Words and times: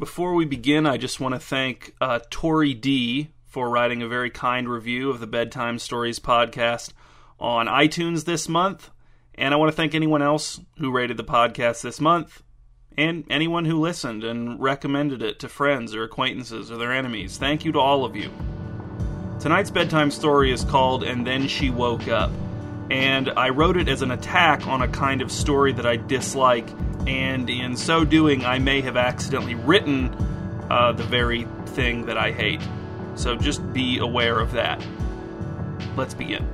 Before 0.00 0.32
we 0.32 0.46
begin, 0.46 0.86
I 0.86 0.96
just 0.96 1.20
want 1.20 1.34
to 1.34 1.38
thank 1.38 1.94
uh, 2.00 2.20
Tori 2.30 2.72
D 2.72 3.28
for 3.44 3.68
writing 3.68 4.00
a 4.00 4.08
very 4.08 4.30
kind 4.30 4.66
review 4.66 5.10
of 5.10 5.20
the 5.20 5.26
Bedtime 5.26 5.78
Stories 5.78 6.18
podcast 6.18 6.94
on 7.38 7.66
iTunes 7.66 8.24
this 8.24 8.48
month. 8.48 8.88
And 9.34 9.52
I 9.52 9.58
want 9.58 9.70
to 9.70 9.76
thank 9.76 9.94
anyone 9.94 10.22
else 10.22 10.58
who 10.78 10.90
rated 10.90 11.18
the 11.18 11.22
podcast 11.22 11.82
this 11.82 12.00
month 12.00 12.42
and 12.96 13.26
anyone 13.28 13.66
who 13.66 13.78
listened 13.78 14.24
and 14.24 14.58
recommended 14.58 15.20
it 15.20 15.38
to 15.40 15.50
friends 15.50 15.94
or 15.94 16.02
acquaintances 16.02 16.70
or 16.70 16.78
their 16.78 16.94
enemies. 16.94 17.36
Thank 17.36 17.66
you 17.66 17.72
to 17.72 17.78
all 17.78 18.06
of 18.06 18.16
you. 18.16 18.30
Tonight's 19.38 19.70
bedtime 19.70 20.10
story 20.10 20.50
is 20.50 20.64
called 20.64 21.02
And 21.04 21.26
Then 21.26 21.46
She 21.46 21.68
Woke 21.68 22.08
Up. 22.08 22.30
And 22.90 23.30
I 23.30 23.50
wrote 23.50 23.76
it 23.76 23.88
as 23.88 24.02
an 24.02 24.10
attack 24.10 24.66
on 24.66 24.82
a 24.82 24.88
kind 24.88 25.22
of 25.22 25.30
story 25.30 25.72
that 25.74 25.86
I 25.86 25.96
dislike 25.96 26.68
and 27.06 27.48
in 27.48 27.76
so 27.76 28.04
doing, 28.04 28.44
I 28.44 28.58
may 28.58 28.80
have 28.80 28.96
accidentally 28.96 29.54
written 29.54 30.14
uh, 30.70 30.92
the 30.92 31.04
very 31.04 31.46
thing 31.66 32.06
that 32.06 32.18
I 32.18 32.32
hate. 32.32 32.60
So 33.14 33.36
just 33.36 33.72
be 33.72 33.98
aware 33.98 34.38
of 34.38 34.52
that. 34.52 34.84
Let's 35.96 36.14
begin. 36.14 36.46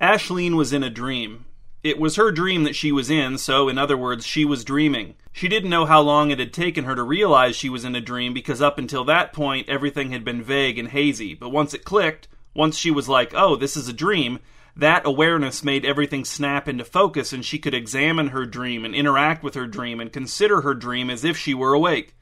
Ashleen 0.00 0.56
was 0.56 0.72
in 0.72 0.82
a 0.82 0.90
dream. 0.90 1.44
It 1.82 1.98
was 1.98 2.16
her 2.16 2.30
dream 2.30 2.64
that 2.64 2.76
she 2.76 2.92
was 2.92 3.10
in, 3.10 3.38
so, 3.38 3.68
in 3.68 3.78
other 3.78 3.96
words, 3.96 4.26
she 4.26 4.44
was 4.44 4.64
dreaming. 4.64 5.14
She 5.32 5.48
didn't 5.48 5.70
know 5.70 5.86
how 5.86 6.00
long 6.02 6.30
it 6.30 6.38
had 6.38 6.52
taken 6.52 6.84
her 6.84 6.94
to 6.94 7.02
realize 7.02 7.56
she 7.56 7.70
was 7.70 7.84
in 7.84 7.96
a 7.96 8.00
dream 8.00 8.34
because 8.34 8.60
up 8.60 8.78
until 8.78 9.04
that 9.04 9.32
point, 9.32 9.68
everything 9.68 10.10
had 10.10 10.24
been 10.24 10.42
vague 10.42 10.78
and 10.78 10.88
hazy. 10.88 11.34
But 11.34 11.48
once 11.48 11.72
it 11.72 11.84
clicked, 11.84 12.28
once 12.54 12.76
she 12.76 12.90
was 12.90 13.08
like, 13.08 13.32
oh, 13.34 13.56
this 13.56 13.76
is 13.76 13.88
a 13.88 13.94
dream, 13.94 14.40
that 14.76 15.06
awareness 15.06 15.64
made 15.64 15.84
everything 15.84 16.24
snap 16.24 16.68
into 16.68 16.84
focus, 16.84 17.32
and 17.32 17.44
she 17.44 17.58
could 17.58 17.74
examine 17.74 18.28
her 18.28 18.46
dream 18.46 18.84
and 18.84 18.94
interact 18.94 19.42
with 19.42 19.54
her 19.54 19.66
dream 19.66 20.00
and 20.00 20.12
consider 20.12 20.60
her 20.60 20.74
dream 20.74 21.08
as 21.10 21.24
if 21.24 21.36
she 21.36 21.54
were 21.54 21.72
awake. 21.72 22.14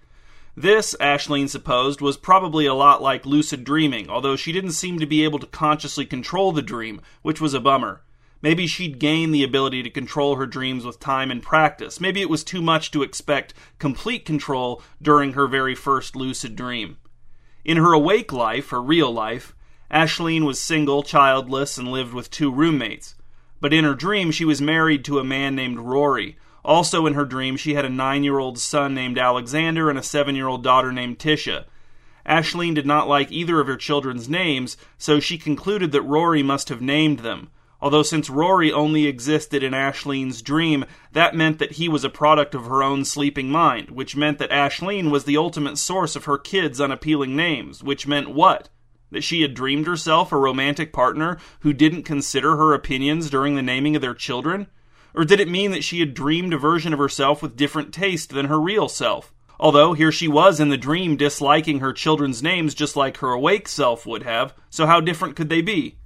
This, 0.56 0.96
Ashleen 1.00 1.48
supposed, 1.48 2.00
was 2.00 2.16
probably 2.16 2.66
a 2.66 2.74
lot 2.74 3.02
like 3.02 3.24
lucid 3.26 3.64
dreaming, 3.64 4.10
although 4.10 4.36
she 4.36 4.52
didn't 4.52 4.72
seem 4.72 4.98
to 4.98 5.06
be 5.06 5.24
able 5.24 5.38
to 5.38 5.46
consciously 5.46 6.04
control 6.04 6.52
the 6.52 6.62
dream, 6.62 7.00
which 7.22 7.40
was 7.40 7.54
a 7.54 7.60
bummer. 7.60 8.02
Maybe 8.42 8.66
she'd 8.66 8.98
gained 8.98 9.34
the 9.34 9.44
ability 9.44 9.82
to 9.82 9.90
control 9.90 10.36
her 10.36 10.46
dreams 10.46 10.84
with 10.84 10.98
time 10.98 11.30
and 11.30 11.42
practice. 11.42 12.00
Maybe 12.00 12.22
it 12.22 12.30
was 12.30 12.42
too 12.42 12.62
much 12.62 12.90
to 12.92 13.02
expect 13.02 13.52
complete 13.78 14.24
control 14.24 14.82
during 15.02 15.34
her 15.34 15.46
very 15.46 15.74
first 15.74 16.16
lucid 16.16 16.56
dream. 16.56 16.96
In 17.64 17.76
her 17.76 17.92
awake 17.92 18.32
life, 18.32 18.70
her 18.70 18.80
real 18.80 19.12
life, 19.12 19.54
Ashleen 19.90 20.44
was 20.44 20.58
single, 20.60 21.02
childless, 21.02 21.76
and 21.76 21.88
lived 21.88 22.14
with 22.14 22.30
two 22.30 22.50
roommates. 22.50 23.14
But 23.60 23.74
in 23.74 23.84
her 23.84 23.94
dream, 23.94 24.30
she 24.30 24.46
was 24.46 24.62
married 24.62 25.04
to 25.04 25.18
a 25.18 25.24
man 25.24 25.54
named 25.54 25.78
Rory. 25.78 26.38
Also 26.64 27.06
in 27.06 27.14
her 27.14 27.26
dream, 27.26 27.56
she 27.56 27.74
had 27.74 27.84
a 27.84 27.90
nine 27.90 28.24
year 28.24 28.38
old 28.38 28.58
son 28.58 28.94
named 28.94 29.18
Alexander 29.18 29.90
and 29.90 29.98
a 29.98 30.02
seven 30.02 30.34
year 30.34 30.46
old 30.46 30.62
daughter 30.62 30.92
named 30.92 31.18
Tisha. 31.18 31.64
Ashleen 32.24 32.74
did 32.74 32.86
not 32.86 33.08
like 33.08 33.30
either 33.30 33.60
of 33.60 33.66
her 33.66 33.76
children's 33.76 34.28
names, 34.28 34.76
so 34.96 35.20
she 35.20 35.36
concluded 35.36 35.92
that 35.92 36.02
Rory 36.02 36.42
must 36.42 36.68
have 36.70 36.80
named 36.80 37.20
them. 37.20 37.50
Although, 37.82 38.02
since 38.02 38.28
Rory 38.28 38.70
only 38.70 39.06
existed 39.06 39.62
in 39.62 39.72
Ashleen's 39.72 40.42
dream, 40.42 40.84
that 41.12 41.34
meant 41.34 41.58
that 41.58 41.72
he 41.72 41.88
was 41.88 42.04
a 42.04 42.10
product 42.10 42.54
of 42.54 42.66
her 42.66 42.82
own 42.82 43.06
sleeping 43.06 43.50
mind, 43.50 43.90
which 43.90 44.16
meant 44.16 44.38
that 44.38 44.50
Ashleen 44.50 45.10
was 45.10 45.24
the 45.24 45.38
ultimate 45.38 45.78
source 45.78 46.14
of 46.14 46.26
her 46.26 46.36
kids' 46.36 46.80
unappealing 46.80 47.34
names, 47.34 47.82
which 47.82 48.06
meant 48.06 48.34
what? 48.34 48.68
That 49.10 49.24
she 49.24 49.40
had 49.40 49.54
dreamed 49.54 49.86
herself 49.86 50.30
a 50.30 50.36
romantic 50.36 50.92
partner 50.92 51.38
who 51.60 51.72
didn't 51.72 52.02
consider 52.02 52.56
her 52.56 52.74
opinions 52.74 53.30
during 53.30 53.54
the 53.54 53.62
naming 53.62 53.96
of 53.96 54.02
their 54.02 54.14
children? 54.14 54.66
Or 55.14 55.24
did 55.24 55.40
it 55.40 55.48
mean 55.48 55.70
that 55.72 55.82
she 55.82 56.00
had 56.00 56.14
dreamed 56.14 56.52
a 56.52 56.58
version 56.58 56.92
of 56.92 56.98
herself 56.98 57.42
with 57.42 57.56
different 57.56 57.94
taste 57.94 58.30
than 58.30 58.46
her 58.46 58.60
real 58.60 58.88
self? 58.88 59.32
Although 59.58 59.94
here 59.94 60.12
she 60.12 60.28
was 60.28 60.60
in 60.60 60.68
the 60.68 60.76
dream 60.76 61.16
disliking 61.16 61.80
her 61.80 61.92
children's 61.92 62.42
names 62.42 62.74
just 62.74 62.94
like 62.94 63.18
her 63.18 63.32
awake 63.32 63.68
self 63.68 64.06
would 64.06 64.22
have, 64.22 64.54
so 64.68 64.86
how 64.86 65.00
different 65.00 65.34
could 65.34 65.48
they 65.48 65.60
be? 65.60 65.96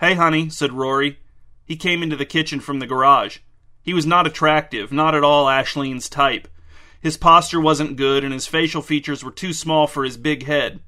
Hey, 0.00 0.14
honey, 0.14 0.48
said 0.50 0.72
Rory. 0.72 1.18
He 1.64 1.76
came 1.76 2.02
into 2.02 2.16
the 2.16 2.26
kitchen 2.26 2.60
from 2.60 2.78
the 2.78 2.86
garage. 2.86 3.38
He 3.82 3.94
was 3.94 4.06
not 4.06 4.26
attractive, 4.26 4.92
not 4.92 5.14
at 5.14 5.22
all 5.22 5.46
Ashleen's 5.46 6.08
type. 6.08 6.48
His 7.00 7.16
posture 7.16 7.60
wasn't 7.60 7.96
good, 7.96 8.24
and 8.24 8.32
his 8.32 8.46
facial 8.46 8.82
features 8.82 9.22
were 9.22 9.30
too 9.30 9.52
small 9.52 9.86
for 9.86 10.04
his 10.04 10.16
big 10.16 10.46
head. 10.46 10.80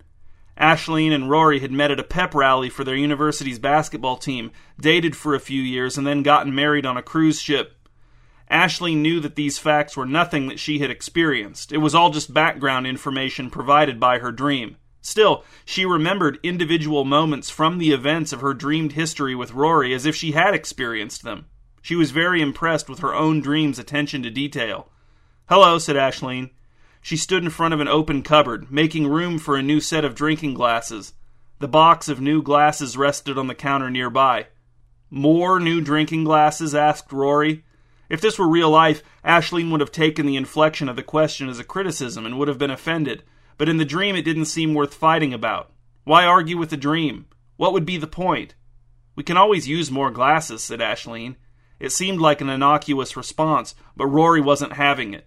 Ashleen 0.58 1.12
and 1.12 1.30
Rory 1.30 1.60
had 1.60 1.70
met 1.70 1.90
at 1.90 2.00
a 2.00 2.04
pep 2.04 2.34
rally 2.34 2.70
for 2.70 2.82
their 2.84 2.96
university's 2.96 3.58
basketball 3.58 4.16
team, 4.16 4.50
dated 4.80 5.14
for 5.14 5.34
a 5.34 5.40
few 5.40 5.60
years, 5.60 5.98
and 5.98 6.06
then 6.06 6.22
gotten 6.22 6.54
married 6.54 6.86
on 6.86 6.96
a 6.96 7.02
cruise 7.02 7.40
ship. 7.40 7.74
Ashleen 8.50 9.02
knew 9.02 9.20
that 9.20 9.36
these 9.36 9.58
facts 9.58 9.96
were 9.96 10.06
nothing 10.06 10.48
that 10.48 10.58
she 10.58 10.78
had 10.78 10.90
experienced. 10.90 11.72
It 11.72 11.78
was 11.78 11.94
all 11.94 12.10
just 12.10 12.32
background 12.32 12.86
information 12.86 13.50
provided 13.50 14.00
by 14.00 14.18
her 14.18 14.32
dream. 14.32 14.78
Still, 15.06 15.44
she 15.64 15.86
remembered 15.86 16.40
individual 16.42 17.04
moments 17.04 17.48
from 17.48 17.78
the 17.78 17.92
events 17.92 18.32
of 18.32 18.40
her 18.40 18.52
dreamed 18.52 18.94
history 18.94 19.36
with 19.36 19.54
Rory 19.54 19.94
as 19.94 20.04
if 20.04 20.16
she 20.16 20.32
had 20.32 20.52
experienced 20.52 21.22
them. 21.22 21.46
She 21.80 21.94
was 21.94 22.10
very 22.10 22.42
impressed 22.42 22.88
with 22.88 22.98
her 22.98 23.14
own 23.14 23.40
dream's 23.40 23.78
attention 23.78 24.24
to 24.24 24.30
detail. 24.30 24.90
Hello, 25.48 25.78
said 25.78 25.94
Ashleen. 25.94 26.50
She 27.00 27.16
stood 27.16 27.44
in 27.44 27.50
front 27.50 27.72
of 27.72 27.78
an 27.78 27.86
open 27.86 28.24
cupboard, 28.24 28.72
making 28.72 29.06
room 29.06 29.38
for 29.38 29.54
a 29.54 29.62
new 29.62 29.78
set 29.78 30.04
of 30.04 30.16
drinking 30.16 30.54
glasses. 30.54 31.12
The 31.60 31.68
box 31.68 32.08
of 32.08 32.20
new 32.20 32.42
glasses 32.42 32.96
rested 32.96 33.38
on 33.38 33.46
the 33.46 33.54
counter 33.54 33.88
nearby. 33.88 34.48
More 35.08 35.60
new 35.60 35.80
drinking 35.80 36.24
glasses? 36.24 36.74
asked 36.74 37.12
Rory. 37.12 37.62
If 38.08 38.20
this 38.20 38.40
were 38.40 38.48
real 38.48 38.70
life, 38.70 39.04
Ashleen 39.24 39.70
would 39.70 39.80
have 39.80 39.92
taken 39.92 40.26
the 40.26 40.36
inflection 40.36 40.88
of 40.88 40.96
the 40.96 41.04
question 41.04 41.48
as 41.48 41.60
a 41.60 41.64
criticism 41.64 42.26
and 42.26 42.36
would 42.40 42.48
have 42.48 42.58
been 42.58 42.72
offended. 42.72 43.22
But 43.58 43.68
in 43.68 43.76
the 43.78 43.84
dream, 43.84 44.16
it 44.16 44.24
didn't 44.24 44.46
seem 44.46 44.74
worth 44.74 44.94
fighting 44.94 45.32
about. 45.32 45.72
Why 46.04 46.24
argue 46.24 46.56
with 46.56 46.70
the 46.70 46.76
dream? 46.76 47.26
What 47.56 47.72
would 47.72 47.86
be 47.86 47.96
the 47.96 48.06
point? 48.06 48.54
We 49.14 49.22
can 49.22 49.36
always 49.36 49.66
use 49.66 49.90
more 49.90 50.10
glasses, 50.10 50.62
said 50.62 50.80
Ashleen. 50.80 51.36
It 51.80 51.90
seemed 51.90 52.20
like 52.20 52.40
an 52.40 52.50
innocuous 52.50 53.16
response, 53.16 53.74
but 53.96 54.06
Rory 54.06 54.40
wasn't 54.40 54.74
having 54.74 55.14
it. 55.14 55.26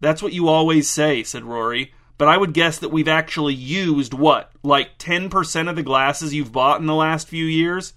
That's 0.00 0.22
what 0.22 0.32
you 0.32 0.48
always 0.48 0.88
say, 0.88 1.22
said 1.22 1.44
Rory. 1.44 1.92
But 2.18 2.28
I 2.28 2.36
would 2.36 2.54
guess 2.54 2.78
that 2.78 2.90
we've 2.90 3.08
actually 3.08 3.54
used 3.54 4.14
what? 4.14 4.50
Like 4.62 4.98
10% 4.98 5.68
of 5.68 5.76
the 5.76 5.82
glasses 5.82 6.32
you've 6.32 6.52
bought 6.52 6.80
in 6.80 6.86
the 6.86 6.94
last 6.94 7.28
few 7.28 7.44
years? 7.44 7.92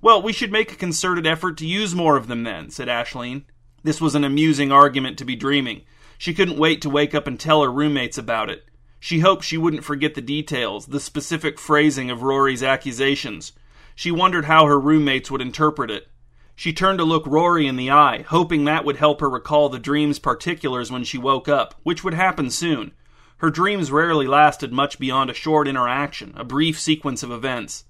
Well, 0.00 0.20
we 0.20 0.32
should 0.32 0.50
make 0.50 0.72
a 0.72 0.76
concerted 0.76 1.26
effort 1.26 1.58
to 1.58 1.66
use 1.66 1.94
more 1.94 2.16
of 2.16 2.26
them 2.26 2.42
then, 2.42 2.70
said 2.70 2.88
Ashleen. 2.88 3.44
This 3.84 4.00
was 4.00 4.14
an 4.14 4.24
amusing 4.24 4.72
argument 4.72 5.16
to 5.18 5.24
be 5.24 5.36
dreaming. 5.36 5.82
She 6.18 6.34
couldn't 6.34 6.58
wait 6.58 6.82
to 6.82 6.90
wake 6.90 7.14
up 7.14 7.26
and 7.26 7.38
tell 7.38 7.62
her 7.62 7.70
roommates 7.70 8.18
about 8.18 8.50
it. 8.50 8.64
She 9.04 9.18
hoped 9.18 9.42
she 9.42 9.58
wouldn't 9.58 9.82
forget 9.82 10.14
the 10.14 10.20
details, 10.20 10.86
the 10.86 11.00
specific 11.00 11.58
phrasing 11.58 12.08
of 12.08 12.22
Rory's 12.22 12.62
accusations. 12.62 13.50
She 13.96 14.12
wondered 14.12 14.44
how 14.44 14.66
her 14.66 14.78
roommates 14.78 15.28
would 15.28 15.40
interpret 15.40 15.90
it. 15.90 16.06
She 16.54 16.72
turned 16.72 16.98
to 16.98 17.04
look 17.04 17.26
Rory 17.26 17.66
in 17.66 17.74
the 17.74 17.90
eye, 17.90 18.22
hoping 18.28 18.64
that 18.64 18.84
would 18.84 18.98
help 18.98 19.20
her 19.20 19.28
recall 19.28 19.68
the 19.68 19.80
dream's 19.80 20.20
particulars 20.20 20.92
when 20.92 21.02
she 21.02 21.18
woke 21.18 21.48
up, 21.48 21.74
which 21.82 22.04
would 22.04 22.14
happen 22.14 22.48
soon. 22.48 22.92
Her 23.38 23.50
dreams 23.50 23.90
rarely 23.90 24.28
lasted 24.28 24.72
much 24.72 25.00
beyond 25.00 25.30
a 25.30 25.34
short 25.34 25.66
interaction, 25.66 26.32
a 26.36 26.44
brief 26.44 26.78
sequence 26.78 27.24
of 27.24 27.32
events. 27.32 27.86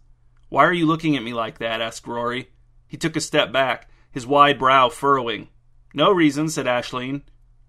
Why 0.49 0.65
are 0.65 0.73
you 0.73 0.87
looking 0.87 1.15
at 1.15 1.23
me 1.23 1.35
like 1.35 1.59
that? 1.59 1.83
asked 1.83 2.07
Rory. 2.07 2.49
He 2.89 2.97
took 2.97 3.17
a 3.17 3.21
step 3.21 3.53
back, 3.53 3.91
his 4.11 4.27
wide 4.27 4.59
brow 4.59 4.89
furrowing. 4.89 5.49
No 5.93 6.11
reason, 6.11 6.49
said 6.49 6.65
Ashleen. 6.65 7.21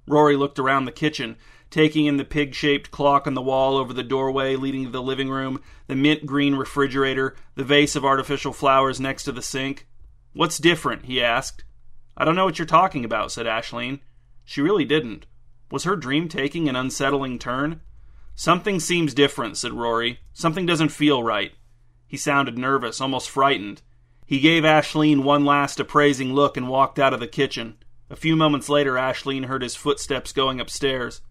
Rory 0.08 0.38
looked 0.38 0.60
around 0.60 0.86
the 0.86 0.94
kitchen, 0.94 1.36
taking 1.74 2.06
in 2.06 2.18
the 2.18 2.24
pig 2.24 2.54
shaped 2.54 2.92
clock 2.92 3.26
on 3.26 3.34
the 3.34 3.42
wall 3.42 3.78
over 3.78 3.92
the 3.92 4.04
doorway 4.04 4.56
leading 4.56 4.86
to 4.86 4.92
the 4.92 5.02
living 5.02 5.30
room, 5.30 5.60
the 5.88 5.96
mint 5.96 6.24
green 6.26 6.54
refrigerator, 6.54 7.36
the 7.56 7.64
vase 7.64 7.96
of 7.96 8.06
artificial 8.06 8.54
flowers 8.54 9.00
next 9.00 9.24
to 9.24 9.32
the 9.32 9.42
sink. 9.42 9.88
What's 10.34 10.60
different? 10.60 11.06
he 11.06 11.22
asked. 11.22 11.64
I 12.16 12.26
don't 12.26 12.36
know 12.36 12.46
what 12.46 12.60
you're 12.60 12.68
talking 12.68 13.04
about, 13.04 13.32
said 13.32 13.48
Ashleen. 13.48 14.02
She 14.46 14.62
really 14.62 14.86
didn't. 14.86 15.26
Was 15.72 15.84
her 15.84 15.96
dream 15.96 16.30
taking 16.30 16.70
an 16.70 16.76
unsettling 16.76 17.40
turn? 17.40 17.82
Something 18.36 18.80
seems 18.80 19.16
different, 19.16 19.58
said 19.58 19.74
Rory. 19.74 20.20
Something 20.32 20.68
doesn't 20.68 20.90
feel 20.90 21.24
right. 21.24 21.54
He 22.06 22.18
sounded 22.18 22.56
nervous, 22.56 23.02
almost 23.02 23.32
frightened. 23.32 23.82
He 24.28 24.40
gave 24.40 24.64
Ashleen 24.64 25.24
one 25.24 25.44
last 25.44 25.80
appraising 25.80 26.34
look 26.34 26.56
and 26.56 26.70
walked 26.70 27.00
out 27.00 27.14
of 27.14 27.20
the 27.20 27.28
kitchen. 27.28 27.78
A 28.12 28.16
few 28.16 28.36
moments 28.36 28.70
later, 28.70 28.94
Ashleen 28.94 29.46
heard 29.46 29.64
his 29.64 29.76
footsteps 29.76 30.32
going 30.32 30.60
upstairs. 30.60 31.22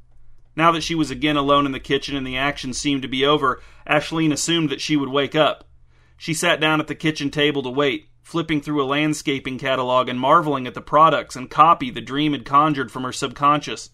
Now 0.54 0.72
that 0.72 0.82
she 0.82 0.94
was 0.94 1.10
again 1.10 1.36
alone 1.36 1.66
in 1.66 1.72
the 1.72 1.80
kitchen 1.80 2.16
and 2.16 2.26
the 2.26 2.36
action 2.36 2.72
seemed 2.72 3.02
to 3.02 3.08
be 3.08 3.24
over, 3.24 3.62
Ashleen 3.86 4.32
assumed 4.32 4.70
that 4.70 4.80
she 4.80 4.96
would 4.96 5.08
wake 5.08 5.34
up. 5.34 5.68
She 6.16 6.34
sat 6.34 6.60
down 6.60 6.80
at 6.80 6.86
the 6.86 6.94
kitchen 6.94 7.30
table 7.30 7.62
to 7.62 7.70
wait 7.70 8.08
flipping 8.22 8.60
through 8.60 8.82
a 8.82 8.86
landscaping 8.86 9.58
catalog 9.58 10.08
and 10.08 10.18
marveling 10.18 10.66
at 10.66 10.74
the 10.74 10.80
products 10.80 11.36
and 11.36 11.50
copy 11.50 11.90
the 11.90 12.00
dream 12.00 12.32
had 12.32 12.44
conjured 12.44 12.90
from 12.90 13.02
her 13.02 13.12
subconscious. 13.12 13.90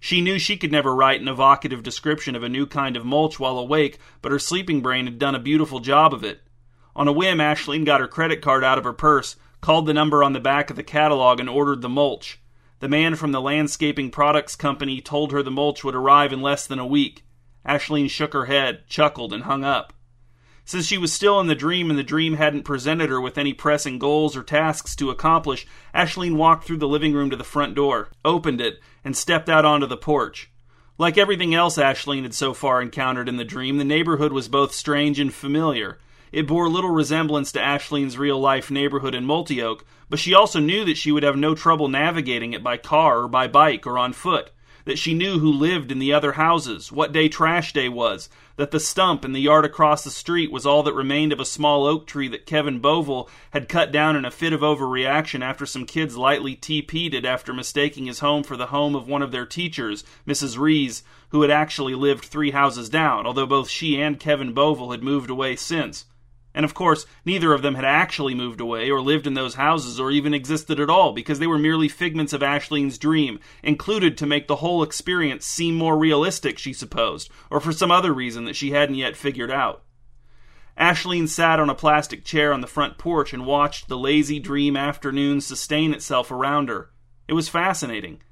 She 0.00 0.20
knew 0.20 0.38
she 0.38 0.56
could 0.56 0.70
never 0.70 0.94
write 0.94 1.20
an 1.20 1.28
evocative 1.28 1.82
description 1.82 2.36
of 2.36 2.42
a 2.42 2.48
new 2.48 2.66
kind 2.66 2.96
of 2.96 3.04
mulch 3.04 3.40
while 3.40 3.58
awake, 3.58 3.98
but 4.20 4.32
her 4.32 4.38
sleeping 4.38 4.80
brain 4.80 5.06
had 5.06 5.18
done 5.18 5.34
a 5.34 5.40
beautiful 5.40 5.80
job 5.80 6.12
of 6.12 6.22
it. 6.22 6.42
On 6.94 7.08
a 7.08 7.12
whim, 7.12 7.38
Ashleen 7.38 7.84
got 7.84 8.00
her 8.00 8.08
credit 8.08 8.42
card 8.42 8.62
out 8.62 8.78
of 8.78 8.84
her 8.84 8.92
purse, 8.92 9.36
called 9.60 9.86
the 9.86 9.94
number 9.94 10.22
on 10.22 10.34
the 10.34 10.40
back 10.40 10.70
of 10.70 10.76
the 10.76 10.82
catalog, 10.82 11.40
and 11.40 11.48
ordered 11.48 11.80
the 11.80 11.88
mulch. 11.88 12.40
The 12.80 12.88
man 12.88 13.16
from 13.16 13.32
the 13.32 13.40
landscaping 13.40 14.10
products 14.10 14.54
company 14.54 15.00
told 15.00 15.32
her 15.32 15.42
the 15.42 15.50
mulch 15.50 15.82
would 15.82 15.96
arrive 15.96 16.32
in 16.32 16.40
less 16.40 16.66
than 16.66 16.78
a 16.78 16.86
week. 16.86 17.24
Ashleen 17.66 18.08
shook 18.08 18.32
her 18.32 18.46
head, 18.46 18.86
chuckled, 18.86 19.32
and 19.32 19.44
hung 19.44 19.64
up. 19.64 19.92
Since 20.64 20.86
she 20.86 20.98
was 20.98 21.12
still 21.12 21.40
in 21.40 21.46
the 21.46 21.54
dream 21.54 21.90
and 21.90 21.98
the 21.98 22.04
dream 22.04 22.34
hadn't 22.34 22.64
presented 22.64 23.08
her 23.08 23.20
with 23.20 23.38
any 23.38 23.52
pressing 23.52 23.98
goals 23.98 24.36
or 24.36 24.42
tasks 24.42 24.94
to 24.96 25.10
accomplish, 25.10 25.66
Ashleen 25.94 26.36
walked 26.36 26.64
through 26.64 26.76
the 26.76 26.86
living 26.86 27.14
room 27.14 27.30
to 27.30 27.36
the 27.36 27.42
front 27.42 27.74
door, 27.74 28.10
opened 28.24 28.60
it, 28.60 28.78
and 29.02 29.16
stepped 29.16 29.48
out 29.48 29.64
onto 29.64 29.86
the 29.86 29.96
porch. 29.96 30.50
Like 30.98 31.16
everything 31.16 31.54
else 31.54 31.78
Ashleen 31.78 32.22
had 32.22 32.34
so 32.34 32.52
far 32.52 32.82
encountered 32.82 33.28
in 33.28 33.38
the 33.38 33.44
dream, 33.44 33.78
the 33.78 33.84
neighborhood 33.84 34.32
was 34.32 34.46
both 34.48 34.74
strange 34.74 35.18
and 35.18 35.32
familiar. 35.32 35.98
It 36.32 36.46
bore 36.46 36.68
little 36.68 36.90
resemblance 36.90 37.50
to 37.52 37.60
Ashleen's 37.60 38.18
real 38.18 38.38
life 38.38 38.70
neighborhood 38.70 39.14
in 39.14 39.24
Multioak, 39.24 39.84
but 40.08 40.18
she 40.18 40.34
also 40.34 40.60
knew 40.60 40.84
that 40.84 40.96
she 40.96 41.12
would 41.12 41.22
have 41.22 41.36
no 41.36 41.54
trouble 41.54 41.88
navigating 41.88 42.52
it 42.52 42.62
by 42.62 42.76
car 42.76 43.22
or 43.22 43.28
by 43.28 43.46
bike 43.46 43.86
or 43.86 43.98
on 43.98 44.12
foot 44.12 44.50
that 44.88 44.98
she 44.98 45.12
knew 45.12 45.38
who 45.38 45.52
lived 45.52 45.92
in 45.92 45.98
the 45.98 46.14
other 46.14 46.32
houses, 46.32 46.90
what 46.90 47.12
day 47.12 47.28
trash 47.28 47.74
day 47.74 47.90
was, 47.90 48.30
that 48.56 48.70
the 48.70 48.80
stump 48.80 49.22
in 49.22 49.34
the 49.34 49.40
yard 49.42 49.66
across 49.66 50.02
the 50.02 50.10
street 50.10 50.50
was 50.50 50.64
all 50.64 50.82
that 50.82 50.94
remained 50.94 51.30
of 51.30 51.38
a 51.38 51.44
small 51.44 51.86
oak 51.86 52.06
tree 52.06 52.26
that 52.26 52.46
Kevin 52.46 52.80
Boville 52.80 53.28
had 53.50 53.68
cut 53.68 53.92
down 53.92 54.16
in 54.16 54.24
a 54.24 54.30
fit 54.30 54.54
of 54.54 54.62
overreaction 54.62 55.42
after 55.42 55.66
some 55.66 55.84
kids 55.84 56.16
lightly 56.16 56.56
TP'd 56.56 57.12
it 57.12 57.26
after 57.26 57.52
mistaking 57.52 58.06
his 58.06 58.20
home 58.20 58.42
for 58.42 58.56
the 58.56 58.68
home 58.68 58.96
of 58.96 59.06
one 59.06 59.20
of 59.20 59.30
their 59.30 59.44
teachers, 59.44 60.04
Mrs. 60.26 60.56
Rees, 60.56 61.02
who 61.28 61.42
had 61.42 61.50
actually 61.50 61.94
lived 61.94 62.24
three 62.24 62.52
houses 62.52 62.88
down, 62.88 63.26
although 63.26 63.44
both 63.44 63.68
she 63.68 64.00
and 64.00 64.18
Kevin 64.18 64.54
Boville 64.54 64.92
had 64.92 65.02
moved 65.02 65.28
away 65.28 65.54
since. 65.54 66.06
And 66.54 66.64
of 66.64 66.74
course, 66.74 67.06
neither 67.24 67.52
of 67.52 67.62
them 67.62 67.74
had 67.74 67.84
actually 67.84 68.34
moved 68.34 68.60
away 68.60 68.90
or 68.90 69.00
lived 69.00 69.26
in 69.26 69.34
those 69.34 69.54
houses 69.54 70.00
or 70.00 70.10
even 70.10 70.34
existed 70.34 70.80
at 70.80 70.90
all 70.90 71.12
because 71.12 71.38
they 71.38 71.46
were 71.46 71.58
merely 71.58 71.88
figments 71.88 72.32
of 72.32 72.40
Ashleen's 72.40 72.98
dream, 72.98 73.38
included 73.62 74.16
to 74.18 74.26
make 74.26 74.48
the 74.48 74.56
whole 74.56 74.82
experience 74.82 75.44
seem 75.44 75.74
more 75.74 75.96
realistic, 75.96 76.58
she 76.58 76.72
supposed, 76.72 77.30
or 77.50 77.60
for 77.60 77.72
some 77.72 77.90
other 77.90 78.12
reason 78.12 78.44
that 78.46 78.56
she 78.56 78.70
hadn't 78.70 78.96
yet 78.96 79.16
figured 79.16 79.50
out. 79.50 79.84
Ashleen 80.78 81.28
sat 81.28 81.58
on 81.58 81.68
a 81.68 81.74
plastic 81.74 82.24
chair 82.24 82.52
on 82.52 82.60
the 82.60 82.66
front 82.66 82.98
porch 82.98 83.32
and 83.32 83.44
watched 83.44 83.88
the 83.88 83.98
lazy 83.98 84.38
dream 84.38 84.76
afternoon 84.76 85.40
sustain 85.40 85.92
itself 85.92 86.30
around 86.30 86.68
her. 86.68 86.90
It 87.26 87.32
was 87.32 87.48
fascinating. 87.48 88.22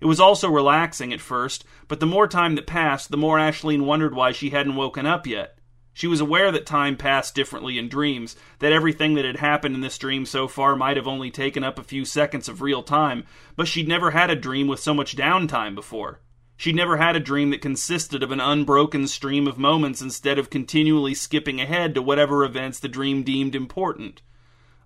It 0.00 0.06
was 0.06 0.20
also 0.20 0.48
relaxing 0.48 1.12
at 1.12 1.20
first, 1.20 1.64
but 1.88 2.00
the 2.00 2.06
more 2.06 2.28
time 2.28 2.54
that 2.54 2.66
passed, 2.66 3.10
the 3.10 3.16
more 3.16 3.38
Ashleen 3.38 3.86
wondered 3.86 4.14
why 4.14 4.32
she 4.32 4.50
hadn't 4.50 4.76
woken 4.76 5.04
up 5.04 5.26
yet. 5.26 5.55
She 5.96 6.06
was 6.06 6.20
aware 6.20 6.52
that 6.52 6.66
time 6.66 6.98
passed 6.98 7.34
differently 7.34 7.78
in 7.78 7.88
dreams, 7.88 8.36
that 8.58 8.70
everything 8.70 9.14
that 9.14 9.24
had 9.24 9.38
happened 9.38 9.74
in 9.74 9.80
this 9.80 9.96
dream 9.96 10.26
so 10.26 10.46
far 10.46 10.76
might 10.76 10.98
have 10.98 11.08
only 11.08 11.30
taken 11.30 11.64
up 11.64 11.78
a 11.78 11.82
few 11.82 12.04
seconds 12.04 12.50
of 12.50 12.60
real 12.60 12.82
time, 12.82 13.24
but 13.56 13.66
she'd 13.66 13.88
never 13.88 14.10
had 14.10 14.28
a 14.28 14.36
dream 14.36 14.66
with 14.66 14.78
so 14.78 14.92
much 14.92 15.16
downtime 15.16 15.74
before. 15.74 16.20
She'd 16.54 16.76
never 16.76 16.98
had 16.98 17.16
a 17.16 17.18
dream 17.18 17.48
that 17.48 17.62
consisted 17.62 18.22
of 18.22 18.30
an 18.30 18.40
unbroken 18.40 19.06
stream 19.06 19.48
of 19.48 19.56
moments 19.56 20.02
instead 20.02 20.38
of 20.38 20.50
continually 20.50 21.14
skipping 21.14 21.62
ahead 21.62 21.94
to 21.94 22.02
whatever 22.02 22.44
events 22.44 22.78
the 22.78 22.88
dream 22.88 23.22
deemed 23.22 23.54
important. 23.54 24.20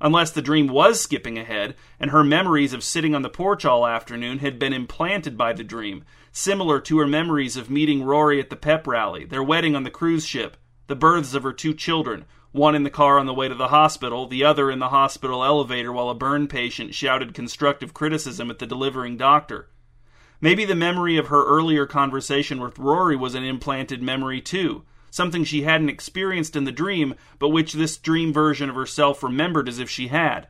Unless 0.00 0.30
the 0.30 0.40
dream 0.40 0.68
was 0.68 1.00
skipping 1.00 1.38
ahead, 1.38 1.74
and 1.98 2.12
her 2.12 2.22
memories 2.22 2.72
of 2.72 2.84
sitting 2.84 3.16
on 3.16 3.22
the 3.22 3.28
porch 3.28 3.64
all 3.64 3.84
afternoon 3.84 4.38
had 4.38 4.60
been 4.60 4.72
implanted 4.72 5.36
by 5.36 5.54
the 5.54 5.64
dream, 5.64 6.04
similar 6.30 6.78
to 6.82 7.00
her 7.00 7.06
memories 7.08 7.56
of 7.56 7.68
meeting 7.68 8.04
Rory 8.04 8.38
at 8.38 8.48
the 8.48 8.54
pep 8.54 8.86
rally, 8.86 9.24
their 9.24 9.42
wedding 9.42 9.74
on 9.74 9.82
the 9.82 9.90
cruise 9.90 10.24
ship, 10.24 10.56
the 10.90 10.96
births 10.96 11.32
of 11.34 11.44
her 11.44 11.52
two 11.52 11.72
children, 11.72 12.26
one 12.52 12.74
in 12.74 12.82
the 12.82 12.90
car 12.90 13.18
on 13.18 13.26
the 13.26 13.32
way 13.32 13.48
to 13.48 13.54
the 13.54 13.68
hospital, 13.68 14.26
the 14.26 14.44
other 14.44 14.70
in 14.70 14.80
the 14.80 14.88
hospital 14.88 15.44
elevator 15.44 15.92
while 15.92 16.10
a 16.10 16.14
burn 16.14 16.48
patient 16.48 16.94
shouted 16.94 17.32
constructive 17.32 17.94
criticism 17.94 18.50
at 18.50 18.58
the 18.58 18.66
delivering 18.66 19.16
doctor. 19.16 19.70
Maybe 20.40 20.64
the 20.64 20.74
memory 20.74 21.16
of 21.16 21.28
her 21.28 21.46
earlier 21.46 21.86
conversation 21.86 22.60
with 22.60 22.78
Rory 22.78 23.14
was 23.14 23.36
an 23.36 23.44
implanted 23.44 24.02
memory 24.02 24.40
too, 24.40 24.82
something 25.10 25.44
she 25.44 25.62
hadn't 25.62 25.90
experienced 25.90 26.56
in 26.56 26.64
the 26.64 26.72
dream, 26.72 27.14
but 27.38 27.50
which 27.50 27.72
this 27.72 27.96
dream 27.96 28.32
version 28.32 28.68
of 28.68 28.74
herself 28.74 29.22
remembered 29.22 29.68
as 29.68 29.78
if 29.78 29.88
she 29.88 30.08
had. 30.08 30.48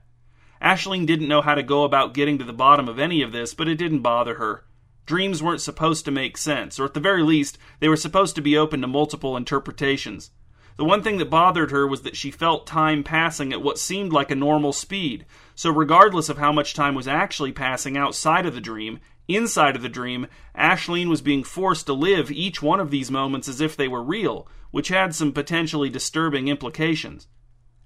Ashleen 0.62 1.06
didn't 1.06 1.28
know 1.28 1.42
how 1.42 1.54
to 1.54 1.62
go 1.62 1.84
about 1.84 2.14
getting 2.14 2.38
to 2.38 2.44
the 2.44 2.52
bottom 2.52 2.88
of 2.88 2.98
any 2.98 3.20
of 3.20 3.32
this, 3.32 3.52
but 3.52 3.68
it 3.68 3.76
didn't 3.76 4.00
bother 4.00 4.36
her. 4.36 4.64
Dreams 5.10 5.42
weren't 5.42 5.60
supposed 5.60 6.04
to 6.04 6.12
make 6.12 6.38
sense, 6.38 6.78
or 6.78 6.84
at 6.84 6.94
the 6.94 7.00
very 7.00 7.24
least, 7.24 7.58
they 7.80 7.88
were 7.88 7.96
supposed 7.96 8.36
to 8.36 8.40
be 8.40 8.56
open 8.56 8.80
to 8.80 8.86
multiple 8.86 9.36
interpretations. 9.36 10.30
The 10.76 10.84
one 10.84 11.02
thing 11.02 11.18
that 11.18 11.28
bothered 11.28 11.72
her 11.72 11.84
was 11.84 12.02
that 12.02 12.16
she 12.16 12.30
felt 12.30 12.64
time 12.64 13.02
passing 13.02 13.52
at 13.52 13.60
what 13.60 13.76
seemed 13.76 14.12
like 14.12 14.30
a 14.30 14.36
normal 14.36 14.72
speed. 14.72 15.26
So, 15.56 15.68
regardless 15.68 16.28
of 16.28 16.38
how 16.38 16.52
much 16.52 16.74
time 16.74 16.94
was 16.94 17.08
actually 17.08 17.50
passing 17.50 17.96
outside 17.96 18.46
of 18.46 18.54
the 18.54 18.60
dream, 18.60 19.00
inside 19.26 19.74
of 19.74 19.82
the 19.82 19.88
dream, 19.88 20.28
Ashleen 20.56 21.08
was 21.08 21.22
being 21.22 21.42
forced 21.42 21.86
to 21.86 21.92
live 21.92 22.30
each 22.30 22.62
one 22.62 22.78
of 22.78 22.92
these 22.92 23.10
moments 23.10 23.48
as 23.48 23.60
if 23.60 23.76
they 23.76 23.88
were 23.88 24.04
real, 24.04 24.46
which 24.70 24.90
had 24.90 25.12
some 25.12 25.32
potentially 25.32 25.90
disturbing 25.90 26.46
implications. 26.46 27.26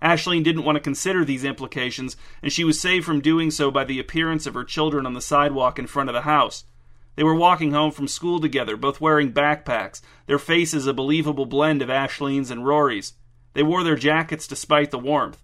Ashleen 0.02 0.44
didn't 0.44 0.64
want 0.64 0.76
to 0.76 0.80
consider 0.80 1.24
these 1.24 1.42
implications, 1.42 2.18
and 2.42 2.52
she 2.52 2.64
was 2.64 2.78
saved 2.78 3.06
from 3.06 3.22
doing 3.22 3.50
so 3.50 3.70
by 3.70 3.84
the 3.84 3.98
appearance 3.98 4.46
of 4.46 4.52
her 4.52 4.62
children 4.62 5.06
on 5.06 5.14
the 5.14 5.22
sidewalk 5.22 5.78
in 5.78 5.86
front 5.86 6.10
of 6.10 6.14
the 6.14 6.20
house. 6.20 6.66
They 7.16 7.22
were 7.22 7.34
walking 7.34 7.72
home 7.72 7.92
from 7.92 8.08
school 8.08 8.40
together, 8.40 8.76
both 8.76 9.00
wearing 9.00 9.32
backpacks, 9.32 10.00
their 10.26 10.38
faces 10.38 10.86
a 10.86 10.92
believable 10.92 11.46
blend 11.46 11.82
of 11.82 11.88
Ashleen's 11.88 12.50
and 12.50 12.66
Rory's. 12.66 13.14
They 13.52 13.62
wore 13.62 13.84
their 13.84 13.96
jackets 13.96 14.48
despite 14.48 14.90
the 14.90 14.98
warmth. 14.98 15.42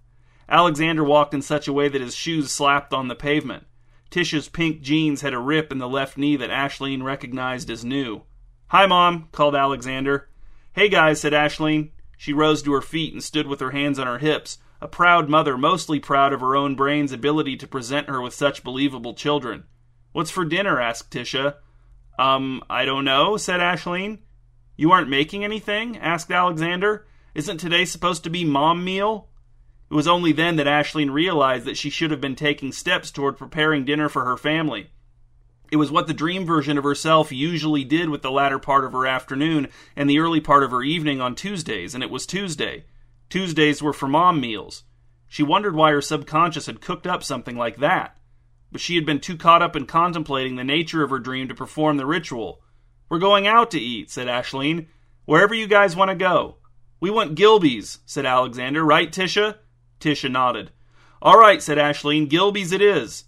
Alexander 0.48 1.04
walked 1.04 1.32
in 1.32 1.42
such 1.42 1.68
a 1.68 1.72
way 1.72 1.88
that 1.88 2.00
his 2.00 2.14
shoes 2.14 2.50
slapped 2.50 2.92
on 2.92 3.06
the 3.06 3.14
pavement. 3.14 3.66
Tisha's 4.10 4.48
pink 4.48 4.82
jeans 4.82 5.20
had 5.20 5.32
a 5.32 5.38
rip 5.38 5.70
in 5.70 5.78
the 5.78 5.88
left 5.88 6.18
knee 6.18 6.34
that 6.36 6.50
Ashleen 6.50 7.04
recognized 7.04 7.70
as 7.70 7.84
new. 7.84 8.22
Hi, 8.68 8.86
Mom, 8.86 9.28
called 9.30 9.54
Alexander. 9.54 10.28
Hey, 10.72 10.88
guys, 10.88 11.20
said 11.20 11.32
Ashleen. 11.32 11.90
She 12.16 12.32
rose 12.32 12.62
to 12.62 12.72
her 12.72 12.82
feet 12.82 13.12
and 13.12 13.22
stood 13.22 13.46
with 13.46 13.60
her 13.60 13.70
hands 13.70 13.98
on 13.98 14.08
her 14.08 14.18
hips, 14.18 14.58
a 14.80 14.88
proud 14.88 15.28
mother, 15.28 15.56
mostly 15.56 16.00
proud 16.00 16.32
of 16.32 16.40
her 16.40 16.56
own 16.56 16.74
brain's 16.74 17.12
ability 17.12 17.56
to 17.58 17.68
present 17.68 18.08
her 18.08 18.20
with 18.20 18.34
such 18.34 18.64
believable 18.64 19.14
children. 19.14 19.64
What's 20.12 20.30
for 20.30 20.44
dinner? 20.44 20.80
asked 20.80 21.10
Tisha. 21.10 21.56
Um, 22.18 22.62
I 22.68 22.84
don't 22.84 23.04
know, 23.04 23.36
said 23.36 23.60
Ashleen. 23.60 24.18
You 24.76 24.90
aren't 24.92 25.08
making 25.08 25.44
anything? 25.44 25.96
asked 25.98 26.30
Alexander. 26.30 27.06
Isn't 27.34 27.58
today 27.58 27.84
supposed 27.84 28.24
to 28.24 28.30
be 28.30 28.44
mom 28.44 28.84
meal? 28.84 29.28
It 29.90 29.94
was 29.94 30.08
only 30.08 30.32
then 30.32 30.56
that 30.56 30.66
Ashleen 30.66 31.12
realized 31.12 31.64
that 31.66 31.76
she 31.76 31.90
should 31.90 32.10
have 32.10 32.20
been 32.20 32.36
taking 32.36 32.72
steps 32.72 33.10
toward 33.10 33.38
preparing 33.38 33.84
dinner 33.84 34.08
for 34.08 34.24
her 34.24 34.36
family. 34.36 34.90
It 35.70 35.76
was 35.76 35.92
what 35.92 36.08
the 36.08 36.14
dream 36.14 36.44
version 36.44 36.76
of 36.76 36.84
herself 36.84 37.30
usually 37.30 37.84
did 37.84 38.08
with 38.08 38.22
the 38.22 38.32
latter 38.32 38.58
part 38.58 38.84
of 38.84 38.92
her 38.92 39.06
afternoon 39.06 39.68
and 39.94 40.10
the 40.10 40.18
early 40.18 40.40
part 40.40 40.64
of 40.64 40.72
her 40.72 40.82
evening 40.82 41.20
on 41.20 41.36
Tuesdays, 41.36 41.94
and 41.94 42.02
it 42.02 42.10
was 42.10 42.26
Tuesday. 42.26 42.84
Tuesdays 43.28 43.80
were 43.80 43.92
for 43.92 44.08
mom 44.08 44.40
meals. 44.40 44.82
She 45.28 45.44
wondered 45.44 45.76
why 45.76 45.92
her 45.92 46.02
subconscious 46.02 46.66
had 46.66 46.80
cooked 46.80 47.06
up 47.06 47.22
something 47.22 47.56
like 47.56 47.76
that 47.76 48.16
but 48.72 48.80
she 48.80 48.94
had 48.94 49.06
been 49.06 49.20
too 49.20 49.36
caught 49.36 49.62
up 49.62 49.76
in 49.76 49.86
contemplating 49.86 50.56
the 50.56 50.64
nature 50.64 51.02
of 51.02 51.10
her 51.10 51.18
dream 51.18 51.48
to 51.48 51.54
perform 51.54 51.96
the 51.96 52.06
ritual. 52.06 52.62
We're 53.08 53.18
going 53.18 53.46
out 53.46 53.70
to 53.72 53.80
eat, 53.80 54.10
said 54.10 54.28
Ashleen. 54.28 54.86
Wherever 55.24 55.54
you 55.54 55.66
guys 55.66 55.96
want 55.96 56.10
to 56.10 56.14
go. 56.14 56.56
We 57.00 57.10
want 57.10 57.34
Gilby's, 57.34 57.98
said 58.06 58.26
Alexander. 58.26 58.84
Right, 58.84 59.10
Tisha? 59.10 59.56
Tisha 60.00 60.30
nodded. 60.30 60.70
All 61.22 61.38
right, 61.38 61.62
said 61.62 61.78
Ashleen. 61.78 62.28
Gilby's 62.28 62.72
it 62.72 62.82
is. 62.82 63.24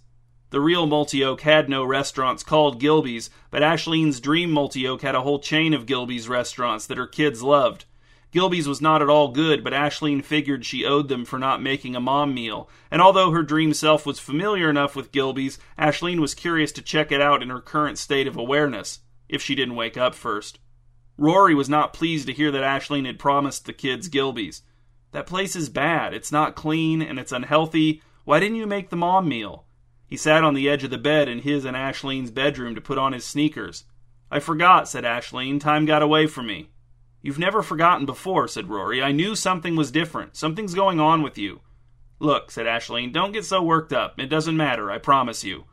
The 0.51 0.61
real 0.61 0.87
Multioak 0.87 1.41
had 1.41 1.67
no 1.67 1.83
restaurants 1.83 2.43
called 2.43 2.79
Gilby's, 2.79 3.31
but 3.49 3.63
Ashleen's 3.63 4.19
dream 4.19 4.51
Multioak 4.51 5.01
had 5.01 5.15
a 5.15 5.21
whole 5.21 5.39
chain 5.39 5.73
of 5.73 5.87
Gilby's 5.87 6.29
restaurants 6.29 6.85
that 6.85 6.97
her 6.97 7.07
kids 7.07 7.41
loved. 7.41 7.85
Gilby's 8.33 8.67
was 8.67 8.81
not 8.81 9.03
at 9.03 9.09
all 9.09 9.27
good, 9.27 9.63
but 9.63 9.73
Ashleen 9.73 10.23
figured 10.23 10.65
she 10.65 10.85
owed 10.85 11.07
them 11.07 11.23
for 11.23 11.37
not 11.37 11.61
making 11.61 11.95
a 11.95 11.99
mom 12.01 12.33
meal. 12.33 12.67
And 12.89 12.99
although 12.99 13.29
her 13.29 13.43
dream 13.43 13.75
self 13.75 14.07
was 14.07 14.17
familiar 14.17 14.71
enough 14.71 14.95
with 14.95 15.11
Gilby's, 15.11 15.59
Ashleen 15.77 16.19
was 16.19 16.33
curious 16.33 16.71
to 16.71 16.81
check 16.81 17.11
it 17.11 17.21
out 17.21 17.43
in 17.43 17.49
her 17.49 17.61
current 17.61 17.99
state 17.99 18.25
of 18.25 18.35
awareness, 18.35 19.01
if 19.29 19.43
she 19.43 19.53
didn't 19.53 19.75
wake 19.75 19.97
up 19.97 20.15
first. 20.15 20.57
Rory 21.15 21.53
was 21.53 21.69
not 21.69 21.93
pleased 21.93 22.25
to 22.25 22.33
hear 22.33 22.49
that 22.49 22.63
Ashleen 22.63 23.05
had 23.05 23.19
promised 23.19 23.67
the 23.67 23.73
kids 23.73 24.07
Gilby's. 24.07 24.63
That 25.11 25.27
place 25.27 25.55
is 25.55 25.69
bad. 25.69 26.15
It's 26.15 26.31
not 26.31 26.55
clean 26.55 27.03
and 27.03 27.19
it's 27.19 27.31
unhealthy. 27.31 28.01
Why 28.25 28.39
didn't 28.39 28.57
you 28.57 28.65
make 28.65 28.89
the 28.89 28.95
mom 28.95 29.29
meal? 29.29 29.67
He 30.07 30.17
sat 30.17 30.43
on 30.43 30.55
the 30.55 30.67
edge 30.67 30.83
of 30.83 30.89
the 30.89 30.97
bed 30.97 31.29
in 31.29 31.39
his 31.39 31.65
and 31.65 31.77
Ashleen's 31.77 32.31
bedroom 32.31 32.73
to 32.73 32.81
put 32.81 32.97
on 32.97 33.13
his 33.13 33.25
sneakers. 33.25 33.83
I 34.31 34.39
forgot, 34.39 34.89
said 34.89 35.03
Ashleen. 35.03 35.59
Time 35.59 35.85
got 35.85 36.01
away 36.01 36.25
from 36.25 36.47
me. 36.47 36.69
You've 37.23 37.39
never 37.39 37.63
forgotten 37.63 38.05
before, 38.05 38.49
said 38.49 38.69
Rory. 38.69 39.01
I 39.01 39.13
knew 39.13 39.33
something 39.33 39.77
was 39.77 39.91
different. 39.91 40.35
Something's 40.35 40.73
going 40.73 40.99
on 40.99 41.23
with 41.23 41.37
you. 41.37 41.61
Look, 42.19 42.51
said 42.51 42.65
Ashleen, 42.65 43.13
don't 43.13 43.31
get 43.31 43.45
so 43.45 43.63
worked 43.63 43.93
up. 43.93 44.19
It 44.19 44.27
doesn't 44.27 44.57
matter, 44.57 44.91
I 44.91 44.97
promise 44.97 45.41
you. 45.41 45.63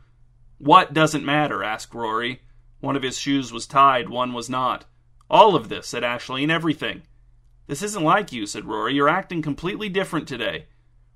What 0.57 0.93
doesn't 0.93 1.25
matter? 1.25 1.61
asked 1.61 1.93
Rory. 1.93 2.41
One 2.79 2.95
of 2.95 3.03
his 3.03 3.19
shoes 3.19 3.51
was 3.51 3.67
tied, 3.67 4.07
one 4.07 4.31
was 4.31 4.49
not. 4.49 4.85
All 5.29 5.53
of 5.53 5.67
this, 5.67 5.87
said 5.87 6.03
Ashleen, 6.03 6.49
everything. 6.49 7.03
This 7.67 7.83
isn't 7.83 8.03
like 8.03 8.31
you, 8.31 8.45
said 8.45 8.65
Rory. 8.65 8.93
You're 8.93 9.09
acting 9.09 9.41
completely 9.41 9.89
different 9.89 10.29
today. 10.29 10.67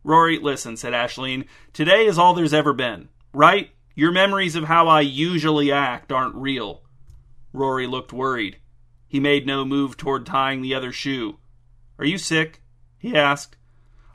Rory, 0.04 0.38
listen, 0.38 0.76
said 0.76 0.92
Ashleen. 0.92 1.46
Today 1.72 2.06
is 2.06 2.18
all 2.18 2.34
there's 2.34 2.54
ever 2.54 2.74
been. 2.74 3.08
Right? 3.34 3.72
Your 3.96 4.12
memories 4.12 4.56
of 4.56 4.66
how 4.66 4.90
I 4.90 5.00
usually 5.00 5.72
act 5.72 6.12
aren't 6.12 6.36
real. 6.36 6.84
Rory 7.54 7.88
looked 7.88 8.12
worried. 8.12 8.58
He 9.16 9.22
made 9.22 9.48
no 9.48 9.64
move 9.64 9.96
toward 9.96 10.26
tying 10.26 10.62
the 10.62 10.76
other 10.76 10.92
shoe. 10.92 11.38
Are 11.98 12.04
you 12.04 12.18
sick? 12.18 12.62
he 12.98 13.16
asked. 13.16 13.56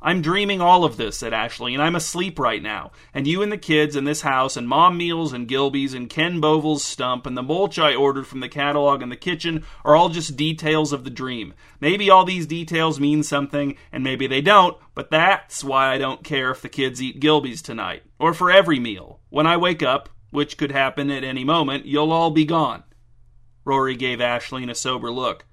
I'm 0.03 0.21
dreaming 0.21 0.61
all 0.61 0.85
of 0.85 0.99
this, 0.99 1.17
said 1.17 1.33
Ashleen, 1.33 1.73
and 1.73 1.83
I'm 1.83 1.97
asleep 1.97 2.39
right 2.39 2.63
now. 2.63 2.93
And 3.15 3.27
you 3.27 3.41
and 3.41 3.51
the 3.51 3.57
kids 3.57 3.97
and 3.97 4.07
this 4.07 4.21
house 4.21 4.59
and 4.59 4.69
Mom 4.69 4.99
Meals 4.99 5.33
and 5.33 5.49
Gilby's 5.49 5.95
and 5.95 6.11
Ken 6.11 6.39
Boville's 6.39 6.85
stump 6.85 7.25
and 7.25 7.35
the 7.35 7.43
mulch 7.43 7.79
I 7.79 7.95
ordered 7.95 8.27
from 8.27 8.41
the 8.41 8.49
catalog 8.51 9.01
in 9.01 9.09
the 9.09 9.17
kitchen 9.17 9.65
are 9.87 9.97
all 9.97 10.11
just 10.11 10.37
details 10.37 10.93
of 10.93 11.05
the 11.05 11.09
dream. 11.09 11.55
Maybe 11.81 12.11
all 12.11 12.27
these 12.27 12.47
details 12.47 13.01
mean 13.01 13.23
something, 13.23 13.79
and 13.91 14.05
maybe 14.05 14.27
they 14.27 14.43
don't, 14.43 14.77
but 14.95 15.11
that's 15.11 15.65
why 15.65 15.95
I 15.95 15.97
don't 15.97 16.23
care 16.23 16.51
if 16.51 16.61
the 16.61 16.69
kids 16.69 17.01
eat 17.01 17.21
Gilby's 17.21 17.63
tonight, 17.63 18.03
or 18.19 18.35
for 18.35 18.51
every 18.51 18.79
meal. 18.79 19.21
When 19.31 19.47
I 19.47 19.57
wake 19.57 19.83
up, 19.83 20.11
which 20.29 20.59
could 20.59 20.73
happen 20.73 21.11
at 21.11 21.25
any 21.25 21.43
moment, 21.43 21.87
you'll 21.87 22.13
all 22.13 22.31
be 22.31 22.45
gone. 22.45 22.83
Rory 23.71 23.95
gave 23.95 24.19
Ashleen 24.19 24.69
a 24.69 24.75
sober 24.75 25.13
look. 25.13 25.45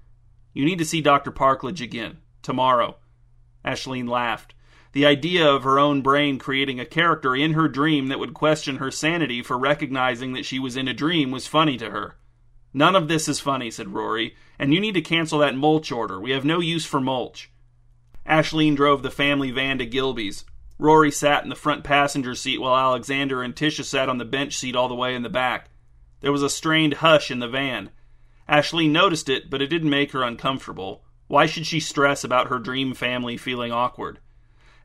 You 0.52 0.64
need 0.64 0.78
to 0.78 0.84
see 0.84 1.00
Dr. 1.00 1.30
Parkledge 1.30 1.80
again, 1.80 2.18
tomorrow. 2.42 2.96
Ashleen 3.64 4.08
laughed. 4.08 4.56
The 4.90 5.06
idea 5.06 5.48
of 5.48 5.62
her 5.62 5.78
own 5.78 6.02
brain 6.02 6.40
creating 6.40 6.80
a 6.80 6.84
character 6.84 7.36
in 7.36 7.52
her 7.52 7.68
dream 7.68 8.08
that 8.08 8.18
would 8.18 8.34
question 8.34 8.78
her 8.78 8.90
sanity 8.90 9.40
for 9.40 9.56
recognizing 9.56 10.32
that 10.32 10.44
she 10.44 10.58
was 10.58 10.76
in 10.76 10.88
a 10.88 10.92
dream 10.92 11.30
was 11.30 11.46
funny 11.46 11.76
to 11.76 11.90
her. 11.90 12.16
None 12.74 12.96
of 12.96 13.06
this 13.06 13.28
is 13.28 13.38
funny, 13.38 13.70
said 13.70 13.94
Rory, 13.94 14.34
and 14.58 14.74
you 14.74 14.80
need 14.80 14.94
to 14.94 15.00
cancel 15.00 15.38
that 15.38 15.54
mulch 15.54 15.92
order. 15.92 16.18
We 16.18 16.32
have 16.32 16.44
no 16.44 16.58
use 16.58 16.84
for 16.84 16.98
mulch. 16.98 17.52
Ashleen 18.26 18.74
drove 18.74 19.04
the 19.04 19.12
family 19.12 19.52
van 19.52 19.78
to 19.78 19.86
Gilby's. 19.86 20.44
Rory 20.76 21.12
sat 21.12 21.44
in 21.44 21.50
the 21.50 21.54
front 21.54 21.84
passenger 21.84 22.34
seat 22.34 22.60
while 22.60 22.74
Alexander 22.74 23.44
and 23.44 23.54
Tisha 23.54 23.84
sat 23.84 24.08
on 24.08 24.18
the 24.18 24.24
bench 24.24 24.58
seat 24.58 24.74
all 24.74 24.88
the 24.88 24.96
way 24.96 25.14
in 25.14 25.22
the 25.22 25.28
back. 25.28 25.70
There 26.20 26.32
was 26.32 26.42
a 26.42 26.50
strained 26.50 26.94
hush 26.94 27.30
in 27.30 27.38
the 27.38 27.46
van. 27.46 27.90
Ashleen 28.48 28.90
noticed 28.90 29.28
it, 29.28 29.50
but 29.50 29.60
it 29.60 29.66
didn't 29.66 29.90
make 29.90 30.12
her 30.12 30.22
uncomfortable. 30.22 31.04
Why 31.26 31.46
should 31.46 31.66
she 31.66 31.80
stress 31.80 32.24
about 32.24 32.48
her 32.48 32.58
dream 32.58 32.94
family 32.94 33.36
feeling 33.36 33.70
awkward? 33.70 34.20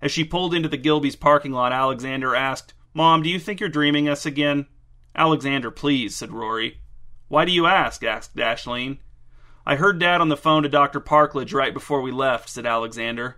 As 0.02 0.12
she 0.12 0.26
pulled 0.26 0.54
into 0.54 0.68
the 0.68 0.78
Gilby's 0.78 1.16
parking 1.16 1.54
lot, 1.54 1.72
Alexander 1.72 2.36
asked, 2.36 2.74
Mom, 2.94 3.24
do 3.24 3.30
you 3.30 3.40
think 3.40 3.60
you're 3.60 3.70
dreaming 3.70 4.10
us 4.10 4.26
again? 4.26 4.68
Alexander, 5.16 5.72
please, 5.72 6.16
said 6.16 6.32
Rory. 6.32 6.82
Why 7.30 7.46
do 7.46 7.52
you 7.54 7.66
ask? 7.66 8.04
asked 8.04 8.36
Ashleen. 8.36 8.98
I 9.66 9.78
heard 9.78 9.98
Dad 9.98 10.20
on 10.20 10.28
the 10.28 10.36
phone 10.36 10.64
to 10.64 10.70
Dr. 10.70 11.00
Parkledge 11.00 11.54
right 11.54 11.74
before 11.74 12.02
we 12.02 12.12
left, 12.12 12.50
said 12.50 12.66
Alexander. 12.66 13.38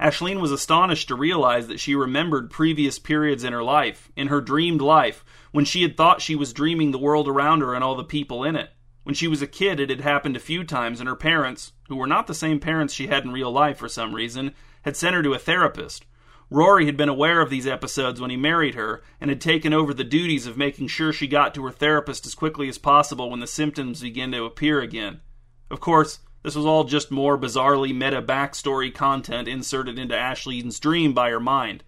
Ashleen 0.00 0.40
was 0.40 0.50
astonished 0.50 1.08
to 1.08 1.14
realize 1.14 1.66
that 1.68 1.80
she 1.80 1.94
remembered 1.94 2.50
previous 2.50 2.98
periods 2.98 3.44
in 3.44 3.52
her 3.52 3.62
life, 3.62 4.10
in 4.16 4.28
her 4.28 4.40
dreamed 4.40 4.80
life, 4.80 5.24
when 5.52 5.66
she 5.66 5.82
had 5.82 5.96
thought 5.96 6.22
she 6.22 6.34
was 6.34 6.54
dreaming 6.54 6.90
the 6.90 6.98
world 6.98 7.28
around 7.28 7.60
her 7.60 7.74
and 7.74 7.84
all 7.84 7.96
the 7.96 8.04
people 8.04 8.44
in 8.44 8.56
it. 8.56 8.70
When 9.08 9.14
she 9.14 9.26
was 9.26 9.40
a 9.40 9.46
kid, 9.46 9.80
it 9.80 9.88
had 9.88 10.02
happened 10.02 10.36
a 10.36 10.38
few 10.38 10.64
times, 10.64 11.00
and 11.00 11.08
her 11.08 11.16
parents, 11.16 11.72
who 11.88 11.96
were 11.96 12.06
not 12.06 12.26
the 12.26 12.34
same 12.34 12.60
parents 12.60 12.92
she 12.92 13.06
had 13.06 13.24
in 13.24 13.32
real 13.32 13.50
life 13.50 13.78
for 13.78 13.88
some 13.88 14.14
reason, 14.14 14.52
had 14.82 14.98
sent 14.98 15.16
her 15.16 15.22
to 15.22 15.32
a 15.32 15.38
therapist. 15.38 16.04
Rory 16.50 16.84
had 16.84 16.98
been 16.98 17.08
aware 17.08 17.40
of 17.40 17.48
these 17.48 17.66
episodes 17.66 18.20
when 18.20 18.28
he 18.28 18.36
married 18.36 18.74
her 18.74 19.02
and 19.18 19.30
had 19.30 19.40
taken 19.40 19.72
over 19.72 19.94
the 19.94 20.04
duties 20.04 20.46
of 20.46 20.58
making 20.58 20.88
sure 20.88 21.10
she 21.10 21.26
got 21.26 21.54
to 21.54 21.64
her 21.64 21.70
therapist 21.70 22.26
as 22.26 22.34
quickly 22.34 22.68
as 22.68 22.76
possible 22.76 23.30
when 23.30 23.40
the 23.40 23.46
symptoms 23.46 24.02
began 24.02 24.30
to 24.32 24.44
appear 24.44 24.82
again. 24.82 25.22
Of 25.70 25.80
course, 25.80 26.18
this 26.42 26.54
was 26.54 26.66
all 26.66 26.84
just 26.84 27.10
more 27.10 27.38
bizarrely 27.38 27.94
meta 27.94 28.20
backstory 28.20 28.94
content 28.94 29.48
inserted 29.48 29.98
into 29.98 30.14
Ashleen's 30.14 30.78
dream 30.78 31.14
by 31.14 31.30
her 31.30 31.40
mind. 31.40 31.82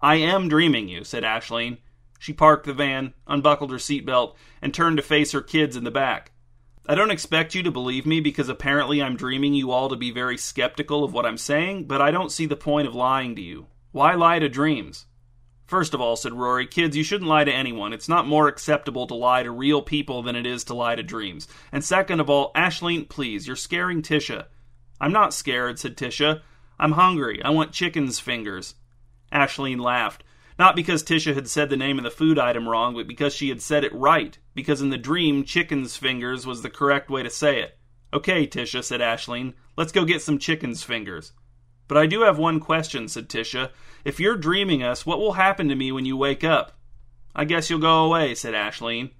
I 0.00 0.14
am 0.14 0.48
dreaming 0.48 0.88
you, 0.88 1.02
said 1.02 1.24
Ashleen. 1.24 1.78
She 2.20 2.32
parked 2.32 2.66
the 2.66 2.72
van, 2.72 3.14
unbuckled 3.26 3.72
her 3.72 3.78
seatbelt, 3.78 4.36
and 4.62 4.72
turned 4.72 4.98
to 4.98 5.02
face 5.02 5.32
her 5.32 5.42
kids 5.42 5.74
in 5.74 5.82
the 5.82 5.90
back. 5.90 6.30
I 6.84 6.96
don't 6.96 7.12
expect 7.12 7.54
you 7.54 7.62
to 7.62 7.70
believe 7.70 8.06
me 8.06 8.18
because 8.18 8.48
apparently 8.48 9.00
I'm 9.00 9.16
dreaming 9.16 9.54
you 9.54 9.70
all 9.70 9.88
to 9.88 9.96
be 9.96 10.10
very 10.10 10.36
skeptical 10.36 11.04
of 11.04 11.12
what 11.12 11.24
I'm 11.24 11.38
saying, 11.38 11.84
but 11.84 12.02
I 12.02 12.10
don't 12.10 12.32
see 12.32 12.46
the 12.46 12.56
point 12.56 12.88
of 12.88 12.94
lying 12.94 13.36
to 13.36 13.42
you. 13.42 13.66
Why 13.92 14.14
lie 14.14 14.40
to 14.40 14.48
dreams? 14.48 15.06
First 15.64 15.94
of 15.94 16.00
all, 16.00 16.16
said 16.16 16.34
Rory, 16.34 16.66
kids, 16.66 16.96
you 16.96 17.04
shouldn't 17.04 17.30
lie 17.30 17.44
to 17.44 17.52
anyone. 17.52 17.92
It's 17.92 18.08
not 18.08 18.26
more 18.26 18.48
acceptable 18.48 19.06
to 19.06 19.14
lie 19.14 19.44
to 19.44 19.50
real 19.50 19.80
people 19.80 20.22
than 20.22 20.34
it 20.34 20.44
is 20.44 20.64
to 20.64 20.74
lie 20.74 20.96
to 20.96 21.04
dreams. 21.04 21.46
And 21.70 21.84
second 21.84 22.18
of 22.18 22.28
all, 22.28 22.52
Ashleen, 22.54 23.08
please, 23.08 23.46
you're 23.46 23.54
scaring 23.54 24.02
Tisha. 24.02 24.46
I'm 25.00 25.12
not 25.12 25.32
scared, 25.32 25.78
said 25.78 25.96
Tisha. 25.96 26.42
I'm 26.80 26.92
hungry. 26.92 27.40
I 27.44 27.50
want 27.50 27.72
chicken's 27.72 28.18
fingers. 28.18 28.74
Ashleen 29.32 29.80
laughed. 29.80 30.24
Not 30.62 30.76
because 30.76 31.02
Tisha 31.02 31.34
had 31.34 31.48
said 31.48 31.70
the 31.70 31.76
name 31.76 31.98
of 31.98 32.04
the 32.04 32.10
food 32.12 32.38
item 32.38 32.68
wrong, 32.68 32.94
but 32.94 33.08
because 33.08 33.34
she 33.34 33.48
had 33.48 33.60
said 33.60 33.82
it 33.82 33.92
right. 33.92 34.38
Because 34.54 34.80
in 34.80 34.90
the 34.90 34.96
dream, 34.96 35.42
chicken's 35.42 35.96
fingers 35.96 36.46
was 36.46 36.62
the 36.62 36.70
correct 36.70 37.10
way 37.10 37.24
to 37.24 37.30
say 37.30 37.60
it. 37.60 37.76
Okay, 38.14 38.46
Tisha, 38.46 38.84
said 38.84 39.00
Ashleen. 39.00 39.54
Let's 39.76 39.90
go 39.90 40.04
get 40.04 40.22
some 40.22 40.38
chicken's 40.38 40.84
fingers. 40.84 41.32
But 41.88 41.98
I 41.98 42.06
do 42.06 42.20
have 42.20 42.38
one 42.38 42.60
question, 42.60 43.08
said 43.08 43.28
Tisha. 43.28 43.70
If 44.04 44.20
you're 44.20 44.36
dreaming 44.36 44.84
us, 44.84 45.04
what 45.04 45.18
will 45.18 45.32
happen 45.32 45.66
to 45.66 45.74
me 45.74 45.90
when 45.90 46.04
you 46.04 46.16
wake 46.16 46.44
up? 46.44 46.78
I 47.34 47.44
guess 47.44 47.68
you'll 47.68 47.80
go 47.80 48.04
away, 48.04 48.36
said 48.36 48.54
Ashleen. 48.54 49.10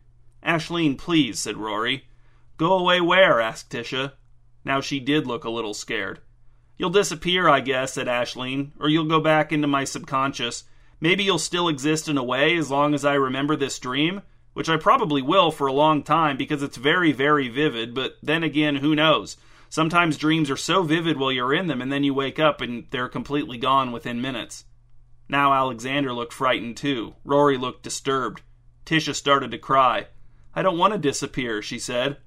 Ashleen, 0.46 0.96
please, 0.96 1.40
said 1.40 1.56
Rory. 1.56 2.04
Go 2.56 2.78
away 2.78 3.00
where? 3.00 3.40
asked 3.40 3.68
Tisha. 3.68 4.12
Now 4.64 4.80
she 4.80 5.00
did 5.00 5.26
look 5.26 5.42
a 5.42 5.50
little 5.50 5.74
scared. 5.74 6.20
You'll 6.78 6.90
disappear, 6.90 7.48
I 7.48 7.58
guess, 7.58 7.94
said 7.94 8.06
Ashleen, 8.06 8.70
or 8.78 8.88
you'll 8.88 9.06
go 9.06 9.18
back 9.18 9.50
into 9.50 9.66
my 9.66 9.82
subconscious 9.82 10.62
Maybe 11.02 11.24
you'll 11.24 11.40
still 11.40 11.66
exist 11.66 12.08
in 12.08 12.16
a 12.16 12.22
way 12.22 12.56
as 12.56 12.70
long 12.70 12.94
as 12.94 13.04
I 13.04 13.14
remember 13.14 13.56
this 13.56 13.80
dream, 13.80 14.22
which 14.52 14.68
I 14.68 14.76
probably 14.76 15.20
will 15.20 15.50
for 15.50 15.66
a 15.66 15.72
long 15.72 16.04
time 16.04 16.36
because 16.36 16.62
it's 16.62 16.76
very, 16.76 17.10
very 17.10 17.48
vivid, 17.48 17.92
but 17.92 18.18
then 18.22 18.44
again, 18.44 18.76
who 18.76 18.94
knows? 18.94 19.36
Sometimes 19.68 20.16
dreams 20.16 20.48
are 20.48 20.56
so 20.56 20.84
vivid 20.84 21.16
while 21.16 21.32
you're 21.32 21.52
in 21.52 21.66
them, 21.66 21.82
and 21.82 21.90
then 21.90 22.04
you 22.04 22.14
wake 22.14 22.38
up 22.38 22.60
and 22.60 22.86
they're 22.90 23.08
completely 23.08 23.58
gone 23.58 23.90
within 23.90 24.20
minutes. 24.20 24.64
Now 25.28 25.52
Alexander 25.52 26.12
looked 26.12 26.32
frightened 26.32 26.76
too. 26.76 27.16
Rory 27.24 27.58
looked 27.58 27.82
disturbed. 27.82 28.42
Tisha 28.86 29.12
started 29.12 29.50
to 29.50 29.58
cry. 29.58 30.06
I 30.54 30.62
don't 30.62 30.78
want 30.78 30.92
to 30.92 31.00
disappear, 31.00 31.62
she 31.62 31.80
said. 31.80 32.18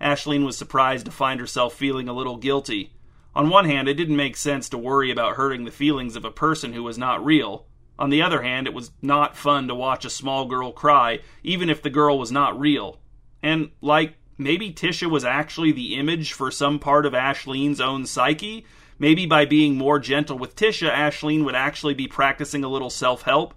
Ashleen 0.00 0.44
was 0.44 0.58
surprised 0.58 1.04
to 1.04 1.12
find 1.12 1.38
herself 1.38 1.72
feeling 1.72 2.08
a 2.08 2.12
little 2.12 2.36
guilty. 2.36 2.94
On 3.36 3.48
one 3.48 3.66
hand, 3.66 3.86
it 3.86 3.94
didn't 3.94 4.16
make 4.16 4.36
sense 4.36 4.68
to 4.70 4.76
worry 4.76 5.12
about 5.12 5.36
hurting 5.36 5.64
the 5.64 5.70
feelings 5.70 6.16
of 6.16 6.24
a 6.24 6.32
person 6.32 6.72
who 6.72 6.82
was 6.82 6.98
not 6.98 7.24
real. 7.24 7.67
On 7.98 8.10
the 8.10 8.22
other 8.22 8.42
hand, 8.42 8.66
it 8.66 8.74
was 8.74 8.92
not 9.02 9.36
fun 9.36 9.66
to 9.68 9.74
watch 9.74 10.04
a 10.04 10.10
small 10.10 10.46
girl 10.46 10.72
cry, 10.72 11.20
even 11.42 11.68
if 11.68 11.82
the 11.82 11.90
girl 11.90 12.18
was 12.18 12.30
not 12.30 12.58
real. 12.58 13.00
And, 13.42 13.70
like, 13.80 14.14
maybe 14.36 14.72
Tisha 14.72 15.10
was 15.10 15.24
actually 15.24 15.72
the 15.72 15.96
image 15.96 16.32
for 16.32 16.50
some 16.50 16.78
part 16.78 17.06
of 17.06 17.12
Ashleen's 17.12 17.80
own 17.80 18.06
psyche? 18.06 18.64
Maybe 19.00 19.26
by 19.26 19.44
being 19.44 19.76
more 19.76 19.98
gentle 19.98 20.38
with 20.38 20.56
Tisha, 20.56 20.90
Ashleen 20.90 21.44
would 21.44 21.54
actually 21.54 21.94
be 21.94 22.08
practicing 22.08 22.64
a 22.64 22.68
little 22.68 22.90
self 22.90 23.22
help? 23.22 23.54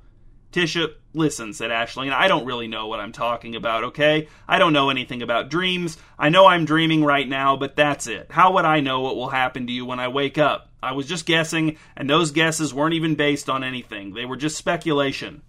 Tisha, 0.52 0.94
listen, 1.14 1.54
said 1.54 1.72
Ashleen, 1.72 2.12
I 2.12 2.28
don't 2.28 2.46
really 2.46 2.68
know 2.68 2.88
what 2.88 3.00
I'm 3.00 3.14
talking 3.14 3.56
about, 3.56 3.86
okay? 3.86 4.28
I 4.48 4.60
don't 4.60 4.74
know 4.74 4.90
anything 4.90 5.22
about 5.22 5.50
dreams. 5.50 5.98
I 6.20 6.30
know 6.30 6.48
I'm 6.48 6.66
dreaming 6.66 7.06
right 7.06 7.28
now, 7.28 7.56
but 7.56 7.76
that's 7.76 8.08
it. 8.08 8.28
How 8.32 8.54
would 8.54 8.66
I 8.66 8.82
know 8.82 9.02
what 9.02 9.16
will 9.16 9.30
happen 9.30 9.66
to 9.68 9.74
you 9.74 9.86
when 9.86 10.00
I 10.00 10.10
wake 10.10 10.38
up? 10.38 10.71
I 10.84 10.94
was 10.94 11.08
just 11.08 11.26
guessing, 11.26 11.78
and 11.96 12.10
those 12.10 12.32
guesses 12.32 12.74
weren't 12.74 12.96
even 12.96 13.16
based 13.16 13.50
on 13.50 13.64
anything. 13.64 14.14
They 14.14 14.26
were 14.26 14.38
just 14.38 14.58
speculation. 14.58 15.44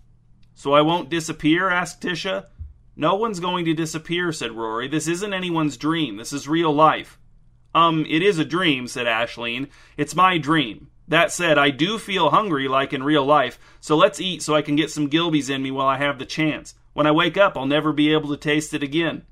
So 0.55 0.73
I 0.73 0.83
won't 0.83 1.09
disappear? 1.09 1.71
asked 1.71 2.03
Tisha. 2.03 2.47
No 2.95 3.15
one's 3.15 3.41
going 3.41 3.65
to 3.65 3.75
disappear, 3.75 4.33
said 4.33 4.53
Rory. 4.53 4.89
This 4.89 5.09
isn't 5.09 5.33
anyone's 5.33 5.79
dream. 5.79 6.17
This 6.19 6.33
is 6.33 6.47
real 6.47 6.73
life. 6.73 7.19
Um, 7.75 8.05
it 8.09 8.23
is 8.23 8.39
a 8.39 8.45
dream, 8.45 8.87
said 8.87 9.07
Ashleen. 9.07 9.69
It's 9.97 10.15
my 10.15 10.37
dream. 10.37 10.89
That 11.09 11.33
said, 11.33 11.59
I 11.59 11.71
do 11.71 11.99
feel 11.99 12.31
hungry 12.31 12.69
like 12.69 12.93
in 12.93 13.03
real 13.03 13.25
life, 13.25 13.59
so 13.81 13.97
let's 13.97 14.21
eat 14.21 14.43
so 14.43 14.55
I 14.55 14.63
can 14.63 14.77
get 14.77 14.91
some 14.91 15.09
Gilby's 15.09 15.51
in 15.51 15.63
me 15.63 15.71
while 15.71 15.87
I 15.87 15.99
have 15.99 16.19
the 16.19 16.27
chance. 16.27 16.75
When 16.93 17.07
I 17.07 17.13
wake 17.13 17.37
up, 17.37 17.57
I'll 17.57 17.67
never 17.67 17.93
be 17.93 18.13
able 18.13 18.29
to 18.31 18.37
taste 18.37 18.73
it 18.75 18.83
again. 18.83 19.25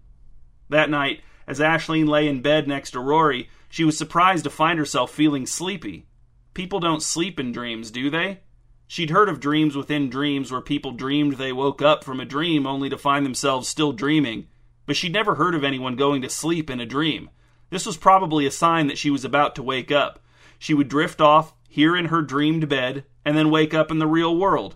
That 0.69 0.91
night, 0.91 1.21
as 1.47 1.61
Ashleen 1.61 2.09
lay 2.09 2.29
in 2.29 2.43
bed 2.43 2.69
next 2.69 2.93
to 2.93 3.01
Rory, 3.01 3.49
she 3.69 3.85
was 3.85 3.97
surprised 3.97 4.45
to 4.45 4.51
find 4.51 4.79
herself 4.79 5.11
feeling 5.11 5.47
sleepy. 5.47 6.07
People 6.55 6.81
don't 6.81 7.03
sleep 7.03 7.39
in 7.39 7.53
dreams, 7.53 7.91
do 7.91 8.11
they? 8.11 8.41
She'd 8.87 9.11
heard 9.11 9.29
of 9.29 9.39
dreams 9.39 9.77
within 9.77 10.11
dreams 10.11 10.51
where 10.51 10.61
people 10.61 10.91
dreamed 10.91 11.35
they 11.35 11.53
woke 11.53 11.81
up 11.81 12.03
from 12.03 12.19
a 12.19 12.25
dream 12.25 12.67
only 12.67 12.89
to 12.89 12.99
find 12.99 13.25
themselves 13.25 13.69
still 13.69 13.93
dreaming, 13.93 14.49
but 14.85 14.97
she'd 14.97 15.13
never 15.13 15.37
heard 15.37 15.55
of 15.55 15.63
anyone 15.63 15.95
going 15.95 16.23
to 16.23 16.29
sleep 16.29 16.69
in 16.69 16.81
a 16.81 16.87
dream. 16.87 17.31
This 17.71 17.87
was 17.87 17.97
probably 17.97 18.47
a 18.47 18.51
sign 18.51 18.89
that 18.89 18.99
she 18.99 19.11
was 19.11 19.25
about 19.25 19.55
to 19.55 19.63
wake 19.63 19.93
up. 19.93 20.21
She 20.59 20.75
would 20.75 20.89
drift 20.89 21.21
off, 21.21 21.55
here 21.69 21.97
in 21.97 22.07
her 22.07 22.21
dreamed 22.21 22.69
bed, 22.69 23.05
and 23.25 23.37
then 23.37 23.49
wake 23.49 23.73
up 23.73 23.93
in 23.93 24.01
the 24.01 24.09
real 24.09 24.37
world. 24.37 24.75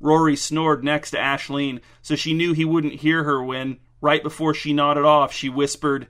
Rory 0.00 0.34
snored 0.34 0.82
next 0.82 1.12
to 1.12 1.16
Ashleen, 1.16 1.80
so 2.02 2.16
she 2.16 2.34
knew 2.34 2.52
he 2.52 2.64
wouldn't 2.64 2.94
hear 2.94 3.22
her 3.22 3.42
when, 3.42 3.78
right 4.00 4.22
before 4.22 4.54
she 4.54 4.72
nodded 4.72 5.04
off, 5.04 5.32
she 5.32 5.48
whispered, 5.48 6.08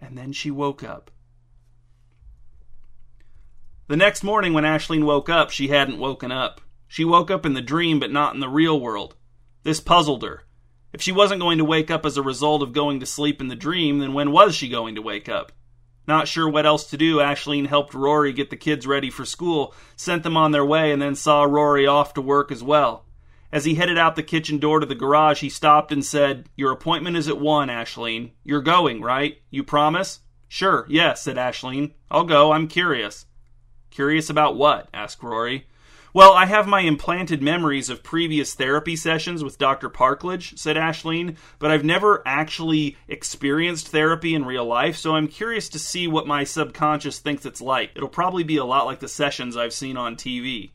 and 0.00 0.16
then 0.16 0.32
she 0.32 0.50
woke 0.50 0.82
up. 0.82 1.10
The 3.88 3.96
next 3.96 4.22
morning, 4.22 4.52
when 4.52 4.64
Ashleen 4.64 5.04
woke 5.04 5.28
up, 5.28 5.50
she 5.50 5.68
hadn't 5.68 5.98
woken 5.98 6.30
up. 6.30 6.60
She 6.86 7.04
woke 7.04 7.30
up 7.30 7.44
in 7.44 7.54
the 7.54 7.60
dream, 7.60 7.98
but 7.98 8.12
not 8.12 8.34
in 8.34 8.40
the 8.40 8.48
real 8.48 8.78
world. 8.78 9.16
This 9.62 9.80
puzzled 9.80 10.22
her. 10.22 10.44
If 10.92 11.02
she 11.02 11.12
wasn't 11.12 11.40
going 11.40 11.58
to 11.58 11.64
wake 11.64 11.90
up 11.90 12.06
as 12.06 12.16
a 12.16 12.22
result 12.22 12.62
of 12.62 12.72
going 12.72 13.00
to 13.00 13.06
sleep 13.06 13.40
in 13.40 13.48
the 13.48 13.56
dream, 13.56 13.98
then 13.98 14.12
when 14.12 14.32
was 14.32 14.54
she 14.54 14.68
going 14.68 14.94
to 14.94 15.02
wake 15.02 15.28
up? 15.28 15.52
Not 16.06 16.28
sure 16.28 16.48
what 16.48 16.66
else 16.66 16.84
to 16.90 16.96
do, 16.96 17.18
Ashleen 17.18 17.66
helped 17.66 17.94
Rory 17.94 18.32
get 18.32 18.50
the 18.50 18.56
kids 18.56 18.86
ready 18.86 19.10
for 19.10 19.24
school, 19.24 19.74
sent 19.96 20.22
them 20.22 20.36
on 20.36 20.50
their 20.50 20.64
way, 20.64 20.90
and 20.90 21.00
then 21.00 21.14
saw 21.14 21.44
Rory 21.44 21.86
off 21.86 22.14
to 22.14 22.20
work 22.20 22.50
as 22.50 22.62
well. 22.62 23.04
As 23.52 23.64
he 23.64 23.74
headed 23.74 23.98
out 23.98 24.14
the 24.14 24.22
kitchen 24.22 24.58
door 24.58 24.78
to 24.78 24.86
the 24.86 24.94
garage, 24.94 25.40
he 25.40 25.48
stopped 25.48 25.90
and 25.90 26.04
said, 26.04 26.48
Your 26.56 26.70
appointment 26.70 27.16
is 27.16 27.28
at 27.28 27.40
1, 27.40 27.68
Ashleen. 27.68 28.30
You're 28.44 28.62
going, 28.62 29.02
right? 29.02 29.38
You 29.50 29.64
promise? 29.64 30.20
Sure, 30.46 30.86
yes, 30.88 31.22
said 31.22 31.36
Ashleen. 31.36 31.92
I'll 32.10 32.24
go, 32.24 32.52
I'm 32.52 32.68
curious. 32.68 33.26
Curious 33.90 34.30
about 34.30 34.56
what? 34.56 34.88
asked 34.94 35.22
Rory. 35.22 35.66
Well, 36.12 36.32
I 36.32 36.46
have 36.46 36.66
my 36.66 36.80
implanted 36.80 37.40
memories 37.40 37.88
of 37.88 38.02
previous 38.02 38.54
therapy 38.54 38.96
sessions 38.96 39.44
with 39.44 39.58
Dr. 39.58 39.88
Parkledge, 39.88 40.58
said 40.58 40.76
Ashleen, 40.76 41.36
but 41.60 41.70
I've 41.70 41.84
never 41.84 42.22
actually 42.26 42.96
experienced 43.06 43.88
therapy 43.88 44.34
in 44.34 44.44
real 44.44 44.64
life, 44.64 44.96
so 44.96 45.14
I'm 45.14 45.28
curious 45.28 45.68
to 45.68 45.78
see 45.78 46.08
what 46.08 46.26
my 46.26 46.42
subconscious 46.42 47.20
thinks 47.20 47.46
it's 47.46 47.60
like. 47.60 47.92
It'll 47.94 48.08
probably 48.08 48.42
be 48.42 48.56
a 48.56 48.64
lot 48.64 48.86
like 48.86 48.98
the 48.98 49.08
sessions 49.08 49.56
I've 49.56 49.72
seen 49.72 49.96
on 49.96 50.16
TV. 50.16 50.70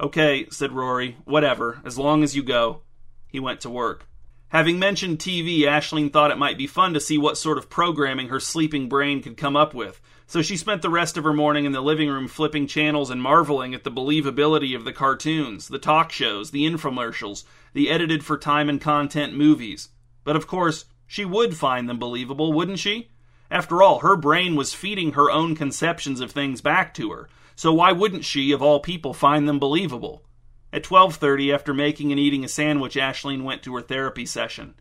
Okay, 0.00 0.46
said 0.50 0.72
Rory, 0.72 1.16
whatever, 1.24 1.80
as 1.84 1.98
long 1.98 2.22
as 2.22 2.34
you 2.34 2.42
go. 2.42 2.82
He 3.28 3.38
went 3.38 3.60
to 3.60 3.70
work. 3.70 4.06
Having 4.48 4.78
mentioned 4.78 5.18
TV, 5.18 5.60
Ashleen 5.60 6.12
thought 6.12 6.30
it 6.30 6.38
might 6.38 6.58
be 6.58 6.66
fun 6.66 6.94
to 6.94 7.00
see 7.00 7.18
what 7.18 7.36
sort 7.36 7.58
of 7.58 7.70
programming 7.70 8.28
her 8.28 8.40
sleeping 8.40 8.88
brain 8.88 9.22
could 9.22 9.36
come 9.36 9.56
up 9.56 9.74
with. 9.74 10.00
So 10.26 10.42
she 10.42 10.56
spent 10.56 10.82
the 10.82 10.90
rest 10.90 11.16
of 11.16 11.24
her 11.24 11.32
morning 11.32 11.64
in 11.64 11.72
the 11.72 11.80
living 11.80 12.08
room 12.08 12.28
flipping 12.28 12.66
channels 12.66 13.10
and 13.10 13.20
marveling 13.20 13.74
at 13.74 13.84
the 13.84 13.90
believability 13.90 14.74
of 14.74 14.84
the 14.84 14.92
cartoons, 14.92 15.68
the 15.68 15.78
talk 15.78 16.10
shows, 16.12 16.50
the 16.50 16.64
infomercials, 16.64 17.44
the 17.72 17.90
edited 17.90 18.24
for 18.24 18.38
time 18.38 18.68
and 18.68 18.80
content 18.80 19.36
movies. 19.36 19.90
But 20.22 20.36
of 20.36 20.46
course, 20.46 20.86
she 21.06 21.24
would 21.24 21.56
find 21.56 21.88
them 21.88 21.98
believable, 21.98 22.52
wouldn't 22.52 22.78
she? 22.78 23.10
After 23.50 23.82
all, 23.82 24.00
her 24.00 24.16
brain 24.16 24.56
was 24.56 24.72
feeding 24.72 25.12
her 25.12 25.30
own 25.30 25.54
conceptions 25.54 26.20
of 26.20 26.32
things 26.32 26.60
back 26.60 26.94
to 26.94 27.10
her, 27.10 27.28
so 27.56 27.72
why 27.72 27.92
wouldn't 27.92 28.24
she, 28.24 28.52
of 28.52 28.62
all 28.62 28.80
people, 28.80 29.14
find 29.14 29.48
them 29.48 29.58
believable? 29.58 30.24
At 30.72 30.82
12:30, 30.82 31.52
after 31.52 31.72
making 31.72 32.10
and 32.10 32.18
eating 32.18 32.44
a 32.44 32.48
sandwich, 32.48 32.96
Ashleen 32.96 33.44
went 33.44 33.62
to 33.62 33.74
her 33.76 33.80
therapy 33.80 34.26
session. 34.26 34.74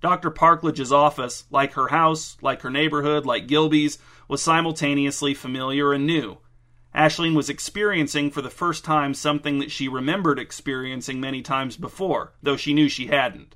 Dr. 0.00 0.30
Parkledge's 0.30 0.92
office, 0.92 1.44
like 1.50 1.74
her 1.74 1.88
house, 1.88 2.36
like 2.40 2.62
her 2.62 2.70
neighborhood, 2.70 3.26
like 3.26 3.46
Gilby's, 3.46 3.98
was 4.28 4.42
simultaneously 4.42 5.34
familiar 5.34 5.92
and 5.92 6.06
new. 6.06 6.38
Ashleen 6.94 7.34
was 7.34 7.48
experiencing 7.48 8.30
for 8.30 8.42
the 8.42 8.50
first 8.50 8.84
time 8.84 9.14
something 9.14 9.58
that 9.58 9.70
she 9.70 9.88
remembered 9.88 10.38
experiencing 10.38 11.20
many 11.20 11.42
times 11.42 11.76
before, 11.76 12.32
though 12.42 12.56
she 12.56 12.74
knew 12.74 12.88
she 12.88 13.06
hadn't. 13.06 13.54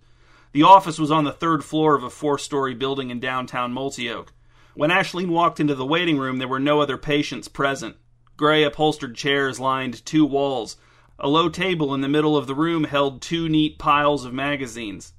The 0.52 0.62
office 0.62 0.98
was 0.98 1.10
on 1.10 1.24
the 1.24 1.32
third 1.32 1.64
floor 1.64 1.94
of 1.94 2.04
a 2.04 2.10
four 2.10 2.38
story 2.38 2.74
building 2.74 3.10
in 3.10 3.20
downtown 3.20 3.72
Multioak. 3.72 4.28
When 4.74 4.90
Ashleen 4.90 5.28
walked 5.28 5.60
into 5.60 5.74
the 5.74 5.86
waiting 5.86 6.18
room, 6.18 6.38
there 6.38 6.48
were 6.48 6.60
no 6.60 6.80
other 6.80 6.98
patients 6.98 7.48
present. 7.48 7.96
Gray 8.36 8.64
upholstered 8.64 9.14
chairs 9.14 9.60
lined 9.60 10.04
two 10.04 10.24
walls. 10.24 10.76
A 11.18 11.28
low 11.28 11.48
table 11.48 11.94
in 11.94 12.00
the 12.00 12.08
middle 12.08 12.36
of 12.36 12.46
the 12.46 12.54
room 12.54 12.84
held 12.84 13.22
two 13.22 13.48
neat 13.48 13.78
piles 13.78 14.24
of 14.24 14.32
magazines. 14.32 15.12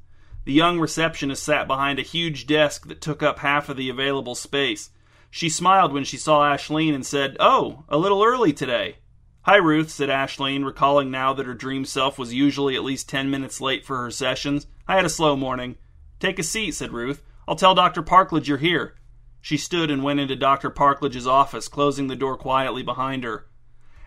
The 0.45 0.53
young 0.53 0.79
receptionist 0.79 1.43
sat 1.43 1.67
behind 1.67 1.99
a 1.99 2.03
huge 2.03 2.45
desk 2.45 2.87
that 2.87 2.99
took 2.99 3.23
up 3.23 3.39
half 3.39 3.69
of 3.69 3.77
the 3.77 3.89
available 3.89 4.35
space. 4.35 4.89
She 5.31 5.47
smiled 5.47 5.93
when 5.93 6.03
she 6.03 6.17
saw 6.17 6.41
Ashleen 6.41 6.93
and 6.93 7.05
said, 7.05 7.37
Oh, 7.39 7.85
a 7.87 7.97
little 7.97 8.23
early 8.23 8.51
today. 8.51 8.97
Hi, 9.43 9.55
Ruth, 9.55 9.89
said 9.89 10.09
Ashleen, 10.09 10.65
recalling 10.65 11.11
now 11.11 11.33
that 11.33 11.45
her 11.45 11.53
dream 11.53 11.85
self 11.85 12.19
was 12.19 12.33
usually 12.33 12.75
at 12.75 12.83
least 12.83 13.09
ten 13.09 13.29
minutes 13.29 13.61
late 13.61 13.85
for 13.85 13.97
her 13.97 14.11
sessions. 14.11 14.67
I 14.87 14.95
had 14.95 15.05
a 15.05 15.09
slow 15.09 15.35
morning. 15.35 15.77
Take 16.19 16.39
a 16.39 16.43
seat, 16.43 16.71
said 16.71 16.93
Ruth. 16.93 17.21
I'll 17.47 17.55
tell 17.55 17.75
Dr. 17.75 18.03
Parkledge 18.03 18.47
you're 18.47 18.57
here. 18.57 18.95
She 19.43 19.57
stood 19.57 19.91
and 19.91 20.01
went 20.01 20.21
into 20.21 20.37
Dr. 20.37 20.69
Parkledge's 20.69 21.27
office, 21.27 21.67
closing 21.67 22.07
the 22.07 22.15
door 22.15 22.37
quietly 22.37 22.81
behind 22.81 23.25
her. 23.25 23.45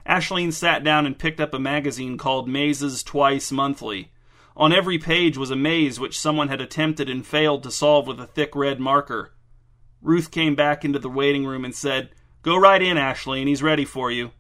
Ashleen 0.07 0.51
sat 0.51 0.83
down 0.83 1.05
and 1.05 1.19
picked 1.19 1.41
up 1.41 1.53
a 1.53 1.59
magazine 1.59 2.17
called 2.17 2.49
Mazes 2.49 3.03
Twice 3.03 3.53
Monthly. 3.53 4.13
On 4.57 4.73
every 4.73 4.97
page 4.97 5.37
was 5.37 5.51
a 5.51 5.55
maze 5.55 6.01
which 6.01 6.19
someone 6.19 6.49
had 6.49 6.63
attempted 6.63 7.11
and 7.11 7.27
failed 7.27 7.63
to 7.65 7.71
solve 7.71 8.07
with 8.07 8.19
a 8.19 8.27
thick 8.27 8.57
red 8.57 8.81
marker. 8.81 9.35
Ruth 10.01 10.31
came 10.31 10.55
back 10.55 10.87
into 10.87 10.99
the 10.99 11.11
waiting 11.11 11.45
room 11.45 11.67
and 11.67 11.75
said, 11.75 12.13
Go 12.41 12.57
right 12.57 12.81
in, 12.81 12.97
Ashleen. 12.97 13.47
He's 13.47 13.63
ready 13.63 13.85
for 13.85 14.11
you. 14.11 14.31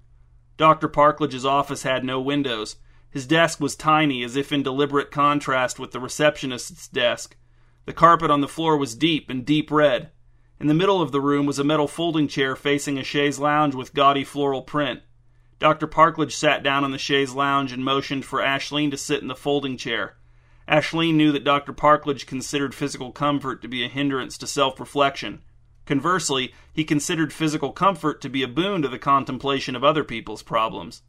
Dr. 0.57 0.89
Parkledge's 0.89 1.45
office 1.45 1.83
had 1.83 2.05
no 2.05 2.23
windows. 2.23 2.77
His 3.11 3.27
desk 3.27 3.61
was 3.61 3.77
tiny, 3.77 4.25
as 4.25 4.35
if 4.35 4.51
in 4.51 4.63
deliberate 4.63 5.11
contrast 5.11 5.79
with 5.79 5.91
the 5.91 6.01
receptionist's 6.01 6.89
desk. 6.89 7.37
The 7.85 7.93
carpet 7.93 8.31
on 8.31 8.41
the 8.41 8.49
floor 8.49 8.79
was 8.79 8.95
deep 8.95 9.29
and 9.29 9.45
deep 9.45 9.71
red. 9.71 10.11
In 10.59 10.69
the 10.69 10.75
middle 10.75 11.03
of 11.03 11.13
the 11.13 11.21
room 11.21 11.45
was 11.45 11.59
a 11.59 11.65
metal 11.65 11.87
folding 11.87 12.29
chair 12.29 12.57
facing 12.57 12.99
a 12.99 13.05
chaise 13.05 13.39
lounge 13.39 13.75
with 13.75 13.93
gaudy 13.93 14.25
floral 14.25 14.63
print. 14.63 15.03
Dr. 15.59 15.87
Parkledge 15.87 16.33
sat 16.33 16.63
down 16.63 16.83
on 16.83 16.93
the 16.93 16.99
chaise 16.99 17.35
lounge 17.35 17.73
and 17.73 17.85
motioned 17.85 18.25
for 18.25 18.41
Ashleen 18.41 18.91
to 18.91 18.97
sit 18.97 19.21
in 19.21 19.29
the 19.29 19.35
folding 19.35 19.77
chair. 19.77 20.17
Ashleen 20.67 21.15
knew 21.15 21.31
that 21.33 21.45
Dr. 21.45 21.73
Parkledge 21.73 22.27
considered 22.27 22.75
physical 22.75 23.13
comfort 23.13 23.63
to 23.63 23.69
be 23.69 23.85
a 23.85 23.89
hindrance 23.89 24.39
to 24.39 24.47
self 24.47 24.81
reflection. 24.81 25.43
Conversely, 25.85 26.53
he 26.73 26.85
considered 26.85 27.33
physical 27.33 27.71
comfort 27.73 28.21
to 28.23 28.29
be 28.29 28.43
a 28.43 28.49
boon 28.49 28.83
to 28.83 28.89
the 28.89 28.99
contemplation 28.99 29.77
of 29.77 29.85
other 29.85 30.05
people's 30.05 30.43
problems. 30.43 31.03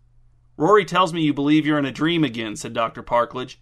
Rory 0.55 0.85
tells 0.85 1.13
me 1.13 1.21
you 1.21 1.33
believe 1.33 1.65
you're 1.65 1.79
in 1.79 1.85
a 1.85 1.91
dream 1.91 2.23
again, 2.23 2.55
said 2.55 2.73
Dr. 2.73 3.01
Parkledge. 3.01 3.57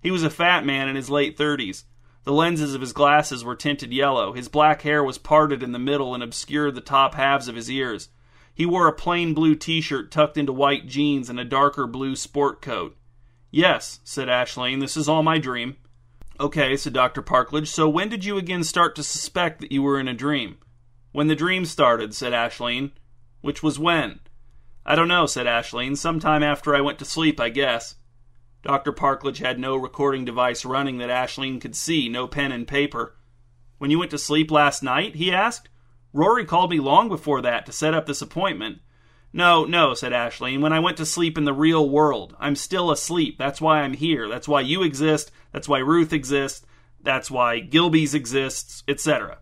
He 0.00 0.10
was 0.10 0.22
a 0.22 0.30
fat 0.30 0.64
man 0.64 0.88
in 0.88 0.96
his 0.96 1.10
late 1.10 1.36
thirties. 1.36 1.84
The 2.26 2.32
lenses 2.32 2.74
of 2.74 2.80
his 2.80 2.92
glasses 2.92 3.44
were 3.44 3.54
tinted 3.54 3.92
yellow. 3.92 4.32
His 4.32 4.48
black 4.48 4.82
hair 4.82 5.04
was 5.04 5.16
parted 5.16 5.62
in 5.62 5.70
the 5.70 5.78
middle 5.78 6.12
and 6.12 6.24
obscured 6.24 6.74
the 6.74 6.80
top 6.80 7.14
halves 7.14 7.46
of 7.46 7.54
his 7.54 7.70
ears. 7.70 8.08
He 8.52 8.66
wore 8.66 8.88
a 8.88 8.92
plain 8.92 9.32
blue 9.32 9.54
t 9.54 9.80
shirt 9.80 10.10
tucked 10.10 10.36
into 10.36 10.52
white 10.52 10.88
jeans 10.88 11.30
and 11.30 11.38
a 11.38 11.44
darker 11.44 11.86
blue 11.86 12.16
sport 12.16 12.60
coat. 12.60 12.96
Yes, 13.52 14.00
said 14.02 14.26
Ashleen, 14.26 14.80
this 14.80 14.96
is 14.96 15.08
all 15.08 15.22
my 15.22 15.38
dream. 15.38 15.76
Okay, 16.40 16.76
said 16.76 16.92
Dr. 16.92 17.22
Parkledge, 17.22 17.68
so 17.68 17.88
when 17.88 18.08
did 18.08 18.24
you 18.24 18.38
again 18.38 18.64
start 18.64 18.96
to 18.96 19.04
suspect 19.04 19.60
that 19.60 19.70
you 19.70 19.84
were 19.84 20.00
in 20.00 20.08
a 20.08 20.12
dream? 20.12 20.58
When 21.12 21.28
the 21.28 21.36
dream 21.36 21.64
started, 21.64 22.12
said 22.12 22.32
Ashleen. 22.32 22.90
Which 23.40 23.62
was 23.62 23.78
when? 23.78 24.18
I 24.84 24.96
don't 24.96 25.06
know, 25.06 25.26
said 25.26 25.46
Ashleen. 25.46 25.96
Sometime 25.96 26.42
after 26.42 26.74
I 26.74 26.80
went 26.80 26.98
to 26.98 27.04
sleep, 27.04 27.38
I 27.38 27.50
guess. 27.50 27.94
Dr. 28.66 28.92
Parkledge 28.92 29.38
had 29.38 29.60
no 29.60 29.76
recording 29.76 30.24
device 30.24 30.64
running 30.64 30.98
that 30.98 31.08
Ashleen 31.08 31.60
could 31.60 31.76
see, 31.76 32.08
no 32.08 32.26
pen 32.26 32.50
and 32.50 32.66
paper. 32.66 33.14
When 33.78 33.92
you 33.92 33.98
went 34.00 34.10
to 34.10 34.18
sleep 34.18 34.50
last 34.50 34.82
night? 34.82 35.14
he 35.14 35.32
asked. 35.32 35.68
Rory 36.12 36.44
called 36.44 36.70
me 36.70 36.80
long 36.80 37.08
before 37.08 37.40
that 37.42 37.64
to 37.66 37.72
set 37.72 37.94
up 37.94 38.06
this 38.06 38.22
appointment. 38.22 38.80
No, 39.32 39.64
no, 39.64 39.94
said 39.94 40.10
Ashleen. 40.10 40.62
When 40.62 40.72
I 40.72 40.80
went 40.80 40.96
to 40.96 41.06
sleep 41.06 41.38
in 41.38 41.44
the 41.44 41.52
real 41.52 41.88
world. 41.88 42.34
I'm 42.40 42.56
still 42.56 42.90
asleep. 42.90 43.38
That's 43.38 43.60
why 43.60 43.82
I'm 43.82 43.92
here. 43.92 44.28
That's 44.28 44.48
why 44.48 44.62
you 44.62 44.82
exist. 44.82 45.30
That's 45.52 45.68
why 45.68 45.78
Ruth 45.78 46.12
exists. 46.12 46.66
That's 47.00 47.30
why 47.30 47.60
Gilby's 47.60 48.14
exists, 48.14 48.82
etc. 48.88 49.38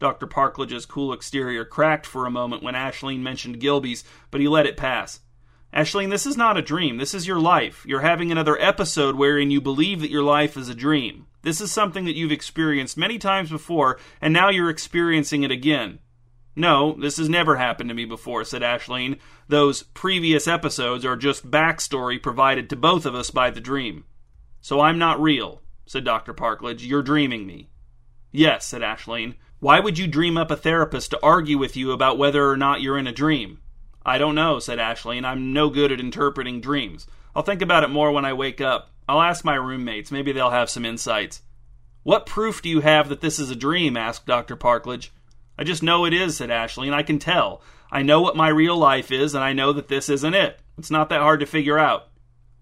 Dr. 0.00 0.26
Parkledge's 0.26 0.84
cool 0.84 1.14
exterior 1.14 1.64
cracked 1.64 2.04
for 2.04 2.26
a 2.26 2.30
moment 2.30 2.62
when 2.62 2.74
Ashleen 2.74 3.20
mentioned 3.20 3.58
Gilby's, 3.58 4.04
but 4.30 4.42
he 4.42 4.48
let 4.48 4.66
it 4.66 4.76
pass. 4.76 5.20
Ashleen, 5.74 6.10
this 6.10 6.24
is 6.24 6.36
not 6.36 6.56
a 6.56 6.62
dream. 6.62 6.98
This 6.98 7.14
is 7.14 7.26
your 7.26 7.40
life. 7.40 7.84
You're 7.84 8.02
having 8.02 8.30
another 8.30 8.56
episode 8.60 9.16
wherein 9.16 9.50
you 9.50 9.60
believe 9.60 10.00
that 10.00 10.10
your 10.10 10.22
life 10.22 10.56
is 10.56 10.68
a 10.68 10.74
dream. 10.74 11.26
This 11.42 11.60
is 11.60 11.72
something 11.72 12.04
that 12.04 12.14
you've 12.14 12.30
experienced 12.30 12.96
many 12.96 13.18
times 13.18 13.50
before, 13.50 13.98
and 14.20 14.32
now 14.32 14.50
you're 14.50 14.70
experiencing 14.70 15.42
it 15.42 15.50
again. 15.50 15.98
No, 16.54 16.92
this 17.00 17.16
has 17.16 17.28
never 17.28 17.56
happened 17.56 17.88
to 17.88 17.94
me 17.94 18.04
before, 18.04 18.44
said 18.44 18.62
Ashleen. 18.62 19.18
Those 19.48 19.82
previous 19.82 20.46
episodes 20.46 21.04
are 21.04 21.16
just 21.16 21.50
backstory 21.50 22.22
provided 22.22 22.70
to 22.70 22.76
both 22.76 23.04
of 23.04 23.16
us 23.16 23.32
by 23.32 23.50
the 23.50 23.60
dream. 23.60 24.04
So 24.60 24.80
I'm 24.80 24.98
not 24.98 25.20
real, 25.20 25.60
said 25.86 26.04
Dr. 26.04 26.32
Parkledge. 26.32 26.86
You're 26.86 27.02
dreaming 27.02 27.48
me. 27.48 27.70
Yes, 28.30 28.66
said 28.66 28.82
Ashleen. 28.82 29.34
Why 29.58 29.80
would 29.80 29.98
you 29.98 30.06
dream 30.06 30.36
up 30.36 30.52
a 30.52 30.56
therapist 30.56 31.10
to 31.10 31.20
argue 31.20 31.58
with 31.58 31.76
you 31.76 31.90
about 31.90 32.16
whether 32.16 32.48
or 32.48 32.56
not 32.56 32.80
you're 32.80 32.98
in 32.98 33.08
a 33.08 33.12
dream? 33.12 33.58
I 34.04 34.18
don't 34.18 34.34
know, 34.34 34.58
said 34.58 34.78
Ashleen, 34.78 35.18
and 35.18 35.26
I'm 35.26 35.52
no 35.52 35.70
good 35.70 35.90
at 35.90 36.00
interpreting 36.00 36.60
dreams. 36.60 37.06
I'll 37.34 37.42
think 37.42 37.62
about 37.62 37.84
it 37.84 37.90
more 37.90 38.12
when 38.12 38.24
I 38.24 38.32
wake 38.32 38.60
up. 38.60 38.90
I'll 39.08 39.22
ask 39.22 39.44
my 39.44 39.54
roommates. 39.54 40.10
Maybe 40.10 40.32
they'll 40.32 40.50
have 40.50 40.70
some 40.70 40.84
insights. 40.84 41.42
What 42.02 42.26
proof 42.26 42.60
do 42.60 42.68
you 42.68 42.80
have 42.80 43.08
that 43.08 43.20
this 43.20 43.38
is 43.38 43.50
a 43.50 43.56
dream? 43.56 43.96
asked 43.96 44.26
Dr. 44.26 44.56
Parkledge. 44.56 45.08
I 45.58 45.64
just 45.64 45.82
know 45.82 46.04
it 46.04 46.12
is, 46.12 46.36
said 46.36 46.50
Ashleen, 46.50 46.86
and 46.86 46.94
I 46.94 47.02
can 47.02 47.18
tell. 47.18 47.62
I 47.90 48.02
know 48.02 48.20
what 48.20 48.36
my 48.36 48.48
real 48.48 48.76
life 48.76 49.10
is, 49.10 49.34
and 49.34 49.42
I 49.42 49.52
know 49.52 49.72
that 49.72 49.88
this 49.88 50.08
isn't 50.08 50.34
it. 50.34 50.58
It's 50.76 50.90
not 50.90 51.08
that 51.08 51.20
hard 51.20 51.40
to 51.40 51.46
figure 51.46 51.78
out. 51.78 52.08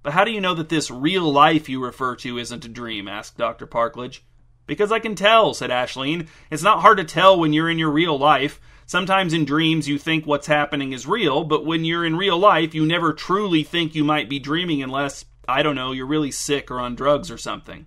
But 0.03 0.13
how 0.13 0.25
do 0.25 0.31
you 0.31 0.41
know 0.41 0.55
that 0.55 0.69
this 0.69 0.91
real 0.91 1.31
life 1.31 1.69
you 1.69 1.83
refer 1.83 2.17
to 2.17 2.39
isn't 2.39 2.65
a 2.65 2.69
dream? 2.69 3.09
asked 3.09 3.39
Dr. 3.39 3.67
Parkledge. 3.67 4.21
Because 4.67 4.93
I 4.93 4.99
can 4.99 5.15
tell, 5.15 5.55
said 5.55 5.71
Ashleen. 5.71 6.29
It's 6.51 6.63
not 6.63 6.81
hard 6.81 6.99
to 6.99 7.05
tell 7.05 7.39
when 7.39 7.53
you're 7.53 7.71
in 7.71 7.79
your 7.79 7.91
real 7.91 8.19
life. 8.19 8.61
Sometimes 8.93 9.33
in 9.33 9.47
dreams 9.47 9.89
you 9.89 9.97
think 9.97 10.27
what's 10.27 10.49
happening 10.49 10.93
is 10.93 11.07
real, 11.07 11.45
but 11.45 11.65
when 11.65 11.83
you're 11.83 12.05
in 12.05 12.15
real 12.15 12.37
life, 12.37 12.75
you 12.75 12.85
never 12.85 13.15
truly 13.15 13.63
think 13.63 13.95
you 13.95 14.05
might 14.05 14.29
be 14.29 14.39
dreaming 14.39 14.83
unless 14.83 15.25
I 15.49 15.63
don't 15.63 15.77
know, 15.77 15.93
you're 15.93 16.05
really 16.05 16.31
sick 16.31 16.71
or 16.71 16.79
on 16.79 16.95
drugs 16.95 17.31
or 17.31 17.39
something. 17.39 17.87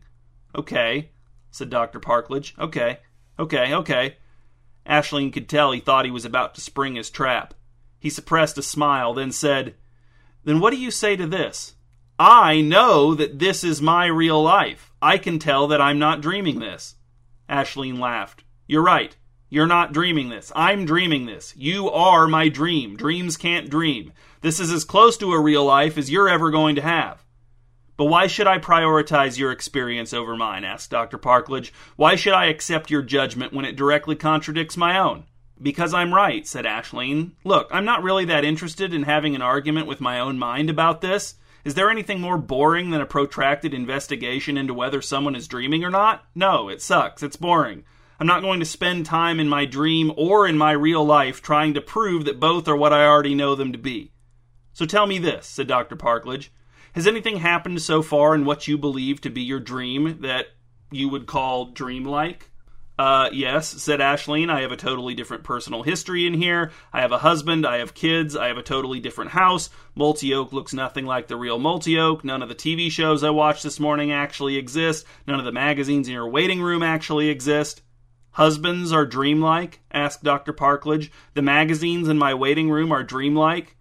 Okay, 0.56 1.12
said 1.52 1.70
Dr. 1.70 2.00
Parkledge. 2.00 2.58
Okay, 2.58 3.02
okay, 3.38 3.72
okay. 3.72 4.18
Ashleen 4.84 5.32
could 5.32 5.48
tell 5.48 5.72
he 5.72 5.80
thought 5.80 6.06
he 6.06 6.10
was 6.12 6.26
about 6.26 6.56
to 6.56 6.62
spring 6.62 6.96
his 6.96 7.12
trap. 7.12 7.54
He 8.00 8.10
suppressed 8.10 8.58
a 8.58 8.64
smile, 8.64 9.14
then 9.14 9.32
said, 9.32 9.76
Then 10.44 10.60
what 10.60 10.72
do 10.72 10.78
you 10.78 10.90
say 10.90 11.16
to 11.18 11.28
this? 11.28 11.76
I 12.18 12.62
know 12.62 13.14
that 13.14 13.38
this 13.38 13.64
is 13.64 13.80
my 13.80 14.08
real 14.08 14.42
life. 14.42 14.92
I 15.04 15.20
can 15.20 15.38
tell 15.38 15.68
that 15.68 15.80
I'm 15.80 16.00
not 16.00 16.22
dreaming 16.22 16.58
this. 16.58 16.96
Ashleen 17.48 18.00
laughed. 18.00 18.44
You're 18.66 18.82
right. 18.82 19.16
You're 19.50 19.68
not 19.68 19.94
dreaming 19.94 20.30
this. 20.30 20.52
I'm 20.56 20.86
dreaming 20.86 21.26
this. 21.28 21.54
You 21.56 21.90
are 21.90 22.28
my 22.28 22.50
dream. 22.50 22.98
Dreams 22.98 23.38
can't 23.38 23.70
dream. 23.70 24.12
This 24.42 24.60
is 24.60 24.72
as 24.72 24.84
close 24.84 25.18
to 25.18 25.34
a 25.34 25.40
real 25.40 25.64
life 25.64 25.98
as 25.98 26.10
you're 26.10 26.30
ever 26.30 26.50
going 26.50 26.76
to 26.76 26.82
have. 26.82 27.24
But 27.98 28.06
why 28.06 28.28
should 28.28 28.48
I 28.48 28.58
prioritize 28.58 29.38
your 29.38 29.52
experience 29.52 30.14
over 30.14 30.36
mine? 30.36 30.64
asked 30.64 30.90
Dr. 30.90 31.18
Parkledge. 31.18 31.72
Why 31.96 32.16
should 32.16 32.34
I 32.34 32.46
accept 32.46 32.92
your 32.92 33.02
judgment 33.02 33.54
when 33.54 33.66
it 33.66 33.78
directly 33.78 34.16
contradicts 34.16 34.76
my 34.76 35.00
own? 35.00 35.26
Because 35.62 35.94
I'm 35.94 36.14
right, 36.14 36.46
said 36.46 36.66
Ashleen. 36.66 37.32
Look, 37.46 37.70
I'm 37.72 37.86
not 37.86 38.04
really 38.04 38.26
that 38.26 38.44
interested 38.44 38.94
in 38.94 39.04
having 39.04 39.36
an 39.36 39.42
argument 39.42 39.88
with 39.88 40.02
my 40.02 40.20
own 40.20 40.38
mind 40.38 40.70
about 40.70 41.00
this. 41.00 41.36
Is 41.64 41.76
there 41.76 41.90
anything 41.90 42.20
more 42.20 42.38
boring 42.38 42.90
than 42.90 43.00
a 43.00 43.06
protracted 43.06 43.74
investigation 43.74 44.58
into 44.58 44.74
whether 44.74 45.02
someone 45.02 45.36
is 45.36 45.48
dreaming 45.48 45.84
or 45.86 45.90
not? 45.90 46.26
No, 46.36 46.68
it 46.68 46.82
sucks. 46.82 47.24
It's 47.24 47.38
boring. 47.38 47.86
I'm 48.20 48.28
not 48.28 48.42
going 48.42 48.60
to 48.60 48.66
spend 48.66 49.06
time 49.06 49.40
in 49.40 49.50
my 49.50 49.66
dream 49.66 50.12
or 50.16 50.48
in 50.48 50.58
my 50.58 50.72
real 50.72 51.06
life 51.06 51.42
trying 51.42 51.74
to 51.74 51.82
prove 51.82 52.26
that 52.26 52.40
both 52.40 52.68
are 52.68 52.76
what 52.76 52.94
I 52.94 53.06
already 53.06 53.36
know 53.36 53.56
them 53.56 53.72
to 53.74 53.78
be. 53.78 54.12
So 54.74 54.86
tell 54.86 55.08
me 55.08 55.18
this, 55.18 55.48
said 55.48 55.68
Dr. 55.68 55.96
Parkledge. 55.96 56.50
Has 56.94 57.08
anything 57.08 57.38
happened 57.38 57.82
so 57.82 58.02
far 58.02 58.34
in 58.36 58.46
what 58.46 58.68
you 58.68 58.78
believe 58.78 59.20
to 59.22 59.30
be 59.30 59.42
your 59.42 59.60
dream 59.60 60.20
that 60.22 60.48
you 60.92 61.10
would 61.10 61.28
call 61.28 61.66
dreamlike? 61.66 62.52
Uh, 62.98 63.30
yes, 63.34 63.68
said 63.68 64.00
Ashleen. 64.00 64.50
I 64.50 64.62
have 64.62 64.72
a 64.72 64.78
totally 64.78 65.14
different 65.14 65.44
personal 65.44 65.84
history 65.84 66.26
in 66.26 66.34
here. 66.34 66.72
I 66.94 67.02
have 67.02 67.12
a 67.12 67.18
husband. 67.18 67.66
I 67.66 67.78
have 67.78 67.94
kids. 67.94 68.38
I 68.38 68.48
have 68.48 68.58
a 68.58 68.64
totally 68.64 69.02
different 69.02 69.32
house. 69.32 69.70
Multi 69.96 70.34
Oak 70.34 70.54
looks 70.54 70.74
nothing 70.74 71.06
like 71.06 71.28
the 71.28 71.36
real 71.36 71.60
Multi 71.60 72.00
Oak. 72.00 72.24
None 72.24 72.42
of 72.42 72.48
the 72.48 72.56
TV 72.56 72.90
shows 72.90 73.24
I 73.24 73.32
watched 73.32 73.64
this 73.64 73.80
morning 73.80 74.14
actually 74.14 74.56
exist. 74.56 75.06
None 75.28 75.40
of 75.40 75.46
the 75.46 75.52
magazines 75.52 76.08
in 76.08 76.14
your 76.14 76.30
waiting 76.30 76.62
room 76.62 76.84
actually 76.84 77.28
exist. 77.28 77.82
Husbands 78.36 78.92
are 78.92 79.06
dreamlike? 79.06 79.80
asked 79.94 80.22
Dr. 80.22 80.52
Parkledge. 80.52 81.10
The 81.36 81.42
magazines 81.42 82.10
in 82.10 82.18
my 82.18 82.34
waiting 82.34 82.70
room 82.70 82.92
are 82.92 83.02
dreamlike? 83.02 83.78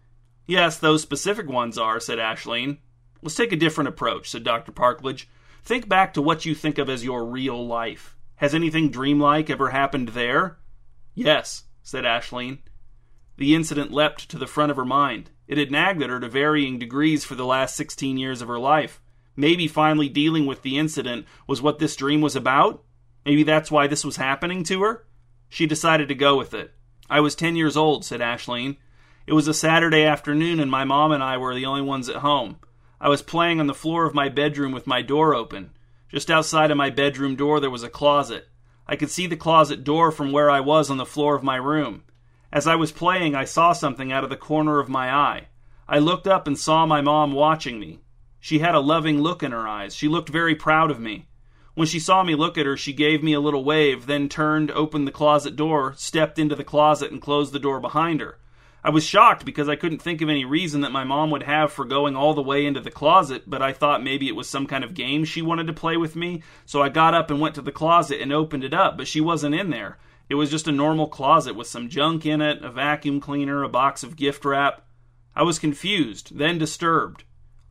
Yes, 0.46 0.78
those 0.78 1.02
specific 1.02 1.48
ones 1.48 1.76
are, 1.76 1.98
said 1.98 2.18
Ashleen. 2.18 2.78
Let's 3.20 3.34
take 3.34 3.50
a 3.50 3.56
different 3.56 3.88
approach, 3.88 4.30
said 4.30 4.44
Dr. 4.44 4.70
Parkledge. 4.70 5.26
Think 5.64 5.88
back 5.88 6.14
to 6.14 6.22
what 6.22 6.44
you 6.44 6.54
think 6.54 6.78
of 6.78 6.88
as 6.88 7.02
your 7.02 7.24
real 7.24 7.66
life. 7.66 8.16
Has 8.36 8.54
anything 8.54 8.90
dreamlike 8.92 9.50
ever 9.50 9.70
happened 9.70 10.10
there? 10.10 10.58
Yes, 11.16 11.64
said 11.82 12.04
Ashleen. 12.04 12.58
The 13.36 13.56
incident 13.56 13.90
leapt 13.90 14.28
to 14.30 14.38
the 14.38 14.46
front 14.46 14.70
of 14.70 14.76
her 14.76 14.84
mind. 14.84 15.30
It 15.48 15.58
had 15.58 15.72
nagged 15.72 16.00
at 16.00 16.10
her 16.10 16.20
to 16.20 16.28
varying 16.28 16.78
degrees 16.78 17.24
for 17.24 17.34
the 17.34 17.44
last 17.44 17.74
sixteen 17.74 18.18
years 18.18 18.40
of 18.40 18.46
her 18.46 18.60
life. 18.60 19.00
Maybe 19.34 19.66
finally 19.66 20.08
dealing 20.08 20.46
with 20.46 20.62
the 20.62 20.78
incident 20.78 21.26
was 21.48 21.60
what 21.60 21.80
this 21.80 21.96
dream 21.96 22.20
was 22.20 22.36
about? 22.36 22.83
Maybe 23.24 23.42
that's 23.42 23.70
why 23.70 23.86
this 23.86 24.04
was 24.04 24.16
happening 24.16 24.64
to 24.64 24.82
her? 24.82 25.06
She 25.48 25.66
decided 25.66 26.08
to 26.08 26.14
go 26.14 26.36
with 26.36 26.52
it. 26.54 26.74
I 27.08 27.20
was 27.20 27.34
10 27.34 27.56
years 27.56 27.76
old, 27.76 28.04
said 28.04 28.20
Ashleen. 28.20 28.76
It 29.26 29.32
was 29.32 29.48
a 29.48 29.54
Saturday 29.54 30.04
afternoon, 30.04 30.60
and 30.60 30.70
my 30.70 30.84
mom 30.84 31.12
and 31.12 31.22
I 31.22 31.36
were 31.38 31.54
the 31.54 31.66
only 31.66 31.82
ones 31.82 32.08
at 32.08 32.16
home. 32.16 32.56
I 33.00 33.08
was 33.08 33.22
playing 33.22 33.60
on 33.60 33.66
the 33.66 33.74
floor 33.74 34.04
of 34.04 34.14
my 34.14 34.28
bedroom 34.28 34.72
with 34.72 34.86
my 34.86 35.02
door 35.02 35.34
open. 35.34 35.70
Just 36.08 36.30
outside 36.30 36.70
of 36.70 36.76
my 36.76 36.90
bedroom 36.90 37.36
door, 37.36 37.60
there 37.60 37.70
was 37.70 37.82
a 37.82 37.88
closet. 37.88 38.48
I 38.86 38.96
could 38.96 39.10
see 39.10 39.26
the 39.26 39.36
closet 39.36 39.84
door 39.84 40.12
from 40.12 40.32
where 40.32 40.50
I 40.50 40.60
was 40.60 40.90
on 40.90 40.98
the 40.98 41.06
floor 41.06 41.34
of 41.34 41.42
my 41.42 41.56
room. 41.56 42.04
As 42.52 42.66
I 42.66 42.76
was 42.76 42.92
playing, 42.92 43.34
I 43.34 43.44
saw 43.44 43.72
something 43.72 44.12
out 44.12 44.24
of 44.24 44.30
the 44.30 44.36
corner 44.36 44.78
of 44.78 44.88
my 44.88 45.12
eye. 45.12 45.48
I 45.88 45.98
looked 45.98 46.26
up 46.26 46.46
and 46.46 46.58
saw 46.58 46.86
my 46.86 47.00
mom 47.00 47.32
watching 47.32 47.80
me. 47.80 48.00
She 48.38 48.58
had 48.58 48.74
a 48.74 48.80
loving 48.80 49.20
look 49.20 49.42
in 49.42 49.52
her 49.52 49.66
eyes. 49.66 49.94
She 49.94 50.08
looked 50.08 50.28
very 50.28 50.54
proud 50.54 50.90
of 50.90 51.00
me. 51.00 51.26
When 51.74 51.88
she 51.88 51.98
saw 51.98 52.22
me 52.22 52.36
look 52.36 52.56
at 52.56 52.66
her, 52.66 52.76
she 52.76 52.92
gave 52.92 53.22
me 53.22 53.32
a 53.32 53.40
little 53.40 53.64
wave, 53.64 54.06
then 54.06 54.28
turned, 54.28 54.70
opened 54.70 55.08
the 55.08 55.12
closet 55.12 55.56
door, 55.56 55.92
stepped 55.96 56.38
into 56.38 56.54
the 56.54 56.62
closet, 56.62 57.10
and 57.10 57.20
closed 57.20 57.52
the 57.52 57.58
door 57.58 57.80
behind 57.80 58.20
her. 58.20 58.38
I 58.84 58.90
was 58.90 59.02
shocked 59.02 59.44
because 59.44 59.68
I 59.68 59.76
couldn't 59.76 60.02
think 60.02 60.20
of 60.20 60.28
any 60.28 60.44
reason 60.44 60.82
that 60.82 60.92
my 60.92 61.04
mom 61.04 61.30
would 61.30 61.44
have 61.44 61.72
for 61.72 61.84
going 61.84 62.14
all 62.14 62.34
the 62.34 62.42
way 62.42 62.66
into 62.66 62.80
the 62.80 62.90
closet, 62.90 63.44
but 63.46 63.62
I 63.62 63.72
thought 63.72 64.04
maybe 64.04 64.28
it 64.28 64.36
was 64.36 64.48
some 64.48 64.66
kind 64.66 64.84
of 64.84 64.94
game 64.94 65.24
she 65.24 65.42
wanted 65.42 65.66
to 65.66 65.72
play 65.72 65.96
with 65.96 66.14
me, 66.14 66.42
so 66.66 66.82
I 66.82 66.90
got 66.90 67.14
up 67.14 67.30
and 67.30 67.40
went 67.40 67.54
to 67.54 67.62
the 67.62 67.72
closet 67.72 68.20
and 68.20 68.30
opened 68.30 68.62
it 68.62 68.74
up, 68.74 68.96
but 68.96 69.08
she 69.08 69.20
wasn't 69.20 69.54
in 69.54 69.70
there. 69.70 69.98
It 70.28 70.34
was 70.36 70.50
just 70.50 70.68
a 70.68 70.72
normal 70.72 71.08
closet 71.08 71.54
with 71.54 71.66
some 71.66 71.88
junk 71.88 72.24
in 72.24 72.40
it, 72.40 72.62
a 72.62 72.70
vacuum 72.70 73.20
cleaner, 73.20 73.62
a 73.62 73.68
box 73.68 74.02
of 74.02 74.16
gift 74.16 74.44
wrap. 74.44 74.82
I 75.34 75.42
was 75.42 75.58
confused, 75.58 76.38
then 76.38 76.58
disturbed. 76.58 77.24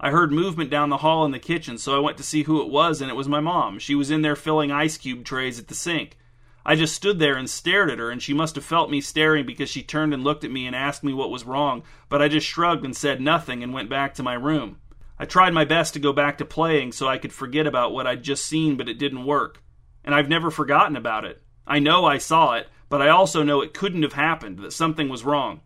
I 0.04 0.12
heard 0.12 0.34
movement 0.34 0.70
down 0.70 0.90
the 0.90 0.98
hall 0.98 1.24
in 1.24 1.32
the 1.32 1.40
kitchen, 1.40 1.78
so 1.78 1.96
I 1.96 2.00
went 2.00 2.18
to 2.18 2.24
see 2.24 2.44
who 2.44 2.62
it 2.62 2.68
was, 2.68 3.00
and 3.00 3.10
it 3.10 3.16
was 3.16 3.30
my 3.30 3.40
mom. 3.40 3.80
She 3.80 3.96
was 3.96 4.12
in 4.12 4.22
there 4.22 4.36
filling 4.36 4.70
ice 4.70 4.98
cube 4.98 5.24
trays 5.24 5.58
at 5.58 5.70
the 5.70 5.76
sink. 5.76 6.18
I 6.66 6.76
just 6.76 6.94
stood 6.94 7.20
there 7.20 7.36
and 7.38 7.50
stared 7.50 7.90
at 7.90 8.00
her, 8.00 8.12
and 8.12 8.22
she 8.22 8.34
must 8.34 8.56
have 8.56 8.66
felt 8.66 8.92
me 8.92 9.00
staring 9.00 9.46
because 9.46 9.70
she 9.70 9.82
turned 9.82 10.14
and 10.14 10.22
looked 10.22 10.44
at 10.44 10.52
me 10.52 10.68
and 10.68 10.76
asked 10.76 11.06
me 11.06 11.14
what 11.14 11.32
was 11.32 11.46
wrong, 11.46 11.84
but 12.10 12.22
I 12.22 12.28
just 12.28 12.46
shrugged 12.46 12.84
and 12.84 12.94
said 12.94 13.22
nothing 13.22 13.64
and 13.64 13.74
went 13.74 13.90
back 13.90 14.14
to 14.16 14.24
my 14.24 14.34
room. 14.34 14.76
I 15.18 15.24
tried 15.24 15.54
my 15.54 15.64
best 15.64 15.94
to 15.94 16.02
go 16.02 16.12
back 16.12 16.38
to 16.40 16.46
playing 16.46 16.92
so 16.92 17.08
I 17.08 17.18
could 17.18 17.32
forget 17.32 17.66
about 17.66 17.94
what 17.94 18.06
I'd 18.06 18.24
just 18.24 18.46
seen, 18.46 18.76
but 18.76 18.90
it 18.90 19.00
didn't 19.00 19.26
work. 19.26 19.64
And 20.04 20.14
I've 20.14 20.28
never 20.28 20.52
forgotten 20.52 20.98
about 20.98 21.24
it. 21.24 21.42
I 21.66 21.80
know 21.80 22.04
I 22.04 22.18
saw 22.18 22.56
it, 22.56 22.68
but 22.90 23.02
I 23.02 23.08
also 23.08 23.42
know 23.42 23.62
it 23.62 23.74
couldn't 23.74 24.04
have 24.04 24.14
happened, 24.14 24.60
that 24.60 24.74
something 24.74 25.08
was 25.08 25.24
wrong. 25.24 25.62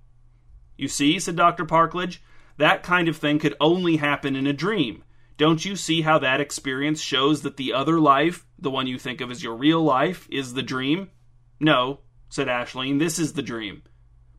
You 0.78 0.90
see, 0.90 1.18
said 1.18 1.36
Dr. 1.36 1.66
Parkledge, 1.66 2.20
that 2.58 2.84
kind 2.84 3.08
of 3.08 3.18
thing 3.18 3.40
could 3.40 3.56
only 3.60 3.98
happen 3.98 4.36
in 4.36 4.48
a 4.48 4.54
dream. 4.54 5.04
Don't 5.38 5.64
you 5.64 5.76
see 5.76 6.02
how 6.02 6.18
that 6.20 6.42
experience 6.42 7.00
shows 7.00 7.44
that 7.44 7.58
the 7.58 7.74
other 7.74 8.00
life, 8.00 8.46
the 8.58 8.72
one 8.72 8.88
you 8.88 8.98
think 8.98 9.22
of 9.22 9.30
as 9.30 9.44
your 9.44 9.56
real 9.56 9.82
life, 9.84 10.28
is 10.32 10.54
the 10.54 10.64
dream? 10.64 11.12
No, 11.60 12.00
said 12.30 12.48
Ashleen, 12.48 12.98
this 13.00 13.20
is 13.20 13.34
the 13.34 13.44
dream. 13.44 13.84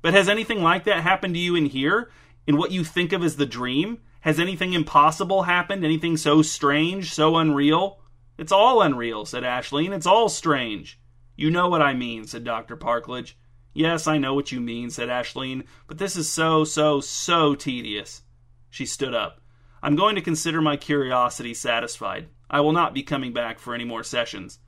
But 0.02 0.14
has 0.14 0.28
anything 0.28 0.62
like 0.62 0.84
that 0.84 1.02
happened 1.02 1.34
to 1.34 1.40
you 1.40 1.54
in 1.54 1.66
here? 1.66 2.10
In 2.46 2.56
what 2.56 2.72
you 2.72 2.82
think 2.82 3.12
of 3.12 3.22
as 3.22 3.36
the 3.36 3.46
dream? 3.46 3.98
Has 4.20 4.40
anything 4.40 4.72
impossible 4.72 5.44
happened? 5.44 5.84
Anything 5.84 6.16
so 6.16 6.42
strange, 6.42 7.12
so 7.12 7.36
unreal? 7.36 8.00
It's 8.36 8.52
all 8.52 8.82
unreal, 8.82 9.24
said 9.24 9.44
Ashleen. 9.44 9.92
It's 9.92 10.06
all 10.06 10.28
strange. 10.28 11.00
You 11.36 11.50
know 11.50 11.68
what 11.68 11.82
I 11.82 11.94
mean, 11.94 12.26
said 12.26 12.42
Dr. 12.42 12.76
Parkledge. 12.76 13.34
Yes, 13.78 14.08
I 14.08 14.18
know 14.18 14.34
what 14.34 14.50
you 14.50 14.60
mean, 14.60 14.90
said 14.90 15.08
Ashleen, 15.08 15.62
but 15.86 15.98
this 15.98 16.16
is 16.16 16.28
so, 16.28 16.64
so, 16.64 17.00
so 17.00 17.54
tedious. 17.54 18.22
She 18.68 18.84
stood 18.84 19.14
up. 19.14 19.40
I'm 19.80 19.94
going 19.94 20.16
to 20.16 20.20
consider 20.20 20.60
my 20.60 20.76
curiosity 20.76 21.54
satisfied. 21.54 22.26
I 22.50 22.60
will 22.60 22.72
not 22.72 22.92
be 22.92 23.04
coming 23.04 23.32
back 23.32 23.60
for 23.60 23.76
any 23.76 23.84
more 23.84 24.02
sessions. 24.02 24.58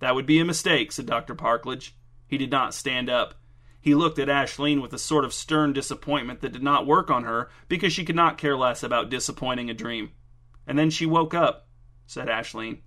That 0.00 0.16
would 0.16 0.26
be 0.26 0.40
a 0.40 0.44
mistake, 0.44 0.90
said 0.90 1.06
Dr. 1.06 1.36
Parkledge. 1.36 1.92
He 2.26 2.36
did 2.36 2.50
not 2.50 2.74
stand 2.74 3.08
up. 3.08 3.34
He 3.80 3.94
looked 3.94 4.18
at 4.18 4.26
Ashleen 4.26 4.82
with 4.82 4.92
a 4.92 4.98
sort 4.98 5.24
of 5.24 5.32
stern 5.32 5.72
disappointment 5.72 6.40
that 6.40 6.52
did 6.52 6.64
not 6.64 6.88
work 6.88 7.08
on 7.08 7.22
her 7.22 7.48
because 7.68 7.92
she 7.92 8.04
could 8.04 8.16
not 8.16 8.36
care 8.36 8.56
less 8.56 8.82
about 8.82 9.10
disappointing 9.10 9.70
a 9.70 9.74
dream. 9.74 10.10
And 10.66 10.76
then 10.76 10.90
she 10.90 11.06
woke 11.06 11.34
up, 11.34 11.68
said 12.04 12.26
Ashleen. 12.26 12.80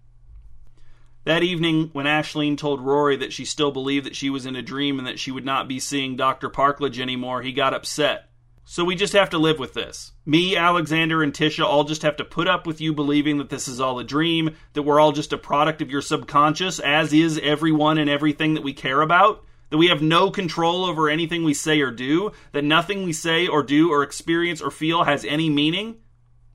That 1.29 1.43
evening, 1.43 1.91
when 1.93 2.07
Ashleen 2.07 2.57
told 2.57 2.81
Rory 2.81 3.15
that 3.17 3.31
she 3.31 3.45
still 3.45 3.69
believed 3.69 4.07
that 4.07 4.15
she 4.15 4.31
was 4.31 4.47
in 4.47 4.55
a 4.55 4.63
dream 4.63 4.97
and 4.97 5.07
that 5.07 5.19
she 5.19 5.29
would 5.29 5.45
not 5.45 5.67
be 5.67 5.79
seeing 5.79 6.15
Dr. 6.15 6.49
Parkledge 6.49 6.99
anymore, 6.99 7.43
he 7.43 7.51
got 7.51 7.75
upset. 7.75 8.31
So 8.65 8.83
we 8.83 8.95
just 8.95 9.13
have 9.13 9.29
to 9.29 9.37
live 9.37 9.59
with 9.59 9.75
this. 9.75 10.13
Me, 10.25 10.57
Alexander, 10.57 11.21
and 11.21 11.31
Tisha 11.31 11.63
all 11.63 11.83
just 11.83 12.01
have 12.01 12.17
to 12.17 12.25
put 12.25 12.47
up 12.47 12.65
with 12.65 12.81
you 12.81 12.93
believing 12.93 13.37
that 13.37 13.49
this 13.49 13.67
is 13.67 13.79
all 13.79 13.99
a 13.99 14.03
dream, 14.03 14.55
that 14.73 14.81
we're 14.81 14.99
all 14.99 15.11
just 15.11 15.31
a 15.31 15.37
product 15.37 15.83
of 15.83 15.91
your 15.91 16.01
subconscious, 16.01 16.79
as 16.79 17.13
is 17.13 17.39
everyone 17.43 17.99
and 17.99 18.09
everything 18.09 18.55
that 18.55 18.63
we 18.63 18.73
care 18.73 19.01
about, 19.01 19.45
that 19.69 19.77
we 19.77 19.89
have 19.89 20.01
no 20.01 20.31
control 20.31 20.83
over 20.83 21.09
anything 21.09 21.43
we 21.43 21.53
say 21.53 21.79
or 21.79 21.91
do, 21.91 22.31
that 22.53 22.63
nothing 22.63 23.03
we 23.03 23.13
say 23.13 23.45
or 23.45 23.61
do 23.61 23.91
or 23.91 24.01
experience 24.01 24.63
or 24.63 24.71
feel 24.71 25.03
has 25.03 25.23
any 25.25 25.47
meaning. 25.47 25.97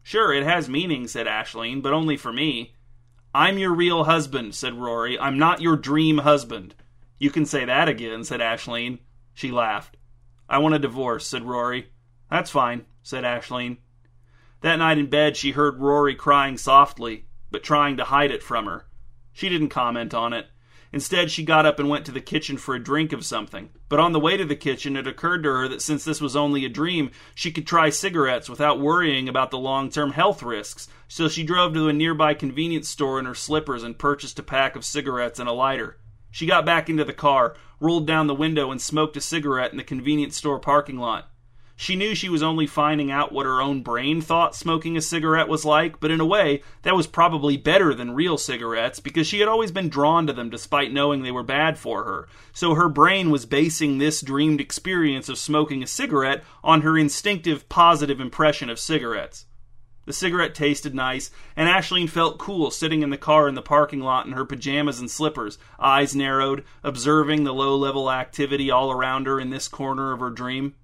Sure, 0.03 0.33
it 0.33 0.43
has 0.43 0.69
meaning, 0.69 1.07
said 1.07 1.29
Ashleen, 1.29 1.81
but 1.81 1.93
only 1.93 2.17
for 2.17 2.33
me. 2.33 2.75
I'm 3.37 3.59
your 3.59 3.75
real 3.75 4.05
husband, 4.05 4.55
said 4.55 4.75
Rory. 4.75 5.18
I'm 5.18 5.37
not 5.38 5.61
your 5.61 5.77
dream 5.77 6.18
husband. 6.18 6.77
You 7.18 7.31
can 7.31 7.47
say 7.47 7.64
that 7.64 7.88
again, 7.88 8.23
said 8.23 8.38
Ashleen. 8.38 9.01
She 9.33 9.51
laughed. 9.51 9.97
I 10.49 10.59
want 10.59 10.77
a 10.77 10.79
divorce, 10.79 11.27
said 11.27 11.42
Rory. 11.42 11.88
That's 12.31 12.51
fine, 12.51 12.87
said 13.03 13.25
Ashleen. 13.25 13.79
That 14.61 14.77
night 14.77 14.99
in 14.99 15.11
bed, 15.11 15.37
she 15.37 15.51
heard 15.51 15.81
Rory 15.81 16.14
crying 16.14 16.57
softly, 16.57 17.27
but 17.51 17.64
trying 17.64 17.97
to 17.97 18.05
hide 18.05 18.31
it 18.31 18.42
from 18.42 18.66
her. 18.66 18.87
She 19.33 19.49
didn't 19.49 19.70
comment 19.70 20.14
on 20.14 20.33
it. 20.33 20.47
Instead, 20.95 21.29
she 21.29 21.43
got 21.43 21.67
up 21.67 21.81
and 21.81 21.89
went 21.89 22.07
to 22.07 22.13
the 22.13 22.21
kitchen 22.21 22.57
for 22.57 22.73
a 22.73 22.83
drink 22.83 23.13
of 23.13 23.25
something. 23.25 23.69
But 23.89 23.99
on 23.99 24.13
the 24.13 24.21
way 24.21 24.37
to 24.37 24.45
the 24.45 24.55
kitchen, 24.55 24.97
it 24.97 25.09
occurred 25.09 25.43
to 25.43 25.51
her 25.51 25.67
that 25.67 25.83
since 25.83 26.05
this 26.05 26.21
was 26.21 26.37
only 26.37 26.65
a 26.65 26.69
dream, 26.69 27.11
she 27.35 27.51
could 27.51 27.67
try 27.67 27.91
cigarettes 27.91 28.49
without 28.49 28.79
worrying 28.79 29.29
about 29.29 29.51
the 29.51 29.59
long 29.59 29.91
term 29.91 30.13
health 30.13 30.41
risks. 30.41 30.87
So 31.09 31.27
she 31.27 31.43
drove 31.43 31.75
to 31.75 31.89
a 31.89 31.93
nearby 31.93 32.35
convenience 32.35 32.89
store 32.89 33.19
in 33.19 33.25
her 33.25 33.35
slippers 33.35 33.83
and 33.83 33.99
purchased 33.99 34.39
a 34.39 34.45
pack 34.45 34.77
of 34.77 34.85
cigarettes 34.85 35.41
and 35.41 35.49
a 35.49 35.53
lighter. 35.53 35.97
She 36.31 36.47
got 36.47 36.65
back 36.65 36.89
into 36.89 37.05
the 37.05 37.13
car, 37.13 37.57
rolled 37.81 38.07
down 38.07 38.29
the 38.29 38.33
window, 38.35 38.71
and 38.71 38.81
smoked 38.81 39.17
a 39.17 39.21
cigarette 39.21 39.73
in 39.73 39.79
the 39.79 39.83
convenience 39.83 40.37
store 40.37 40.61
parking 40.61 40.99
lot. 40.99 41.29
She 41.77 41.97
knew 41.97 42.15
she 42.15 42.29
was 42.29 42.43
only 42.43 42.69
finding 42.69 43.11
out 43.11 43.33
what 43.33 43.47
her 43.47 43.61
own 43.61 43.83
brain 43.83 44.21
thought 44.21 44.55
smoking 44.55 44.97
a 44.97 45.01
cigarette 45.01 45.49
was 45.49 45.65
like, 45.65 45.99
but 45.99 46.13
in 46.13 46.21
a 46.21 46.25
way, 46.25 46.63
that 46.83 46.95
was 46.95 47.09
probably 47.09 47.57
better 47.57 47.93
than 47.93 48.15
real 48.15 48.39
cigarettes 48.39 49.01
because 49.01 49.27
she 49.27 49.41
had 49.41 49.49
always 49.49 49.73
been 49.73 49.89
drawn 49.89 50.27
to 50.29 50.33
them 50.33 50.51
despite 50.51 50.93
knowing 50.93 51.23
they 51.23 51.33
were 51.33 51.43
bad 51.43 51.77
for 51.77 52.05
her. 52.05 52.29
So 52.53 52.75
her 52.75 52.89
brain 52.89 53.29
was 53.29 53.45
basing 53.45 53.99
this 53.99 54.21
dreamed 54.21 54.61
experience 54.61 55.29
of 55.29 55.37
smoking 55.37 55.83
a 55.83 55.89
cigarette 55.89 56.45
on 56.63 56.83
her 56.83 56.97
instinctive 56.97 57.69
positive 57.69 58.21
impression 58.21 58.71
of 58.71 58.79
cigarettes. 58.79 59.47
The 60.07 60.13
cigarette 60.13 60.55
tasted 60.55 60.95
nice, 60.95 61.33
and 61.57 61.69
Ashleen 61.69 62.09
felt 62.09 62.39
cool 62.39 62.71
sitting 62.71 63.03
in 63.03 63.11
the 63.11 63.19
car 63.19 63.49
in 63.49 63.57
the 63.57 63.63
parking 63.63 64.01
lot 64.01 64.27
in 64.27 64.33
her 64.33 64.45
pajamas 64.45 65.01
and 65.01 65.11
slippers, 65.11 65.59
eyes 65.81 66.15
narrowed, 66.15 66.63
observing 66.85 67.43
the 67.43 67.55
low 67.55 67.77
level 67.77 68.13
activity 68.13 68.71
all 68.71 68.93
around 68.93 69.27
her 69.27 69.41
in 69.41 69.51
this 69.51 69.67
corner 69.67 70.13
of 70.13 70.21
her 70.21 70.31
dream. 70.31 70.75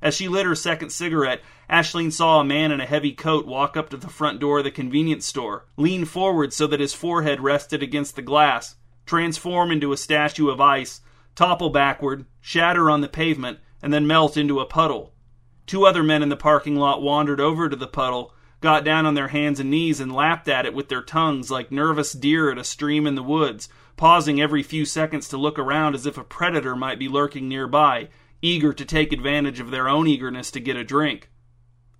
As 0.00 0.14
she 0.14 0.28
lit 0.28 0.46
her 0.46 0.54
second 0.54 0.90
cigarette, 0.90 1.42
Ashleen 1.68 2.12
saw 2.12 2.40
a 2.40 2.44
man 2.44 2.70
in 2.70 2.80
a 2.80 2.86
heavy 2.86 3.12
coat 3.12 3.46
walk 3.46 3.76
up 3.76 3.90
to 3.90 3.96
the 3.96 4.08
front 4.08 4.38
door 4.38 4.58
of 4.58 4.64
the 4.64 4.70
convenience 4.70 5.26
store, 5.26 5.66
lean 5.76 6.04
forward 6.04 6.52
so 6.52 6.66
that 6.68 6.80
his 6.80 6.94
forehead 6.94 7.40
rested 7.40 7.82
against 7.82 8.14
the 8.14 8.22
glass, 8.22 8.76
transform 9.06 9.72
into 9.72 9.92
a 9.92 9.96
statue 9.96 10.50
of 10.50 10.60
ice, 10.60 11.00
topple 11.34 11.70
backward, 11.70 12.26
shatter 12.40 12.88
on 12.88 13.00
the 13.00 13.08
pavement, 13.08 13.58
and 13.82 13.92
then 13.92 14.06
melt 14.06 14.36
into 14.36 14.60
a 14.60 14.66
puddle. 14.66 15.14
Two 15.66 15.84
other 15.84 16.02
men 16.02 16.22
in 16.22 16.28
the 16.28 16.36
parking 16.36 16.76
lot 16.76 17.02
wandered 17.02 17.40
over 17.40 17.68
to 17.68 17.76
the 17.76 17.86
puddle, 17.86 18.32
got 18.60 18.84
down 18.84 19.04
on 19.04 19.14
their 19.14 19.28
hands 19.28 19.60
and 19.60 19.70
knees, 19.70 20.00
and 20.00 20.14
lapped 20.14 20.48
at 20.48 20.64
it 20.64 20.74
with 20.74 20.88
their 20.88 21.02
tongues 21.02 21.50
like 21.50 21.72
nervous 21.72 22.12
deer 22.12 22.50
at 22.50 22.58
a 22.58 22.64
stream 22.64 23.06
in 23.06 23.16
the 23.16 23.22
woods, 23.22 23.68
pausing 23.96 24.40
every 24.40 24.62
few 24.62 24.84
seconds 24.84 25.28
to 25.28 25.36
look 25.36 25.58
around 25.58 25.94
as 25.94 26.06
if 26.06 26.16
a 26.16 26.24
predator 26.24 26.74
might 26.74 26.98
be 26.98 27.08
lurking 27.08 27.48
nearby, 27.48 28.08
eager 28.42 28.72
to 28.72 28.84
take 28.84 29.12
advantage 29.12 29.60
of 29.60 29.70
their 29.70 29.88
own 29.88 30.06
eagerness 30.06 30.50
to 30.52 30.60
get 30.60 30.76
a 30.76 30.84
drink. 30.84 31.30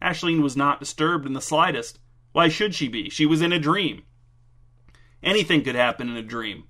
Ashleen 0.00 0.42
was 0.42 0.56
not 0.56 0.80
disturbed 0.80 1.26
in 1.26 1.32
the 1.32 1.40
slightest. 1.40 1.98
Why 2.32 2.48
should 2.48 2.74
she 2.74 2.88
be? 2.88 3.10
She 3.10 3.26
was 3.26 3.42
in 3.42 3.52
a 3.52 3.58
dream. 3.58 4.02
Anything 5.22 5.64
could 5.64 5.74
happen 5.74 6.08
in 6.08 6.16
a 6.16 6.22
dream. 6.22 6.64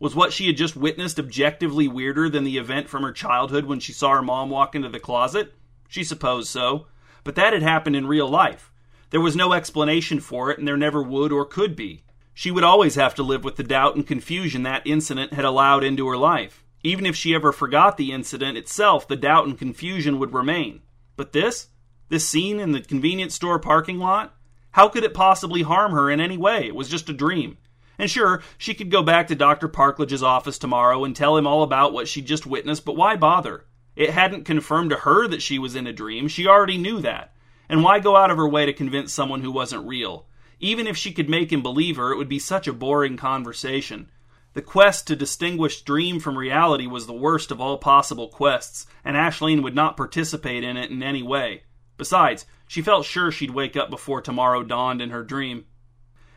Was 0.00 0.16
what 0.16 0.32
she 0.32 0.48
had 0.48 0.56
just 0.56 0.76
witnessed 0.76 1.20
objectively 1.20 1.86
weirder 1.86 2.28
than 2.28 2.42
the 2.42 2.58
event 2.58 2.88
from 2.88 3.04
her 3.04 3.12
childhood 3.12 3.66
when 3.66 3.78
she 3.78 3.92
saw 3.92 4.10
her 4.10 4.22
mom 4.22 4.50
walk 4.50 4.74
into 4.74 4.88
the 4.88 4.98
closet? 4.98 5.54
She 5.88 6.02
supposed 6.02 6.48
so. 6.48 6.88
But 7.22 7.36
that 7.36 7.52
had 7.52 7.62
happened 7.62 7.94
in 7.94 8.08
real 8.08 8.28
life. 8.28 8.72
There 9.10 9.20
was 9.20 9.36
no 9.36 9.52
explanation 9.52 10.18
for 10.18 10.50
it, 10.50 10.58
and 10.58 10.66
there 10.66 10.76
never 10.76 11.02
would 11.02 11.30
or 11.30 11.44
could 11.44 11.76
be. 11.76 12.02
She 12.34 12.50
would 12.50 12.64
always 12.64 12.96
have 12.96 13.14
to 13.16 13.22
live 13.22 13.44
with 13.44 13.56
the 13.56 13.62
doubt 13.62 13.94
and 13.94 14.06
confusion 14.06 14.64
that 14.64 14.86
incident 14.86 15.34
had 15.34 15.44
allowed 15.44 15.84
into 15.84 16.08
her 16.08 16.16
life. 16.16 16.61
Even 16.82 17.06
if 17.06 17.14
she 17.14 17.34
ever 17.34 17.52
forgot 17.52 17.96
the 17.96 18.12
incident 18.12 18.58
itself, 18.58 19.06
the 19.06 19.16
doubt 19.16 19.46
and 19.46 19.58
confusion 19.58 20.18
would 20.18 20.34
remain. 20.34 20.82
But 21.16 21.32
this? 21.32 21.68
This 22.08 22.28
scene 22.28 22.58
in 22.58 22.72
the 22.72 22.80
convenience 22.80 23.34
store 23.34 23.58
parking 23.58 23.98
lot? 23.98 24.34
How 24.72 24.88
could 24.88 25.04
it 25.04 25.14
possibly 25.14 25.62
harm 25.62 25.92
her 25.92 26.10
in 26.10 26.20
any 26.20 26.36
way? 26.36 26.66
It 26.66 26.74
was 26.74 26.88
just 26.88 27.08
a 27.08 27.12
dream. 27.12 27.58
And 27.98 28.10
sure, 28.10 28.42
she 28.58 28.74
could 28.74 28.90
go 28.90 29.02
back 29.02 29.28
to 29.28 29.34
Dr. 29.34 29.68
Parkledge's 29.68 30.22
office 30.22 30.58
tomorrow 30.58 31.04
and 31.04 31.14
tell 31.14 31.36
him 31.36 31.46
all 31.46 31.62
about 31.62 31.92
what 31.92 32.08
she'd 32.08 32.26
just 32.26 32.46
witnessed, 32.46 32.84
but 32.84 32.96
why 32.96 33.16
bother? 33.16 33.66
It 33.94 34.10
hadn't 34.10 34.44
confirmed 34.44 34.90
to 34.90 34.96
her 34.96 35.28
that 35.28 35.42
she 35.42 35.58
was 35.58 35.76
in 35.76 35.86
a 35.86 35.92
dream. 35.92 36.26
She 36.26 36.46
already 36.46 36.78
knew 36.78 37.00
that. 37.00 37.34
And 37.68 37.84
why 37.84 38.00
go 38.00 38.16
out 38.16 38.30
of 38.30 38.38
her 38.38 38.48
way 38.48 38.66
to 38.66 38.72
convince 38.72 39.12
someone 39.12 39.42
who 39.42 39.52
wasn't 39.52 39.86
real? 39.86 40.26
Even 40.58 40.86
if 40.86 40.96
she 40.96 41.12
could 41.12 41.28
make 41.28 41.52
him 41.52 41.62
believe 41.62 41.96
her, 41.96 42.12
it 42.12 42.16
would 42.16 42.28
be 42.28 42.38
such 42.38 42.66
a 42.66 42.72
boring 42.72 43.16
conversation. 43.16 44.10
The 44.54 44.62
quest 44.62 45.06
to 45.06 45.16
distinguish 45.16 45.82
dream 45.82 46.20
from 46.20 46.36
reality 46.36 46.86
was 46.86 47.06
the 47.06 47.12
worst 47.12 47.50
of 47.50 47.60
all 47.60 47.78
possible 47.78 48.28
quests, 48.28 48.86
and 49.04 49.16
Ashleen 49.16 49.62
would 49.62 49.74
not 49.74 49.96
participate 49.96 50.62
in 50.62 50.76
it 50.76 50.90
in 50.90 51.02
any 51.02 51.22
way. 51.22 51.62
Besides, 51.96 52.46
she 52.66 52.82
felt 52.82 53.06
sure 53.06 53.30
she'd 53.30 53.50
wake 53.50 53.76
up 53.76 53.90
before 53.90 54.20
tomorrow 54.20 54.62
dawned 54.62 55.00
in 55.00 55.10
her 55.10 55.22
dream. 55.22 55.66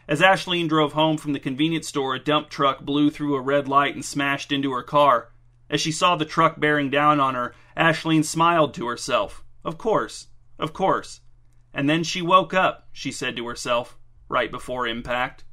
As 0.08 0.22
Ashleen 0.22 0.68
drove 0.68 0.94
home 0.94 1.18
from 1.18 1.34
the 1.34 1.40
convenience 1.40 1.88
store, 1.88 2.14
a 2.14 2.20
dump 2.20 2.50
truck 2.50 2.82
blew 2.82 3.10
through 3.10 3.36
a 3.36 3.42
red 3.42 3.68
light 3.68 3.96
and 3.96 4.06
smashed 4.06 4.52
into 4.52 4.72
her 4.72 4.84
car. 4.84 5.32
As 5.70 5.82
she 5.82 5.92
saw 5.92 6.16
the 6.16 6.26
truck 6.26 6.60
bearing 6.60 6.90
down 6.90 7.20
on 7.20 7.34
her, 7.34 7.56
Ashleen 7.76 8.24
smiled 8.24 8.74
to 8.76 8.88
herself. 8.88 9.44
Of 9.64 9.78
course, 9.78 10.28
of 10.60 10.74
course. 10.74 11.22
And 11.74 11.90
then 11.90 12.04
she 12.04 12.22
woke 12.22 12.54
up, 12.54 12.88
she 12.92 13.12
said 13.12 13.36
to 13.38 13.48
herself, 13.48 13.98
right 14.30 14.52
before 14.52 14.88
impact. 14.88 15.45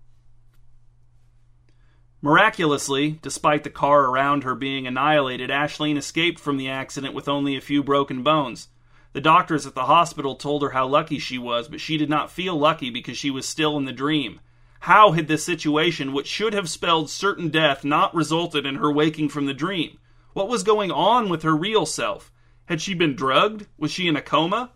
Miraculously, 2.25 3.19
despite 3.21 3.65
the 3.65 3.71
car 3.71 4.05
around 4.05 4.45
her 4.45 4.55
being 4.55 4.87
annihilated, 4.87 5.51
Ashleen 5.51 5.97
escaped 5.97 6.39
from 6.39 6.57
the 6.57 6.69
accident 6.69 7.15
with 7.15 7.29
only 7.29 7.57
a 7.57 7.61
few 7.61 7.83
broken 7.83 8.23
bones. 8.23 8.69
The 9.13 9.21
doctors 9.21 9.67
at 9.67 9.75
the 9.75 9.87
hospital 9.87 10.37
told 10.37 10.63
her 10.63 10.71
how 10.71 10.87
lucky 10.87 11.19
she 11.19 11.37
was, 11.37 11.67
but 11.67 11.81
she 11.81 11.97
did 11.97 12.09
not 12.09 12.31
feel 12.31 12.57
lucky 12.57 12.91
because 12.91 13.19
she 13.19 13.29
was 13.33 13.45
still 13.45 13.77
in 13.77 13.87
the 13.87 13.93
dream. 13.93 14.39
How 14.83 15.11
had 15.13 15.27
this 15.27 15.45
situation, 15.45 16.13
which 16.13 16.29
should 16.29 16.55
have 16.55 16.71
spelled 16.71 17.11
certain 17.11 17.49
death, 17.49 17.85
not 17.85 18.15
resulted 18.15 18.67
in 18.67 18.77
her 18.77 18.93
waking 18.93 19.29
from 19.29 19.47
the 19.47 19.53
dream? 19.53 19.99
What 20.33 20.49
was 20.49 20.63
going 20.63 20.93
on 20.93 21.29
with 21.29 21.43
her 21.43 21.57
real 21.57 21.87
self? 21.87 22.31
Had 22.67 22.81
she 22.81 22.95
been 22.95 23.17
drugged? 23.17 23.67
Was 23.77 23.91
she 23.91 24.07
in 24.07 24.15
a 24.15 24.23
coma? 24.23 24.71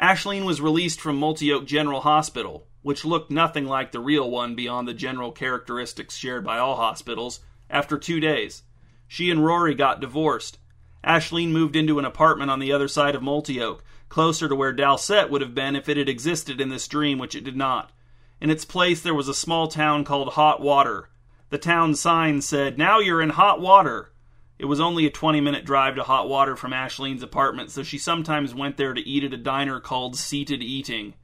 Ashleen 0.00 0.44
was 0.44 0.60
released 0.60 1.00
from 1.00 1.16
Multi 1.16 1.52
Oak 1.52 1.64
General 1.64 2.00
Hospital 2.00 2.66
which 2.82 3.04
looked 3.04 3.30
nothing 3.30 3.66
like 3.66 3.92
the 3.92 4.00
real 4.00 4.30
one 4.30 4.54
beyond 4.54 4.86
the 4.86 4.94
general 4.94 5.32
characteristics 5.32 6.16
shared 6.16 6.44
by 6.44 6.58
all 6.58 6.76
hospitals, 6.76 7.40
after 7.70 7.96
two 7.96 8.20
days. 8.20 8.62
She 9.08 9.30
and 9.30 9.44
Rory 9.44 9.74
got 9.74 10.00
divorced. 10.00 10.58
Ashleen 11.04 11.50
moved 11.50 11.76
into 11.76 11.98
an 11.98 12.04
apartment 12.04 12.50
on 12.50 12.58
the 12.58 12.72
other 12.72 12.88
side 12.88 13.14
of 13.14 13.22
Multi 13.22 13.60
Oak, 13.60 13.84
closer 14.08 14.48
to 14.48 14.54
where 14.54 14.72
Dalset 14.72 15.30
would 15.30 15.40
have 15.40 15.54
been 15.54 15.74
if 15.74 15.88
it 15.88 15.96
had 15.96 16.08
existed 16.08 16.60
in 16.60 16.68
this 16.68 16.86
dream, 16.86 17.18
which 17.18 17.34
it 17.34 17.44
did 17.44 17.56
not. 17.56 17.92
In 18.40 18.50
its 18.50 18.64
place, 18.64 19.00
there 19.00 19.14
was 19.14 19.28
a 19.28 19.34
small 19.34 19.68
town 19.68 20.04
called 20.04 20.30
Hot 20.30 20.60
Water. 20.60 21.08
The 21.50 21.58
town 21.58 21.94
sign 21.94 22.40
said, 22.40 22.78
Now 22.78 22.98
you're 22.98 23.22
in 23.22 23.30
hot 23.30 23.60
water. 23.60 24.12
It 24.58 24.64
was 24.66 24.80
only 24.80 25.06
a 25.06 25.10
20 25.10 25.40
minute 25.40 25.64
drive 25.64 25.96
to 25.96 26.02
Hot 26.02 26.28
Water 26.28 26.56
from 26.56 26.72
Ashleen's 26.72 27.22
apartment, 27.22 27.70
so 27.70 27.82
she 27.82 27.98
sometimes 27.98 28.54
went 28.54 28.76
there 28.76 28.94
to 28.94 29.06
eat 29.06 29.24
at 29.24 29.32
a 29.32 29.36
diner 29.36 29.80
called 29.80 30.16
Seated 30.16 30.62
Eating. 30.62 31.14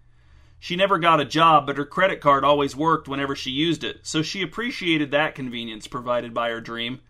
She 0.60 0.76
never 0.76 0.98
got 0.98 1.20
a 1.20 1.24
job, 1.24 1.66
but 1.66 1.76
her 1.76 1.84
credit 1.84 2.20
card 2.20 2.44
always 2.44 2.74
worked 2.74 3.06
whenever 3.06 3.36
she 3.36 3.50
used 3.50 3.84
it, 3.84 4.00
so 4.02 4.22
she 4.22 4.42
appreciated 4.42 5.10
that 5.10 5.34
convenience 5.34 5.86
provided 5.86 6.34
by 6.34 6.50
her 6.50 6.60
dream. 6.60 7.00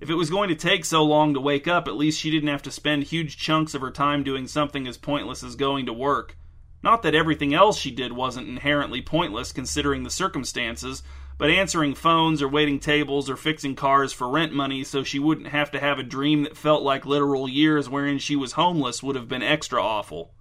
If 0.00 0.10
it 0.10 0.14
was 0.14 0.30
going 0.30 0.48
to 0.48 0.54
take 0.54 0.84
so 0.84 1.02
long 1.04 1.34
to 1.34 1.40
wake 1.40 1.66
up, 1.66 1.88
at 1.88 1.96
least 1.96 2.20
she 2.20 2.30
didn't 2.30 2.48
have 2.48 2.62
to 2.62 2.70
spend 2.70 3.04
huge 3.04 3.36
chunks 3.36 3.74
of 3.74 3.82
her 3.82 3.90
time 3.90 4.22
doing 4.22 4.46
something 4.46 4.86
as 4.86 4.96
pointless 4.96 5.42
as 5.42 5.56
going 5.56 5.86
to 5.86 5.92
work. 5.92 6.36
Not 6.82 7.02
that 7.02 7.14
everything 7.14 7.54
else 7.54 7.78
she 7.78 7.90
did 7.90 8.12
wasn't 8.12 8.48
inherently 8.48 9.02
pointless 9.02 9.52
considering 9.52 10.04
the 10.04 10.10
circumstances, 10.10 11.02
but 11.36 11.50
answering 11.50 11.94
phones 11.94 12.42
or 12.42 12.48
waiting 12.48 12.78
tables 12.78 13.28
or 13.28 13.36
fixing 13.36 13.74
cars 13.74 14.12
for 14.12 14.28
rent 14.28 14.52
money 14.52 14.84
so 14.84 15.02
she 15.02 15.18
wouldn't 15.18 15.48
have 15.48 15.70
to 15.72 15.80
have 15.80 15.98
a 15.98 16.04
dream 16.04 16.44
that 16.44 16.56
felt 16.56 16.82
like 16.82 17.06
literal 17.06 17.48
years 17.48 17.88
wherein 17.88 18.18
she 18.18 18.36
was 18.36 18.52
homeless 18.52 19.02
would 19.02 19.16
have 19.16 19.28
been 19.28 19.42
extra 19.42 19.82
awful. 19.82 20.32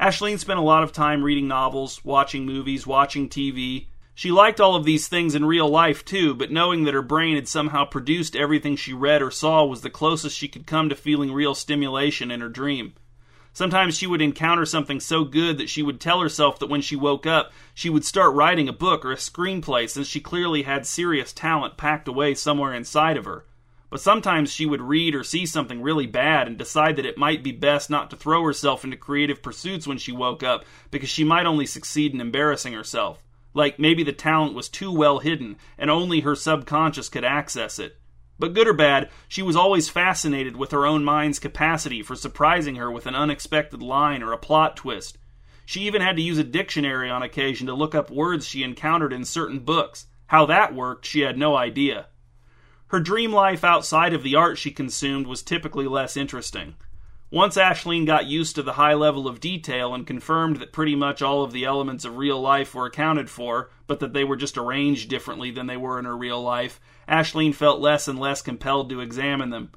Ashleen 0.00 0.38
spent 0.38 0.58
a 0.58 0.62
lot 0.62 0.82
of 0.82 0.92
time 0.92 1.22
reading 1.22 1.46
novels, 1.46 2.02
watching 2.02 2.46
movies, 2.46 2.86
watching 2.86 3.28
TV. 3.28 3.88
She 4.14 4.30
liked 4.30 4.58
all 4.58 4.74
of 4.74 4.86
these 4.86 5.08
things 5.08 5.34
in 5.34 5.44
real 5.44 5.68
life 5.68 6.06
too, 6.06 6.34
but 6.34 6.50
knowing 6.50 6.84
that 6.84 6.94
her 6.94 7.02
brain 7.02 7.34
had 7.34 7.46
somehow 7.46 7.84
produced 7.84 8.34
everything 8.34 8.76
she 8.76 8.94
read 8.94 9.20
or 9.20 9.30
saw 9.30 9.62
was 9.66 9.82
the 9.82 9.90
closest 9.90 10.38
she 10.38 10.48
could 10.48 10.66
come 10.66 10.88
to 10.88 10.94
feeling 10.94 11.34
real 11.34 11.54
stimulation 11.54 12.30
in 12.30 12.40
her 12.40 12.48
dream. 12.48 12.94
Sometimes 13.52 13.94
she 13.94 14.06
would 14.06 14.22
encounter 14.22 14.64
something 14.64 15.00
so 15.00 15.22
good 15.24 15.58
that 15.58 15.68
she 15.68 15.82
would 15.82 16.00
tell 16.00 16.22
herself 16.22 16.58
that 16.60 16.70
when 16.70 16.80
she 16.80 16.96
woke 16.96 17.26
up, 17.26 17.52
she 17.74 17.90
would 17.90 18.06
start 18.06 18.34
writing 18.34 18.70
a 18.70 18.72
book 18.72 19.04
or 19.04 19.12
a 19.12 19.16
screenplay 19.16 19.86
since 19.86 20.06
she 20.06 20.18
clearly 20.20 20.62
had 20.62 20.86
serious 20.86 21.30
talent 21.30 21.76
packed 21.76 22.08
away 22.08 22.34
somewhere 22.34 22.72
inside 22.72 23.18
of 23.18 23.26
her. 23.26 23.44
But 23.90 24.00
sometimes 24.00 24.52
she 24.52 24.66
would 24.66 24.80
read 24.80 25.16
or 25.16 25.24
see 25.24 25.44
something 25.44 25.82
really 25.82 26.06
bad 26.06 26.46
and 26.46 26.56
decide 26.56 26.94
that 26.96 27.06
it 27.06 27.18
might 27.18 27.42
be 27.42 27.50
best 27.50 27.90
not 27.90 28.08
to 28.10 28.16
throw 28.16 28.44
herself 28.44 28.84
into 28.84 28.96
creative 28.96 29.42
pursuits 29.42 29.86
when 29.86 29.98
she 29.98 30.12
woke 30.12 30.44
up 30.44 30.64
because 30.92 31.08
she 31.08 31.24
might 31.24 31.46
only 31.46 31.66
succeed 31.66 32.14
in 32.14 32.20
embarrassing 32.20 32.72
herself. 32.72 33.24
Like 33.52 33.80
maybe 33.80 34.04
the 34.04 34.12
talent 34.12 34.54
was 34.54 34.68
too 34.68 34.92
well 34.92 35.18
hidden 35.18 35.56
and 35.76 35.90
only 35.90 36.20
her 36.20 36.36
subconscious 36.36 37.08
could 37.08 37.24
access 37.24 37.80
it. 37.80 37.96
But 38.38 38.54
good 38.54 38.68
or 38.68 38.72
bad, 38.72 39.10
she 39.28 39.42
was 39.42 39.56
always 39.56 39.90
fascinated 39.90 40.56
with 40.56 40.70
her 40.70 40.86
own 40.86 41.04
mind's 41.04 41.40
capacity 41.40 42.00
for 42.00 42.14
surprising 42.14 42.76
her 42.76 42.90
with 42.90 43.06
an 43.06 43.16
unexpected 43.16 43.82
line 43.82 44.22
or 44.22 44.32
a 44.32 44.38
plot 44.38 44.76
twist. 44.76 45.18
She 45.66 45.80
even 45.82 46.00
had 46.00 46.16
to 46.16 46.22
use 46.22 46.38
a 46.38 46.44
dictionary 46.44 47.10
on 47.10 47.22
occasion 47.22 47.66
to 47.66 47.74
look 47.74 47.94
up 47.94 48.08
words 48.08 48.46
she 48.46 48.62
encountered 48.62 49.12
in 49.12 49.24
certain 49.24 49.58
books. 49.58 50.06
How 50.28 50.46
that 50.46 50.74
worked, 50.74 51.06
she 51.06 51.20
had 51.20 51.36
no 51.36 51.56
idea. 51.56 52.06
Her 52.90 52.98
dream 52.98 53.32
life 53.32 53.62
outside 53.62 54.14
of 54.14 54.24
the 54.24 54.34
art 54.34 54.58
she 54.58 54.72
consumed 54.72 55.28
was 55.28 55.42
typically 55.42 55.86
less 55.86 56.16
interesting. 56.16 56.74
Once 57.30 57.56
Ashleen 57.56 58.04
got 58.04 58.26
used 58.26 58.56
to 58.56 58.64
the 58.64 58.72
high 58.72 58.94
level 58.94 59.28
of 59.28 59.38
detail 59.38 59.94
and 59.94 60.04
confirmed 60.04 60.56
that 60.56 60.72
pretty 60.72 60.96
much 60.96 61.22
all 61.22 61.44
of 61.44 61.52
the 61.52 61.64
elements 61.64 62.04
of 62.04 62.16
real 62.16 62.40
life 62.40 62.74
were 62.74 62.86
accounted 62.86 63.30
for, 63.30 63.70
but 63.86 64.00
that 64.00 64.12
they 64.12 64.24
were 64.24 64.34
just 64.34 64.58
arranged 64.58 65.08
differently 65.08 65.52
than 65.52 65.68
they 65.68 65.76
were 65.76 66.00
in 66.00 66.04
her 66.04 66.16
real 66.16 66.42
life, 66.42 66.80
Ashleen 67.08 67.54
felt 67.54 67.78
less 67.78 68.08
and 68.08 68.18
less 68.18 68.42
compelled 68.42 68.90
to 68.90 69.00
examine 69.00 69.50
them. 69.50 69.70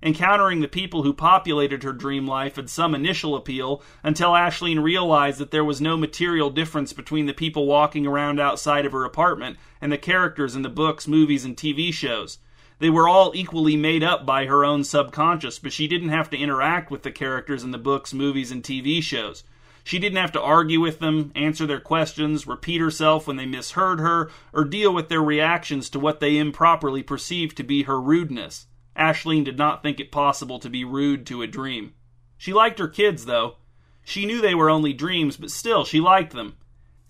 Encountering 0.00 0.60
the 0.60 0.68
people 0.68 1.02
who 1.02 1.12
populated 1.12 1.82
her 1.82 1.92
dream 1.92 2.24
life 2.24 2.54
had 2.54 2.70
some 2.70 2.94
initial 2.94 3.34
appeal 3.34 3.82
until 4.04 4.30
Ashleen 4.30 4.80
realized 4.80 5.40
that 5.40 5.50
there 5.50 5.64
was 5.64 5.80
no 5.80 5.96
material 5.96 6.50
difference 6.50 6.92
between 6.92 7.26
the 7.26 7.34
people 7.34 7.66
walking 7.66 8.06
around 8.06 8.38
outside 8.38 8.86
of 8.86 8.92
her 8.92 9.04
apartment 9.04 9.56
and 9.80 9.90
the 9.90 9.98
characters 9.98 10.54
in 10.54 10.62
the 10.62 10.68
books, 10.68 11.08
movies, 11.08 11.44
and 11.44 11.56
TV 11.56 11.92
shows. 11.92 12.38
They 12.80 12.88
were 12.88 13.08
all 13.08 13.32
equally 13.34 13.76
made 13.76 14.02
up 14.02 14.24
by 14.24 14.46
her 14.46 14.64
own 14.64 14.84
subconscious, 14.84 15.58
but 15.58 15.72
she 15.72 15.86
didn't 15.86 16.08
have 16.08 16.30
to 16.30 16.38
interact 16.38 16.90
with 16.90 17.02
the 17.02 17.12
characters 17.12 17.62
in 17.62 17.72
the 17.72 17.78
books, 17.78 18.14
movies, 18.14 18.50
and 18.50 18.62
TV 18.62 19.02
shows. 19.02 19.44
She 19.84 19.98
didn't 19.98 20.16
have 20.18 20.32
to 20.32 20.40
argue 20.40 20.80
with 20.80 20.98
them, 20.98 21.30
answer 21.34 21.66
their 21.66 21.78
questions, 21.78 22.46
repeat 22.46 22.80
herself 22.80 23.26
when 23.26 23.36
they 23.36 23.44
misheard 23.44 24.00
her, 24.00 24.30
or 24.54 24.64
deal 24.64 24.94
with 24.94 25.10
their 25.10 25.22
reactions 25.22 25.90
to 25.90 25.98
what 25.98 26.20
they 26.20 26.38
improperly 26.38 27.02
perceived 27.02 27.54
to 27.58 27.62
be 27.62 27.82
her 27.82 28.00
rudeness. 28.00 28.66
Ashleen 28.96 29.44
did 29.44 29.58
not 29.58 29.82
think 29.82 30.00
it 30.00 30.10
possible 30.10 30.58
to 30.58 30.70
be 30.70 30.82
rude 30.82 31.26
to 31.26 31.42
a 31.42 31.46
dream. 31.46 31.92
She 32.38 32.54
liked 32.54 32.78
her 32.78 32.88
kids, 32.88 33.26
though. 33.26 33.56
She 34.04 34.24
knew 34.24 34.40
they 34.40 34.54
were 34.54 34.70
only 34.70 34.94
dreams, 34.94 35.36
but 35.36 35.50
still, 35.50 35.84
she 35.84 36.00
liked 36.00 36.32
them. 36.32 36.56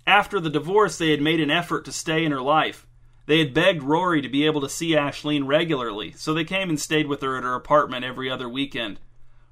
After 0.05 0.41
the 0.41 0.51
divorce, 0.51 0.99
they 0.99 1.13
had 1.13 1.23
made 1.23 1.41
an 1.41 1.51
effort 1.51 1.85
to 1.85 1.93
stay 1.93 2.25
in 2.25 2.33
her 2.33 2.43
life. 2.43 2.89
They 3.31 3.39
had 3.39 3.55
begged 3.55 3.85
Rory 3.85 4.21
to 4.23 4.29
be 4.29 4.45
able 4.45 4.61
to 4.61 4.69
see 4.69 4.97
Ashleen 4.97 5.47
regularly, 5.47 6.15
so 6.17 6.35
they 6.35 6.43
came 6.43 6.69
and 6.69 6.81
stayed 6.81 7.07
with 7.07 7.23
her 7.23 7.37
at 7.37 7.45
her 7.45 7.55
apartment 7.55 8.05
every 8.05 8.29
other 8.29 8.49
weekend. 8.49 8.99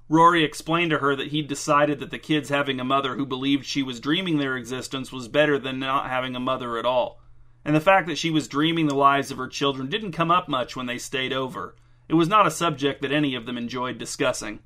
Rory 0.08 0.42
explained 0.42 0.90
to 0.90 0.98
her 0.98 1.14
that 1.14 1.28
he'd 1.28 1.46
decided 1.46 2.00
that 2.00 2.10
the 2.10 2.18
kids 2.18 2.48
having 2.48 2.80
a 2.80 2.84
mother 2.84 3.14
who 3.14 3.24
believed 3.24 3.64
she 3.64 3.84
was 3.84 4.00
dreaming 4.00 4.38
their 4.38 4.56
existence 4.56 5.12
was 5.12 5.28
better 5.28 5.60
than 5.60 5.78
not 5.78 6.10
having 6.10 6.34
a 6.34 6.40
mother 6.40 6.76
at 6.76 6.84
all. 6.84 7.20
And 7.64 7.76
the 7.76 7.80
fact 7.80 8.08
that 8.08 8.18
she 8.18 8.30
was 8.30 8.48
dreaming 8.48 8.88
the 8.88 8.96
lives 8.96 9.30
of 9.30 9.38
her 9.38 9.46
children 9.46 9.88
didn't 9.88 10.10
come 10.10 10.32
up 10.32 10.48
much 10.48 10.74
when 10.74 10.86
they 10.86 10.98
stayed 10.98 11.32
over. 11.32 11.76
It 12.08 12.14
was 12.14 12.26
not 12.26 12.48
a 12.48 12.50
subject 12.50 13.00
that 13.02 13.12
any 13.12 13.36
of 13.36 13.46
them 13.46 13.56
enjoyed 13.56 13.96
discussing. 13.96 14.58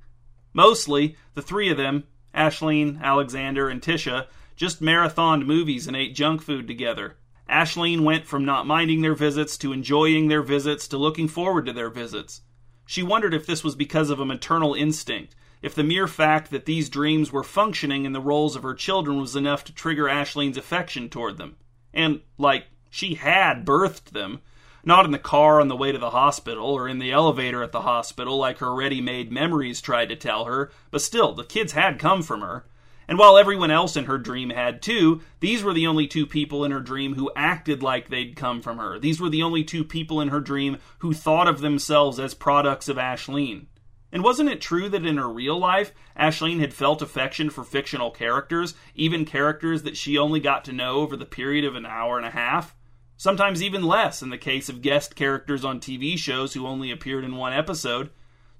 Mostly, 0.54 1.18
the 1.34 1.42
three 1.42 1.68
of 1.68 1.76
them, 1.76 2.04
Ashleen, 2.34 2.98
Alexander, 3.02 3.68
and 3.68 3.82
Tisha, 3.82 4.28
just 4.56 4.80
marathoned 4.80 5.44
movies 5.44 5.86
and 5.86 5.94
ate 5.94 6.14
junk 6.14 6.40
food 6.40 6.66
together. 6.66 7.18
Ashleen 7.52 8.00
went 8.00 8.26
from 8.26 8.44
not 8.44 8.66
minding 8.66 9.02
their 9.02 9.14
visits 9.14 9.58
to 9.58 9.72
enjoying 9.72 10.28
their 10.28 10.42
visits 10.42 10.88
to 10.88 10.96
looking 10.96 11.28
forward 11.28 11.66
to 11.66 11.72
their 11.72 11.90
visits. 11.90 12.40
She 12.86 13.02
wondered 13.02 13.34
if 13.34 13.46
this 13.46 13.62
was 13.62 13.74
because 13.74 14.10
of 14.10 14.18
a 14.18 14.24
maternal 14.24 14.74
instinct, 14.74 15.36
if 15.60 15.74
the 15.74 15.84
mere 15.84 16.08
fact 16.08 16.50
that 16.50 16.64
these 16.64 16.88
dreams 16.88 17.30
were 17.30 17.44
functioning 17.44 18.04
in 18.04 18.12
the 18.12 18.20
roles 18.20 18.56
of 18.56 18.62
her 18.62 18.74
children 18.74 19.20
was 19.20 19.36
enough 19.36 19.64
to 19.64 19.74
trigger 19.74 20.04
Ashleen's 20.04 20.56
affection 20.56 21.08
toward 21.08 21.36
them. 21.36 21.56
And, 21.94 22.22
like, 22.38 22.66
she 22.90 23.14
had 23.14 23.64
birthed 23.64 24.10
them. 24.10 24.40
Not 24.84 25.04
in 25.04 25.12
the 25.12 25.18
car 25.18 25.60
on 25.60 25.68
the 25.68 25.76
way 25.76 25.92
to 25.92 25.98
the 25.98 26.10
hospital 26.10 26.66
or 26.66 26.88
in 26.88 26.98
the 26.98 27.12
elevator 27.12 27.62
at 27.62 27.70
the 27.70 27.82
hospital 27.82 28.36
like 28.36 28.58
her 28.58 28.74
ready 28.74 29.00
made 29.00 29.30
memories 29.30 29.80
tried 29.80 30.08
to 30.08 30.16
tell 30.16 30.46
her, 30.46 30.72
but 30.90 31.02
still, 31.02 31.34
the 31.34 31.44
kids 31.44 31.72
had 31.72 32.00
come 32.00 32.22
from 32.22 32.40
her. 32.40 32.64
And 33.12 33.18
while 33.18 33.36
everyone 33.36 33.70
else 33.70 33.94
in 33.94 34.06
her 34.06 34.16
dream 34.16 34.48
had 34.48 34.80
too, 34.80 35.20
these 35.40 35.62
were 35.62 35.74
the 35.74 35.86
only 35.86 36.06
two 36.06 36.26
people 36.26 36.64
in 36.64 36.70
her 36.70 36.80
dream 36.80 37.14
who 37.14 37.30
acted 37.36 37.82
like 37.82 38.08
they'd 38.08 38.36
come 38.36 38.62
from 38.62 38.78
her. 38.78 38.98
These 38.98 39.20
were 39.20 39.28
the 39.28 39.42
only 39.42 39.64
two 39.64 39.84
people 39.84 40.18
in 40.22 40.28
her 40.28 40.40
dream 40.40 40.78
who 41.00 41.12
thought 41.12 41.46
of 41.46 41.60
themselves 41.60 42.18
as 42.18 42.32
products 42.32 42.88
of 42.88 42.96
Ashleen. 42.96 43.66
And 44.10 44.24
wasn't 44.24 44.48
it 44.48 44.62
true 44.62 44.88
that 44.88 45.04
in 45.04 45.18
her 45.18 45.28
real 45.28 45.58
life, 45.58 45.92
Ashleen 46.18 46.60
had 46.60 46.72
felt 46.72 47.02
affection 47.02 47.50
for 47.50 47.64
fictional 47.64 48.10
characters, 48.10 48.72
even 48.94 49.26
characters 49.26 49.82
that 49.82 49.98
she 49.98 50.16
only 50.16 50.40
got 50.40 50.64
to 50.64 50.72
know 50.72 51.00
over 51.00 51.14
the 51.14 51.26
period 51.26 51.66
of 51.66 51.76
an 51.76 51.84
hour 51.84 52.16
and 52.16 52.24
a 52.24 52.30
half? 52.30 52.74
Sometimes 53.18 53.62
even 53.62 53.82
less 53.82 54.22
in 54.22 54.30
the 54.30 54.38
case 54.38 54.70
of 54.70 54.80
guest 54.80 55.16
characters 55.16 55.66
on 55.66 55.80
TV 55.80 56.16
shows 56.16 56.54
who 56.54 56.66
only 56.66 56.90
appeared 56.90 57.24
in 57.24 57.36
one 57.36 57.52
episode. 57.52 58.08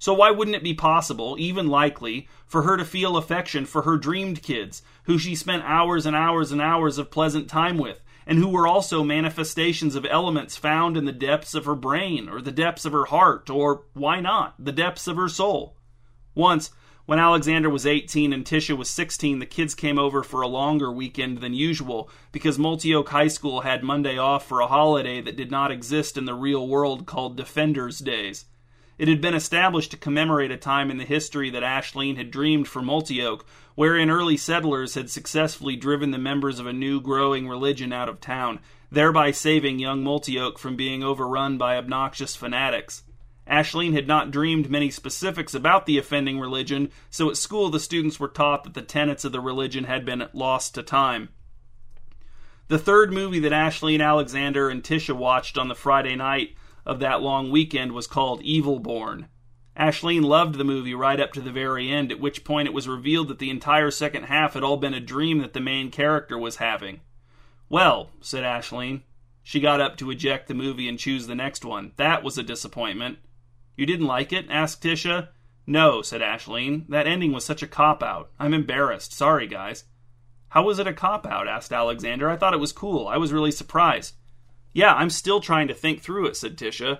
So 0.03 0.13
why 0.13 0.31
wouldn't 0.31 0.57
it 0.57 0.63
be 0.63 0.73
possible, 0.73 1.37
even 1.39 1.67
likely, 1.67 2.27
for 2.45 2.63
her 2.63 2.75
to 2.75 2.83
feel 2.83 3.15
affection 3.15 3.65
for 3.65 3.83
her 3.83 3.95
dreamed 3.95 4.43
kids, 4.43 4.81
who 5.03 5.17
she 5.17 5.33
spent 5.33 5.63
hours 5.63 6.05
and 6.05 6.13
hours 6.13 6.51
and 6.51 6.61
hours 6.61 6.97
of 6.97 7.09
pleasant 7.09 7.49
time 7.49 7.77
with, 7.77 8.03
and 8.27 8.37
who 8.37 8.49
were 8.49 8.67
also 8.67 9.01
manifestations 9.01 9.95
of 9.95 10.05
elements 10.09 10.57
found 10.57 10.97
in 10.97 11.05
the 11.05 11.13
depths 11.13 11.55
of 11.55 11.63
her 11.63 11.73
brain, 11.73 12.27
or 12.27 12.41
the 12.41 12.51
depths 12.51 12.83
of 12.83 12.91
her 12.91 13.05
heart, 13.05 13.49
or, 13.49 13.85
why 13.93 14.19
not, 14.19 14.55
the 14.59 14.73
depths 14.73 15.07
of 15.07 15.15
her 15.15 15.29
soul? 15.29 15.77
Once, 16.35 16.71
when 17.05 17.17
Alexander 17.17 17.69
was 17.69 17.87
18 17.87 18.33
and 18.33 18.43
Tisha 18.43 18.77
was 18.77 18.89
16, 18.89 19.39
the 19.39 19.45
kids 19.45 19.73
came 19.73 19.97
over 19.97 20.21
for 20.21 20.41
a 20.41 20.49
longer 20.49 20.91
weekend 20.91 21.37
than 21.37 21.53
usual 21.53 22.09
because 22.33 22.59
Multi-Oak 22.59 23.07
High 23.07 23.29
School 23.29 23.61
had 23.61 23.83
Monday 23.83 24.17
off 24.17 24.45
for 24.45 24.59
a 24.59 24.67
holiday 24.67 25.21
that 25.21 25.37
did 25.37 25.49
not 25.49 25.71
exist 25.71 26.17
in 26.17 26.25
the 26.25 26.33
real 26.33 26.67
world 26.67 27.05
called 27.05 27.37
Defenders 27.37 27.99
Days. 27.99 28.43
It 29.03 29.09
had 29.09 29.19
been 29.19 29.33
established 29.33 29.91
to 29.91 29.97
commemorate 29.97 30.49
a 30.49 30.55
time 30.55 30.89
in 30.89 30.95
the 30.95 31.03
history 31.03 31.49
that 31.49 31.61
Ashleen 31.61 32.15
had 32.15 32.31
dreamed 32.31 32.69
for 32.69 32.81
Multi-Oak, 32.81 33.45
wherein 33.75 34.09
early 34.09 34.37
settlers 34.37 34.95
had 34.95 35.09
successfully 35.09 35.75
driven 35.75 36.11
the 36.11 36.17
members 36.17 36.57
of 36.57 36.67
a 36.67 36.71
new 36.71 37.01
growing 37.01 37.49
religion 37.49 37.91
out 37.91 38.07
of 38.07 38.21
town, 38.21 38.61
thereby 38.89 39.31
saving 39.31 39.77
young 39.77 40.05
Multi-Oak 40.05 40.57
from 40.57 40.77
being 40.77 41.03
overrun 41.03 41.57
by 41.57 41.75
obnoxious 41.75 42.37
fanatics. 42.37 43.03
Ashleen 43.45 43.91
had 43.91 44.07
not 44.07 44.31
dreamed 44.31 44.69
many 44.69 44.89
specifics 44.89 45.53
about 45.53 45.85
the 45.85 45.97
offending 45.97 46.39
religion, 46.39 46.89
so 47.09 47.29
at 47.29 47.35
school 47.35 47.69
the 47.69 47.81
students 47.81 48.21
were 48.21 48.29
taught 48.29 48.63
that 48.63 48.73
the 48.73 48.81
tenets 48.81 49.25
of 49.25 49.33
the 49.33 49.41
religion 49.41 49.83
had 49.83 50.05
been 50.05 50.29
lost 50.31 50.75
to 50.75 50.81
time. 50.81 51.27
The 52.69 52.79
third 52.79 53.11
movie 53.11 53.39
that 53.39 53.51
Ashleen 53.51 54.01
Alexander 54.01 54.69
and 54.69 54.81
Tisha 54.81 55.13
watched 55.13 55.57
on 55.57 55.67
the 55.67 55.75
Friday 55.75 56.15
night 56.15 56.55
of 56.85 56.99
that 56.99 57.21
long 57.21 57.51
weekend 57.51 57.91
was 57.91 58.07
called 58.07 58.41
Evil 58.41 58.79
Born. 58.79 59.27
Ashleen 59.77 60.23
loved 60.23 60.55
the 60.55 60.63
movie 60.63 60.93
right 60.93 61.19
up 61.19 61.33
to 61.33 61.41
the 61.41 61.51
very 61.51 61.89
end, 61.89 62.11
at 62.11 62.19
which 62.19 62.43
point 62.43 62.67
it 62.67 62.73
was 62.73 62.87
revealed 62.87 63.27
that 63.29 63.39
the 63.39 63.49
entire 63.49 63.89
second 63.89 64.23
half 64.25 64.53
had 64.53 64.63
all 64.63 64.77
been 64.77 64.93
a 64.93 64.99
dream 64.99 65.39
that 65.39 65.53
the 65.53 65.59
main 65.59 65.89
character 65.89 66.37
was 66.37 66.57
having. 66.57 67.01
Well, 67.69 68.11
said 68.21 68.43
Ashleen. 68.43 69.01
She 69.41 69.59
got 69.59 69.81
up 69.81 69.97
to 69.97 70.11
eject 70.11 70.47
the 70.47 70.53
movie 70.53 70.87
and 70.87 70.99
choose 70.99 71.27
the 71.27 71.35
next 71.35 71.65
one. 71.65 71.91
That 71.97 72.23
was 72.23 72.37
a 72.37 72.43
disappointment. 72.43 73.17
You 73.75 73.85
didn't 73.85 74.05
like 74.05 74.31
it? 74.31 74.45
asked 74.49 74.83
Tisha. 74.83 75.29
No, 75.65 76.01
said 76.01 76.21
Ashleen. 76.21 76.87
That 76.89 77.07
ending 77.07 77.31
was 77.31 77.43
such 77.43 77.63
a 77.63 77.67
cop 77.67 78.03
out. 78.03 78.29
I'm 78.39 78.53
embarrassed. 78.53 79.11
Sorry, 79.13 79.47
guys. 79.47 79.85
How 80.49 80.63
was 80.63 80.77
it 80.77 80.87
a 80.87 80.93
cop 80.93 81.25
out? 81.25 81.47
asked 81.47 81.73
Alexander. 81.73 82.29
I 82.29 82.37
thought 82.37 82.53
it 82.53 82.59
was 82.59 82.71
cool. 82.71 83.07
I 83.07 83.17
was 83.17 83.33
really 83.33 83.51
surprised. 83.51 84.15
Yeah, 84.73 84.93
I'm 84.93 85.09
still 85.09 85.39
trying 85.39 85.67
to 85.67 85.73
think 85.73 86.01
through 86.01 86.25
it, 86.25 86.35
said 86.35 86.57
Tisha. 86.57 86.99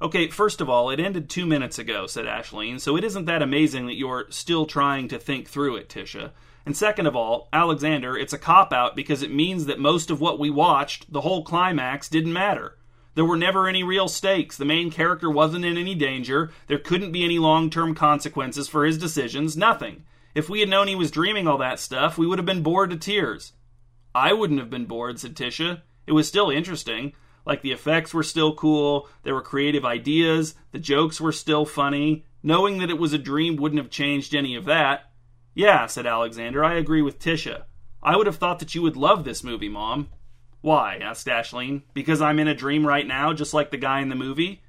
Okay, 0.00 0.28
first 0.28 0.60
of 0.60 0.68
all, 0.68 0.90
it 0.90 0.98
ended 0.98 1.28
two 1.28 1.46
minutes 1.46 1.78
ago, 1.78 2.06
said 2.06 2.24
Ashleen, 2.24 2.80
so 2.80 2.96
it 2.96 3.04
isn't 3.04 3.26
that 3.26 3.42
amazing 3.42 3.86
that 3.86 3.96
you're 3.96 4.26
still 4.30 4.66
trying 4.66 5.08
to 5.08 5.18
think 5.18 5.48
through 5.48 5.76
it, 5.76 5.88
Tisha. 5.88 6.30
And 6.64 6.76
second 6.76 7.06
of 7.06 7.16
all, 7.16 7.48
Alexander, 7.52 8.16
it's 8.16 8.32
a 8.32 8.38
cop 8.38 8.72
out 8.72 8.94
because 8.94 9.22
it 9.22 9.32
means 9.32 9.66
that 9.66 9.80
most 9.80 10.10
of 10.10 10.20
what 10.20 10.38
we 10.38 10.50
watched, 10.50 11.12
the 11.12 11.20
whole 11.22 11.44
climax, 11.44 12.08
didn't 12.08 12.32
matter. 12.32 12.78
There 13.14 13.24
were 13.24 13.36
never 13.36 13.68
any 13.68 13.82
real 13.82 14.08
stakes. 14.08 14.56
The 14.56 14.64
main 14.64 14.90
character 14.90 15.30
wasn't 15.30 15.64
in 15.64 15.76
any 15.76 15.94
danger. 15.94 16.50
There 16.66 16.78
couldn't 16.78 17.12
be 17.12 17.24
any 17.24 17.38
long 17.38 17.68
term 17.68 17.94
consequences 17.94 18.68
for 18.68 18.84
his 18.84 18.96
decisions. 18.96 19.56
Nothing. 19.56 20.04
If 20.34 20.48
we 20.48 20.60
had 20.60 20.68
known 20.68 20.88
he 20.88 20.94
was 20.94 21.10
dreaming 21.10 21.46
all 21.46 21.58
that 21.58 21.78
stuff, 21.78 22.16
we 22.16 22.26
would 22.26 22.38
have 22.38 22.46
been 22.46 22.62
bored 22.62 22.90
to 22.90 22.96
tears. 22.96 23.52
I 24.14 24.32
wouldn't 24.32 24.60
have 24.60 24.70
been 24.70 24.86
bored, 24.86 25.18
said 25.18 25.36
Tisha. 25.36 25.82
It 26.06 26.12
was 26.12 26.28
still 26.28 26.50
interesting. 26.50 27.12
Like 27.44 27.62
the 27.62 27.72
effects 27.72 28.14
were 28.14 28.22
still 28.22 28.54
cool, 28.54 29.08
there 29.24 29.34
were 29.34 29.42
creative 29.42 29.84
ideas, 29.84 30.54
the 30.70 30.78
jokes 30.78 31.20
were 31.20 31.32
still 31.32 31.64
funny. 31.64 32.24
Knowing 32.42 32.78
that 32.78 32.90
it 32.90 32.98
was 32.98 33.12
a 33.12 33.18
dream 33.18 33.56
wouldn't 33.56 33.80
have 33.80 33.90
changed 33.90 34.34
any 34.34 34.56
of 34.56 34.64
that. 34.64 35.10
Yeah, 35.54 35.86
said 35.86 36.06
Alexander, 36.06 36.64
I 36.64 36.74
agree 36.74 37.02
with 37.02 37.18
Tisha. 37.18 37.64
I 38.02 38.16
would 38.16 38.26
have 38.26 38.36
thought 38.36 38.58
that 38.58 38.74
you 38.74 38.82
would 38.82 38.96
love 38.96 39.24
this 39.24 39.44
movie, 39.44 39.68
Mom. 39.68 40.08
Why? 40.60 40.96
asked 40.96 41.26
Ashleen. 41.26 41.82
Because 41.94 42.20
I'm 42.20 42.38
in 42.38 42.48
a 42.48 42.54
dream 42.54 42.86
right 42.86 43.06
now, 43.06 43.32
just 43.32 43.54
like 43.54 43.70
the 43.70 43.76
guy 43.76 44.00
in 44.00 44.08
the 44.08 44.14
movie? 44.16 44.62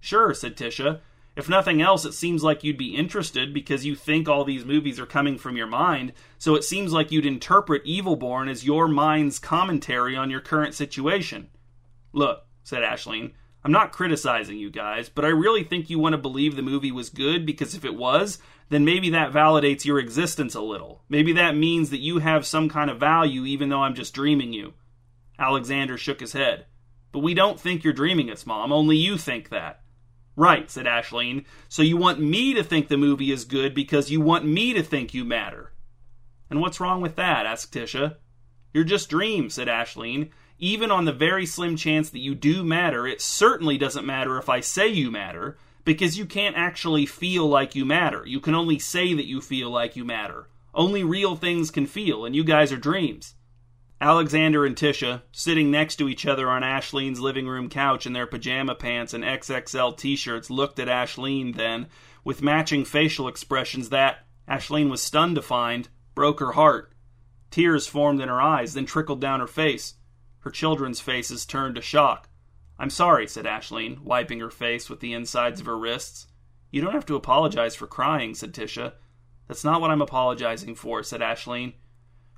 Sure, 0.00 0.32
said 0.34 0.56
Tisha. 0.56 1.00
If 1.40 1.48
nothing 1.48 1.80
else, 1.80 2.04
it 2.04 2.12
seems 2.12 2.44
like 2.44 2.62
you'd 2.62 2.76
be 2.76 2.94
interested 2.94 3.54
because 3.54 3.86
you 3.86 3.96
think 3.96 4.28
all 4.28 4.44
these 4.44 4.66
movies 4.66 5.00
are 5.00 5.06
coming 5.06 5.38
from 5.38 5.56
your 5.56 5.66
mind, 5.66 6.12
so 6.36 6.54
it 6.54 6.64
seems 6.64 6.92
like 6.92 7.10
you'd 7.10 7.24
interpret 7.24 7.82
Evilborn 7.86 8.50
as 8.50 8.66
your 8.66 8.86
mind's 8.86 9.38
commentary 9.38 10.14
on 10.14 10.28
your 10.28 10.42
current 10.42 10.74
situation. 10.74 11.48
Look, 12.12 12.44
said 12.62 12.82
Ashleen, 12.82 13.32
I'm 13.64 13.72
not 13.72 13.90
criticizing 13.90 14.58
you 14.58 14.70
guys, 14.70 15.08
but 15.08 15.24
I 15.24 15.28
really 15.28 15.64
think 15.64 15.88
you 15.88 15.98
want 15.98 16.12
to 16.12 16.18
believe 16.18 16.56
the 16.56 16.62
movie 16.62 16.92
was 16.92 17.08
good 17.08 17.46
because 17.46 17.74
if 17.74 17.86
it 17.86 17.96
was, 17.96 18.38
then 18.68 18.84
maybe 18.84 19.08
that 19.08 19.32
validates 19.32 19.86
your 19.86 19.98
existence 19.98 20.54
a 20.54 20.60
little. 20.60 21.04
Maybe 21.08 21.32
that 21.32 21.56
means 21.56 21.88
that 21.88 22.00
you 22.00 22.18
have 22.18 22.44
some 22.44 22.68
kind 22.68 22.90
of 22.90 23.00
value 23.00 23.46
even 23.46 23.70
though 23.70 23.82
I'm 23.82 23.94
just 23.94 24.12
dreaming 24.12 24.52
you. 24.52 24.74
Alexander 25.38 25.96
shook 25.96 26.20
his 26.20 26.34
head. 26.34 26.66
But 27.12 27.20
we 27.20 27.32
don't 27.32 27.58
think 27.58 27.82
you're 27.82 27.94
dreaming 27.94 28.28
us, 28.28 28.44
Mom. 28.44 28.74
Only 28.74 28.98
you 28.98 29.16
think 29.16 29.48
that. 29.48 29.79
Right, 30.40 30.70
said 30.70 30.86
Ashleen. 30.86 31.44
So 31.68 31.82
you 31.82 31.98
want 31.98 32.18
me 32.18 32.54
to 32.54 32.64
think 32.64 32.88
the 32.88 32.96
movie 32.96 33.30
is 33.30 33.44
good 33.44 33.74
because 33.74 34.10
you 34.10 34.22
want 34.22 34.46
me 34.46 34.72
to 34.72 34.82
think 34.82 35.12
you 35.12 35.22
matter. 35.22 35.74
And 36.48 36.62
what's 36.62 36.80
wrong 36.80 37.02
with 37.02 37.16
that? 37.16 37.44
asked 37.44 37.74
Tisha. 37.74 38.16
You're 38.72 38.84
just 38.84 39.10
dreams, 39.10 39.52
said 39.52 39.68
Ashleen. 39.68 40.30
Even 40.58 40.90
on 40.90 41.04
the 41.04 41.12
very 41.12 41.44
slim 41.44 41.76
chance 41.76 42.08
that 42.08 42.20
you 42.20 42.34
do 42.34 42.64
matter, 42.64 43.06
it 43.06 43.20
certainly 43.20 43.76
doesn't 43.76 44.06
matter 44.06 44.38
if 44.38 44.48
I 44.48 44.60
say 44.60 44.88
you 44.88 45.10
matter, 45.10 45.58
because 45.84 46.16
you 46.16 46.24
can't 46.24 46.56
actually 46.56 47.04
feel 47.04 47.46
like 47.46 47.74
you 47.74 47.84
matter. 47.84 48.24
You 48.26 48.40
can 48.40 48.54
only 48.54 48.78
say 48.78 49.12
that 49.12 49.26
you 49.26 49.42
feel 49.42 49.68
like 49.68 49.94
you 49.94 50.06
matter. 50.06 50.48
Only 50.72 51.04
real 51.04 51.36
things 51.36 51.70
can 51.70 51.84
feel, 51.84 52.24
and 52.24 52.34
you 52.34 52.44
guys 52.44 52.72
are 52.72 52.78
dreams. 52.78 53.34
Alexander 54.02 54.64
and 54.64 54.76
Tisha, 54.76 55.20
sitting 55.30 55.70
next 55.70 55.96
to 55.96 56.08
each 56.08 56.24
other 56.24 56.48
on 56.48 56.62
Ashleen's 56.62 57.20
living 57.20 57.46
room 57.46 57.68
couch 57.68 58.06
in 58.06 58.14
their 58.14 58.26
pajama 58.26 58.74
pants 58.74 59.12
and 59.12 59.22
XXL 59.22 59.94
t 59.94 60.16
shirts, 60.16 60.48
looked 60.48 60.78
at 60.78 60.88
Ashleen 60.88 61.54
then, 61.54 61.86
with 62.24 62.42
matching 62.42 62.86
facial 62.86 63.28
expressions 63.28 63.90
that, 63.90 64.26
Ashleen 64.48 64.88
was 64.88 65.02
stunned 65.02 65.36
to 65.36 65.42
find, 65.42 65.88
broke 66.14 66.40
her 66.40 66.52
heart. 66.52 66.94
Tears 67.50 67.86
formed 67.86 68.22
in 68.22 68.28
her 68.30 68.40
eyes, 68.40 68.72
then 68.72 68.86
trickled 68.86 69.20
down 69.20 69.40
her 69.40 69.46
face. 69.46 69.94
Her 70.40 70.50
children's 70.50 71.00
faces 71.00 71.44
turned 71.44 71.74
to 71.74 71.82
shock. 71.82 72.30
I'm 72.78 72.90
sorry, 72.90 73.26
said 73.26 73.44
Ashleen, 73.44 74.00
wiping 74.00 74.40
her 74.40 74.50
face 74.50 74.88
with 74.88 75.00
the 75.00 75.12
insides 75.12 75.60
of 75.60 75.66
her 75.66 75.78
wrists. 75.78 76.26
You 76.70 76.80
don't 76.80 76.94
have 76.94 77.06
to 77.06 77.16
apologize 77.16 77.74
for 77.74 77.86
crying, 77.86 78.34
said 78.34 78.54
Tisha. 78.54 78.94
That's 79.46 79.64
not 79.64 79.82
what 79.82 79.90
I'm 79.90 80.00
apologizing 80.00 80.74
for, 80.76 81.02
said 81.02 81.20
Ashleen. 81.20 81.74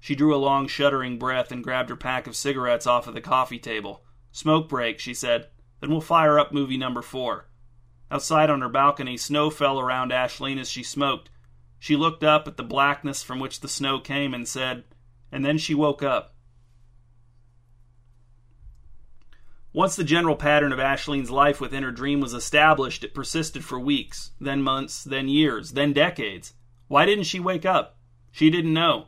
She 0.02 0.16
drew 0.16 0.34
a 0.34 0.36
long, 0.36 0.66
shuddering 0.66 1.16
breath 1.16 1.52
and 1.52 1.62
grabbed 1.62 1.88
her 1.88 1.94
pack 1.94 2.26
of 2.26 2.34
cigarettes 2.34 2.88
off 2.88 3.06
of 3.06 3.14
the 3.14 3.20
coffee 3.20 3.60
table. 3.60 4.02
Smoke 4.32 4.68
break, 4.68 4.98
she 4.98 5.14
said. 5.14 5.46
Then 5.80 5.90
we'll 5.90 6.00
fire 6.00 6.40
up 6.40 6.50
movie 6.50 6.76
number 6.76 7.02
four. 7.02 7.48
Outside 8.10 8.50
on 8.50 8.62
her 8.62 8.68
balcony, 8.68 9.16
snow 9.16 9.48
fell 9.48 9.78
around 9.78 10.10
Ashleen 10.10 10.58
as 10.58 10.68
she 10.68 10.82
smoked. 10.82 11.30
She 11.78 11.94
looked 11.94 12.24
up 12.24 12.48
at 12.48 12.56
the 12.56 12.64
blackness 12.64 13.22
from 13.22 13.38
which 13.38 13.60
the 13.60 13.68
snow 13.68 14.00
came 14.00 14.34
and 14.34 14.48
said, 14.48 14.82
and 15.30 15.44
then 15.44 15.56
she 15.56 15.72
woke 15.72 16.02
up. 16.02 16.34
Once 19.72 19.94
the 19.94 20.02
general 20.02 20.34
pattern 20.34 20.72
of 20.72 20.80
Ashleen's 20.80 21.30
life 21.30 21.60
within 21.60 21.84
her 21.84 21.92
dream 21.92 22.20
was 22.20 22.34
established, 22.34 23.04
it 23.04 23.14
persisted 23.14 23.64
for 23.64 23.78
weeks, 23.78 24.32
then 24.40 24.62
months, 24.62 25.04
then 25.04 25.28
years, 25.28 25.74
then 25.74 25.92
decades. 25.92 26.54
Why 26.88 27.06
didn't 27.06 27.24
she 27.24 27.38
wake 27.38 27.64
up? 27.64 28.00
She 28.32 28.50
didn't 28.50 28.74
know. 28.74 29.06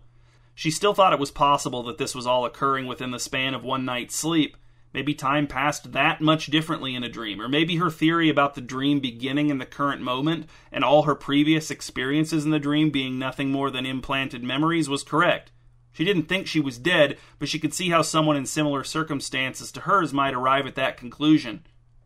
She 0.54 0.70
still 0.70 0.94
thought 0.94 1.12
it 1.12 1.18
was 1.18 1.30
possible 1.30 1.82
that 1.84 1.98
this 1.98 2.14
was 2.14 2.26
all 2.26 2.44
occurring 2.44 2.86
within 2.86 3.10
the 3.10 3.18
span 3.18 3.54
of 3.54 3.64
one 3.64 3.84
night's 3.84 4.14
sleep. 4.14 4.56
Maybe 4.92 5.12
time 5.12 5.48
passed 5.48 5.90
that 5.90 6.20
much 6.20 6.46
differently 6.46 6.94
in 6.94 7.02
a 7.02 7.08
dream, 7.08 7.40
or 7.40 7.48
maybe 7.48 7.76
her 7.76 7.90
theory 7.90 8.28
about 8.28 8.54
the 8.54 8.60
dream 8.60 9.00
beginning 9.00 9.50
in 9.50 9.58
the 9.58 9.66
current 9.66 10.00
moment 10.00 10.48
and 10.70 10.84
all 10.84 11.02
her 11.02 11.16
previous 11.16 11.72
experiences 11.72 12.44
in 12.44 12.52
the 12.52 12.60
dream 12.60 12.90
being 12.90 13.18
nothing 13.18 13.50
more 13.50 13.70
than 13.70 13.84
implanted 13.84 14.44
memories 14.44 14.88
was 14.88 15.02
correct. 15.02 15.50
She 15.90 16.04
didn't 16.04 16.24
think 16.24 16.46
she 16.46 16.60
was 16.60 16.78
dead, 16.78 17.18
but 17.40 17.48
she 17.48 17.58
could 17.58 17.74
see 17.74 17.90
how 17.90 18.02
someone 18.02 18.36
in 18.36 18.46
similar 18.46 18.84
circumstances 18.84 19.72
to 19.72 19.80
hers 19.80 20.12
might 20.12 20.34
arrive 20.34 20.66
at 20.66 20.76
that 20.76 20.96
conclusion. 20.96 21.64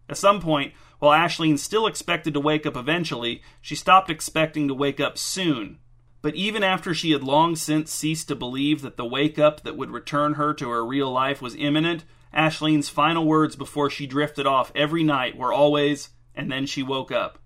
At 0.09 0.17
some 0.17 0.41
point, 0.41 0.73
while 0.99 1.19
Ashleen 1.19 1.59
still 1.59 1.87
expected 1.87 2.33
to 2.35 2.41
wake 2.41 2.65
up 2.65 2.77
eventually, 2.77 3.43
she 3.61 3.75
stopped 3.75 4.11
expecting 4.11 4.67
to 4.69 4.75
wake 4.75 5.01
up 5.01 5.19
soon, 5.19 5.79
but 6.21 6.35
even 6.35 6.63
after 6.63 6.93
she 6.93 7.13
had 7.13 7.23
long 7.23 7.55
since 7.55 7.93
ceased 7.93 8.29
to 8.29 8.35
believe 8.35 8.83
that 8.83 8.97
the 8.97 9.05
wake 9.05 9.39
up 9.39 9.63
that 9.63 9.77
would 9.77 9.91
return 9.91 10.35
her 10.35 10.53
to 10.55 10.71
her 10.71 10.85
real 10.85 11.11
life 11.11 11.41
was 11.41 11.55
imminent, 11.55 12.05
Ashleen's 12.35 12.89
final 12.89 13.25
words 13.25 13.57
before 13.57 13.89
she 13.89 14.07
drifted 14.07 14.47
off 14.47 14.73
every 14.75 15.03
night 15.03 15.37
were 15.37 15.53
always, 15.53 16.11
and 16.35 16.51
then 16.51 16.67
she 16.67 16.83
woke 16.83 17.13
up. 17.13 17.39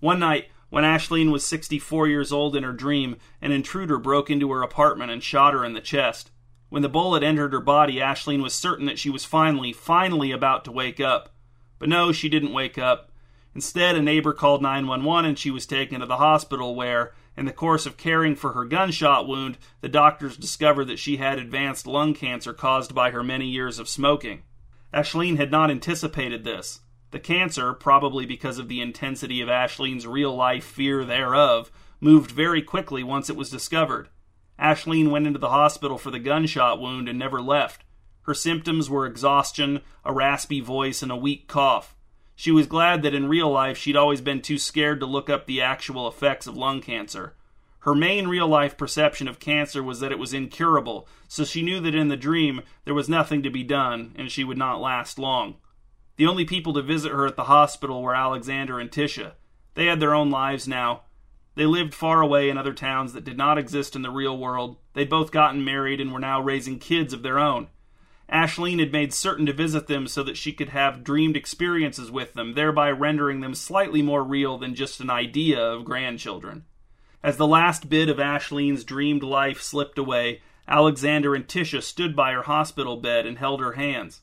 One 0.00 0.18
night, 0.18 0.48
when 0.68 0.84
Ashleen 0.84 1.30
was 1.30 1.44
64 1.44 2.08
years 2.08 2.32
old 2.32 2.54
in 2.54 2.62
her 2.62 2.72
dream, 2.72 3.16
an 3.40 3.52
intruder 3.52 3.98
broke 3.98 4.30
into 4.30 4.50
her 4.52 4.62
apartment 4.62 5.10
and 5.10 5.22
shot 5.22 5.54
her 5.54 5.64
in 5.64 5.72
the 5.72 5.80
chest. 5.80 6.30
When 6.68 6.82
the 6.82 6.88
bullet 6.88 7.22
entered 7.22 7.52
her 7.52 7.60
body, 7.60 7.96
Ashleen 7.96 8.42
was 8.42 8.52
certain 8.52 8.86
that 8.86 8.98
she 8.98 9.08
was 9.08 9.24
finally, 9.24 9.72
finally 9.72 10.32
about 10.32 10.64
to 10.64 10.72
wake 10.72 11.00
up. 11.00 11.34
But 11.78 11.88
no, 11.88 12.12
she 12.12 12.28
didn't 12.28 12.52
wake 12.52 12.78
up. 12.78 13.12
Instead, 13.54 13.96
a 13.96 14.02
neighbor 14.02 14.32
called 14.32 14.60
911 14.60 15.24
and 15.24 15.38
she 15.38 15.50
was 15.50 15.66
taken 15.66 16.00
to 16.00 16.06
the 16.06 16.16
hospital 16.16 16.74
where, 16.74 17.14
in 17.36 17.44
the 17.44 17.52
course 17.52 17.86
of 17.86 17.96
caring 17.96 18.34
for 18.34 18.52
her 18.52 18.64
gunshot 18.64 19.28
wound, 19.28 19.58
the 19.80 19.88
doctors 19.88 20.36
discovered 20.36 20.86
that 20.86 20.98
she 20.98 21.18
had 21.18 21.38
advanced 21.38 21.86
lung 21.86 22.14
cancer 22.14 22.52
caused 22.52 22.94
by 22.94 23.10
her 23.10 23.22
many 23.22 23.46
years 23.46 23.78
of 23.78 23.88
smoking. 23.88 24.42
Ashleen 24.92 25.36
had 25.36 25.50
not 25.50 25.70
anticipated 25.70 26.44
this. 26.44 26.80
The 27.10 27.20
cancer, 27.20 27.72
probably 27.72 28.26
because 28.26 28.58
of 28.58 28.68
the 28.68 28.80
intensity 28.80 29.40
of 29.40 29.48
Ashleen's 29.48 30.06
real 30.06 30.34
life 30.34 30.64
fear 30.64 31.04
thereof, 31.04 31.70
moved 32.00 32.30
very 32.30 32.62
quickly 32.62 33.02
once 33.02 33.28
it 33.30 33.36
was 33.36 33.50
discovered. 33.50 34.08
Ashleen 34.58 35.10
went 35.10 35.26
into 35.26 35.38
the 35.38 35.50
hospital 35.50 35.98
for 35.98 36.10
the 36.10 36.18
gunshot 36.18 36.80
wound 36.80 37.08
and 37.08 37.18
never 37.18 37.40
left. 37.40 37.84
Her 38.22 38.34
symptoms 38.34 38.90
were 38.90 39.06
exhaustion, 39.06 39.82
a 40.04 40.12
raspy 40.12 40.60
voice, 40.60 41.02
and 41.02 41.12
a 41.12 41.16
weak 41.16 41.46
cough. 41.46 41.95
She 42.38 42.50
was 42.50 42.66
glad 42.66 43.02
that 43.02 43.14
in 43.14 43.28
real 43.28 43.50
life 43.50 43.78
she'd 43.78 43.96
always 43.96 44.20
been 44.20 44.42
too 44.42 44.58
scared 44.58 45.00
to 45.00 45.06
look 45.06 45.30
up 45.30 45.46
the 45.46 45.62
actual 45.62 46.06
effects 46.06 46.46
of 46.46 46.54
lung 46.56 46.82
cancer. 46.82 47.34
Her 47.80 47.94
main 47.94 48.28
real 48.28 48.46
life 48.46 48.76
perception 48.76 49.26
of 49.26 49.40
cancer 49.40 49.82
was 49.82 50.00
that 50.00 50.12
it 50.12 50.18
was 50.18 50.34
incurable, 50.34 51.08
so 51.28 51.44
she 51.44 51.62
knew 51.62 51.80
that 51.80 51.94
in 51.94 52.08
the 52.08 52.16
dream 52.16 52.60
there 52.84 52.94
was 52.94 53.08
nothing 53.08 53.42
to 53.42 53.50
be 53.50 53.64
done 53.64 54.12
and 54.16 54.30
she 54.30 54.44
would 54.44 54.58
not 54.58 54.82
last 54.82 55.18
long. 55.18 55.56
The 56.16 56.26
only 56.26 56.44
people 56.44 56.74
to 56.74 56.82
visit 56.82 57.10
her 57.10 57.26
at 57.26 57.36
the 57.36 57.44
hospital 57.44 58.02
were 58.02 58.14
Alexander 58.14 58.78
and 58.78 58.90
Tisha. 58.90 59.32
They 59.74 59.86
had 59.86 60.00
their 60.00 60.14
own 60.14 60.30
lives 60.30 60.68
now. 60.68 61.02
They 61.54 61.64
lived 61.64 61.94
far 61.94 62.20
away 62.20 62.50
in 62.50 62.58
other 62.58 62.74
towns 62.74 63.14
that 63.14 63.24
did 63.24 63.38
not 63.38 63.56
exist 63.56 63.96
in 63.96 64.02
the 64.02 64.10
real 64.10 64.36
world. 64.36 64.76
They'd 64.92 65.08
both 65.08 65.30
gotten 65.30 65.64
married 65.64 66.02
and 66.02 66.12
were 66.12 66.20
now 66.20 66.42
raising 66.42 66.78
kids 66.78 67.14
of 67.14 67.22
their 67.22 67.38
own. 67.38 67.68
Ashleen 68.30 68.80
had 68.80 68.92
made 68.92 69.12
certain 69.12 69.46
to 69.46 69.52
visit 69.52 69.86
them 69.86 70.08
so 70.08 70.22
that 70.24 70.36
she 70.36 70.52
could 70.52 70.70
have 70.70 71.04
dreamed 71.04 71.36
experiences 71.36 72.10
with 72.10 72.34
them, 72.34 72.54
thereby 72.54 72.90
rendering 72.90 73.40
them 73.40 73.54
slightly 73.54 74.02
more 74.02 74.24
real 74.24 74.58
than 74.58 74.74
just 74.74 75.00
an 75.00 75.10
idea 75.10 75.60
of 75.60 75.84
grandchildren. 75.84 76.64
As 77.22 77.36
the 77.36 77.46
last 77.46 77.88
bit 77.88 78.08
of 78.08 78.18
Ashleen's 78.18 78.84
dreamed 78.84 79.22
life 79.22 79.62
slipped 79.62 79.98
away, 79.98 80.42
Alexander 80.68 81.34
and 81.34 81.46
Tisha 81.46 81.82
stood 81.82 82.16
by 82.16 82.32
her 82.32 82.42
hospital 82.42 82.96
bed 82.96 83.26
and 83.26 83.38
held 83.38 83.60
her 83.60 83.72
hands. 83.72 84.22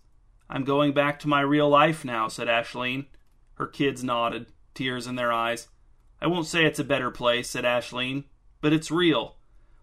I'm 0.49 0.65
going 0.65 0.93
back 0.93 1.19
to 1.19 1.29
my 1.29 1.41
real 1.41 1.69
life 1.69 2.03
now, 2.03 2.27
said 2.27 2.47
Ashleen. 2.47 3.05
Her 3.55 3.67
kids 3.67 4.03
nodded, 4.03 4.47
tears 4.73 5.07
in 5.07 5.15
their 5.15 5.31
eyes. 5.31 5.69
I 6.21 6.27
won't 6.27 6.47
say 6.47 6.65
it's 6.65 6.79
a 6.79 6.83
better 6.83 7.11
place, 7.11 7.49
said 7.49 7.63
Ashleen, 7.63 8.25
but 8.59 8.73
it's 8.73 8.91
real. 8.91 9.37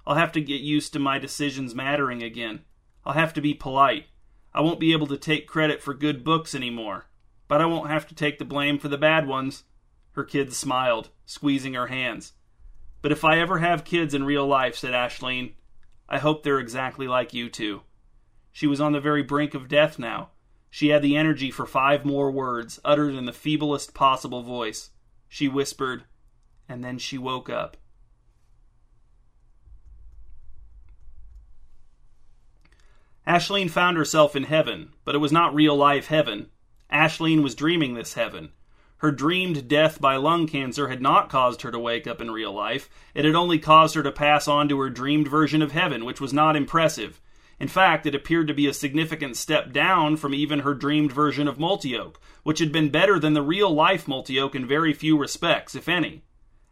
I'll 0.07 0.17
have 0.17 0.33
to 0.33 0.41
get 0.41 0.61
used 0.61 0.93
to 0.93 0.99
my 0.99 1.19
decisions 1.19 1.75
mattering 1.75 2.23
again. 2.23 2.61
I'll 3.05 3.15
have 3.15 3.33
to 3.35 3.41
be 3.41 3.55
polite. 3.55 4.07
I 4.53 4.61
won't 4.61 4.81
be 4.81 4.93
able 4.93 5.07
to 5.09 5.17
take 5.17 5.47
credit 5.47 5.81
for 5.81 5.95
good 5.95 6.25
books 6.25 6.55
anymore, 6.55 7.07
but 7.47 7.61
I 7.61 7.67
won't 7.67 7.91
have 7.91 8.07
to 8.09 8.15
take 8.15 8.39
the 8.39 8.45
blame 8.45 8.79
for 8.79 8.89
the 8.89 8.99
bad 8.99 9.27
ones. 9.27 9.65
Her 10.13 10.25
kids 10.25 10.57
smiled, 10.57 11.11
squeezing 11.25 11.75
her 11.75 11.87
hands. 11.87 12.33
But 13.03 13.13
if 13.13 13.25
I 13.25 13.39
ever 13.39 13.59
have 13.59 13.85
kids 13.85 14.13
in 14.13 14.25
real 14.25 14.47
life, 14.47 14.77
said 14.77 14.93
Ashleen, 14.93 15.55
I 16.09 16.19
hope 16.19 16.43
they're 16.43 16.59
exactly 16.59 17.07
like 17.07 17.33
you 17.33 17.49
two. 17.49 17.83
She 18.53 18.67
was 18.67 18.81
on 18.81 18.93
the 18.93 19.01
very 19.01 19.23
brink 19.23 19.55
of 19.55 19.69
death 19.69 19.99
now. 19.99 20.31
She 20.69 20.89
had 20.89 21.03
the 21.03 21.17
energy 21.17 21.51
for 21.51 21.67
five 21.67 22.05
more 22.05 22.31
words, 22.31 22.81
uttered 22.85 23.15
in 23.15 23.27
the 23.27 23.33
feeblest 23.33 23.95
possible 23.95 24.43
voice. 24.43 24.91
She 25.29 25.49
whispered, 25.49 26.05
and 26.69 26.83
then 26.83 26.99
she 26.99 27.19
woke 27.19 27.49
up. 27.49 27.77
Ashleen 33.31 33.71
found 33.71 33.97
herself 33.97 34.35
in 34.35 34.43
heaven, 34.43 34.89
but 35.05 35.15
it 35.15 35.19
was 35.19 35.31
not 35.31 35.55
real 35.55 35.77
life 35.77 36.09
heaven. 36.09 36.49
Ashleen 36.93 37.45
was 37.45 37.55
dreaming 37.55 37.95
this 37.95 38.15
heaven. 38.15 38.51
Her 38.97 39.13
dreamed 39.13 39.69
death 39.69 40.01
by 40.01 40.17
lung 40.17 40.49
cancer 40.49 40.89
had 40.89 41.01
not 41.01 41.29
caused 41.29 41.63
her 41.63 41.71
to 41.71 41.79
wake 41.79 42.09
up 42.09 42.21
in 42.21 42.33
real 42.33 42.53
life. 42.53 42.91
It 43.15 43.25
had 43.25 43.37
only 43.37 43.61
caused 43.61 43.95
her 43.95 44.03
to 44.03 44.11
pass 44.11 44.49
on 44.49 44.69
to 44.69 44.81
her 44.81 44.91
dreamed 44.91 45.29
version 45.29 45.63
of 45.63 45.71
heaven, 45.71 46.05
which 46.05 46.21
was 46.21 46.33
not 46.33 46.57
impressive. 46.57 47.21
In 47.61 47.69
fact, 47.69 48.05
it 48.05 48.17
appeared 48.17 48.49
to 48.49 48.55
be 48.55 48.67
a 48.67 48.75
significant 48.75 49.37
step 49.37 49.73
down 49.73 50.17
from 50.17 50.35
even 50.35 50.61
her 50.61 50.75
dreamed 50.75 51.13
version 51.13 51.47
of 51.47 51.57
Multioak, 51.57 52.17
which 52.43 52.59
had 52.59 52.73
been 52.73 52.91
better 52.91 53.21
than 53.21 53.35
the 53.35 53.43
real 53.43 53.71
life 53.71 54.07
Multioak 54.07 54.57
in 54.57 54.67
very 54.67 54.93
few 54.93 55.17
respects, 55.17 55.77
if 55.77 55.89
any. 55.89 56.25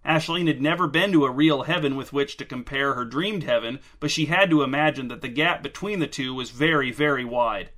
Ashleen 0.08 0.46
had 0.46 0.62
never 0.62 0.86
been 0.86 1.12
to 1.12 1.26
a 1.26 1.30
real 1.30 1.64
heaven 1.64 1.94
with 1.94 2.14
which 2.14 2.38
to 2.38 2.46
compare 2.46 2.94
her 2.94 3.04
dreamed 3.04 3.44
heaven, 3.44 3.78
but 4.00 4.10
she 4.10 4.24
had 4.24 4.48
to 4.48 4.62
imagine 4.62 5.08
that 5.08 5.20
the 5.20 5.28
gap 5.28 5.62
between 5.62 5.98
the 5.98 6.06
two 6.06 6.32
was 6.32 6.48
very, 6.48 6.90
very 6.90 7.26
wide. 7.26 7.68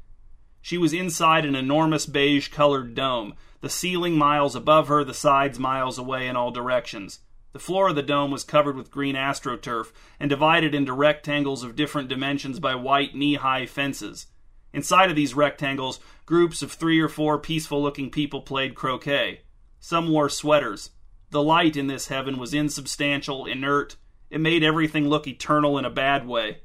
She 0.62 0.78
was 0.78 0.92
inside 0.92 1.44
an 1.44 1.56
enormous 1.56 2.06
beige 2.06 2.46
colored 2.46 2.94
dome, 2.94 3.34
the 3.62 3.68
ceiling 3.68 4.16
miles 4.16 4.54
above 4.54 4.86
her, 4.86 5.02
the 5.02 5.12
sides 5.12 5.58
miles 5.58 5.98
away 5.98 6.28
in 6.28 6.36
all 6.36 6.52
directions. 6.52 7.18
The 7.52 7.58
floor 7.58 7.88
of 7.88 7.96
the 7.96 8.02
dome 8.02 8.30
was 8.30 8.44
covered 8.44 8.76
with 8.76 8.92
green 8.92 9.16
astroturf 9.16 9.90
and 10.20 10.30
divided 10.30 10.72
into 10.72 10.92
rectangles 10.92 11.64
of 11.64 11.74
different 11.74 12.08
dimensions 12.08 12.60
by 12.60 12.76
white 12.76 13.12
knee 13.12 13.34
high 13.34 13.66
fences. 13.66 14.28
Inside 14.72 15.10
of 15.10 15.16
these 15.16 15.34
rectangles, 15.34 15.98
groups 16.26 16.62
of 16.62 16.70
three 16.70 17.00
or 17.00 17.08
four 17.08 17.38
peaceful 17.38 17.82
looking 17.82 18.08
people 18.08 18.40
played 18.40 18.76
croquet. 18.76 19.40
Some 19.80 20.10
wore 20.10 20.28
sweaters. 20.28 20.90
The 21.30 21.42
light 21.42 21.76
in 21.76 21.86
this 21.86 22.08
heaven 22.08 22.38
was 22.38 22.52
insubstantial, 22.52 23.46
inert. 23.46 23.96
It 24.30 24.40
made 24.40 24.64
everything 24.64 25.08
look 25.08 25.26
eternal 25.26 25.78
in 25.78 25.84
a 25.84 25.90
bad 25.90 26.26
way. 26.26 26.62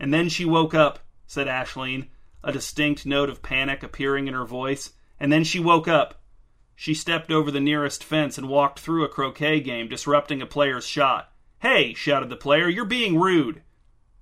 And 0.00 0.12
then 0.12 0.28
she 0.28 0.44
woke 0.44 0.74
up, 0.74 1.00
said 1.26 1.46
Ashleen, 1.46 2.08
a 2.42 2.50
distinct 2.50 3.06
note 3.06 3.30
of 3.30 3.42
panic 3.42 3.84
appearing 3.84 4.26
in 4.26 4.34
her 4.34 4.44
voice. 4.44 4.92
And 5.20 5.32
then 5.32 5.44
she 5.44 5.60
woke 5.60 5.86
up. 5.86 6.20
She 6.74 6.94
stepped 6.94 7.30
over 7.30 7.52
the 7.52 7.60
nearest 7.60 8.02
fence 8.02 8.36
and 8.36 8.48
walked 8.48 8.80
through 8.80 9.04
a 9.04 9.08
croquet 9.08 9.60
game, 9.60 9.86
disrupting 9.86 10.42
a 10.42 10.46
player's 10.46 10.86
shot. 10.86 11.32
Hey, 11.60 11.94
shouted 11.94 12.28
the 12.28 12.36
player, 12.36 12.68
you're 12.68 12.84
being 12.84 13.20
rude. 13.20 13.62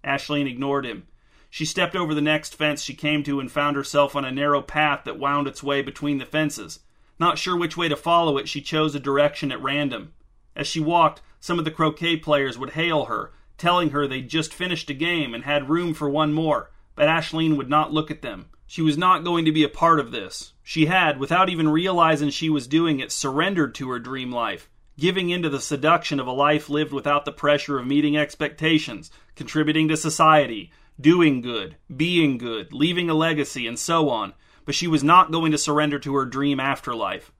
Ashleen 0.05 0.47
ignored 0.47 0.85
him. 0.85 1.07
She 1.49 1.65
stepped 1.65 1.97
over 1.97 2.15
the 2.15 2.21
next 2.21 2.55
fence 2.55 2.83
she 2.83 2.95
came 2.95 3.23
to 3.25 3.41
and 3.41 3.51
found 3.51 3.77
herself 3.77 4.15
on 4.15 4.27
a 4.27 4.31
narrow 4.31 4.61
path 4.61 5.05
that 5.05 5.19
wound 5.19 5.49
its 5.49 5.63
way 5.63 5.81
between 5.81 6.19
the 6.19 6.27
fences. 6.27 6.81
Not 7.21 7.39
sure 7.39 7.55
which 7.55 7.77
way 7.77 7.87
to 7.89 7.97
follow 7.97 8.39
it, 8.39 8.49
she 8.49 8.63
chose 8.63 8.95
a 8.95 8.99
direction 8.99 9.53
at 9.53 9.63
random. 9.63 10.15
As 10.57 10.67
she 10.67 10.81
walked, 10.81 11.21
some 11.39 11.59
of 11.59 11.67
the 11.67 11.71
croquet 11.71 12.17
players 12.17 12.57
would 12.57 12.71
hail 12.71 13.05
her, 13.05 13.33
telling 13.59 13.91
her 13.91 14.07
they'd 14.07 14.31
just 14.31 14.55
finished 14.55 14.89
a 14.89 14.95
game 14.95 15.35
and 15.35 15.45
had 15.45 15.69
room 15.69 15.93
for 15.93 16.09
one 16.09 16.33
more, 16.33 16.71
but 16.97 17.09
Ashleen 17.09 17.59
would 17.59 17.69
not 17.69 17.93
look 17.93 18.11
at 18.11 18.23
them. 18.23 18.47
She 18.67 18.81
was 18.81 18.97
not 18.97 19.23
going 19.23 19.45
to 19.45 19.53
be 19.53 19.65
a 19.65 19.69
part 19.69 20.01
of 20.01 20.13
this. 20.13 20.55
She 20.63 20.87
had, 20.87 21.21
without 21.21 21.51
even 21.51 21.69
realizing 21.69 22.31
she 22.31 22.49
was 22.49 22.67
doing 22.67 23.01
it, 23.01 23.13
surrendered 23.13 23.75
to 23.75 23.91
her 23.91 23.99
dream 23.99 24.33
life, 24.33 24.71
giving 24.99 25.29
into 25.29 25.51
the 25.51 25.61
seduction 25.61 26.21
of 26.21 26.27
a 26.27 26.33
life 26.33 26.71
lived 26.71 26.93
without 26.93 27.27
the 27.27 27.33
pressure 27.33 27.79
of 27.79 27.87
meeting 27.87 28.17
expectations, 28.17 29.11
contributing 29.35 29.89
to 29.89 29.97
society, 29.97 30.73
doing 30.99 31.43
good, 31.43 31.77
being 31.95 32.39
good, 32.39 32.73
leaving 32.73 33.11
a 33.11 33.15
legacy, 33.15 33.67
and 33.67 33.79
so 33.79 34.09
on. 34.09 34.33
But 34.71 34.77
she 34.77 34.87
was 34.87 35.03
not 35.03 35.33
going 35.33 35.51
to 35.51 35.59
surrender 35.59 35.99
to 35.99 36.15
her 36.15 36.25
dream 36.25 36.61
afterlife. 36.61 37.33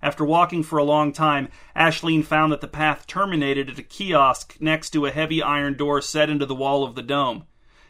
After 0.00 0.24
walking 0.24 0.62
for 0.62 0.78
a 0.78 0.84
long 0.84 1.12
time, 1.12 1.50
Ashleen 1.76 2.24
found 2.24 2.50
that 2.50 2.62
the 2.62 2.66
path 2.66 3.06
terminated 3.06 3.68
at 3.68 3.78
a 3.78 3.82
kiosk 3.82 4.56
next 4.58 4.88
to 4.92 5.04
a 5.04 5.10
heavy 5.10 5.42
iron 5.42 5.76
door 5.76 6.00
set 6.00 6.30
into 6.30 6.46
the 6.46 6.54
wall 6.54 6.84
of 6.84 6.94
the 6.94 7.02
dome. 7.02 7.44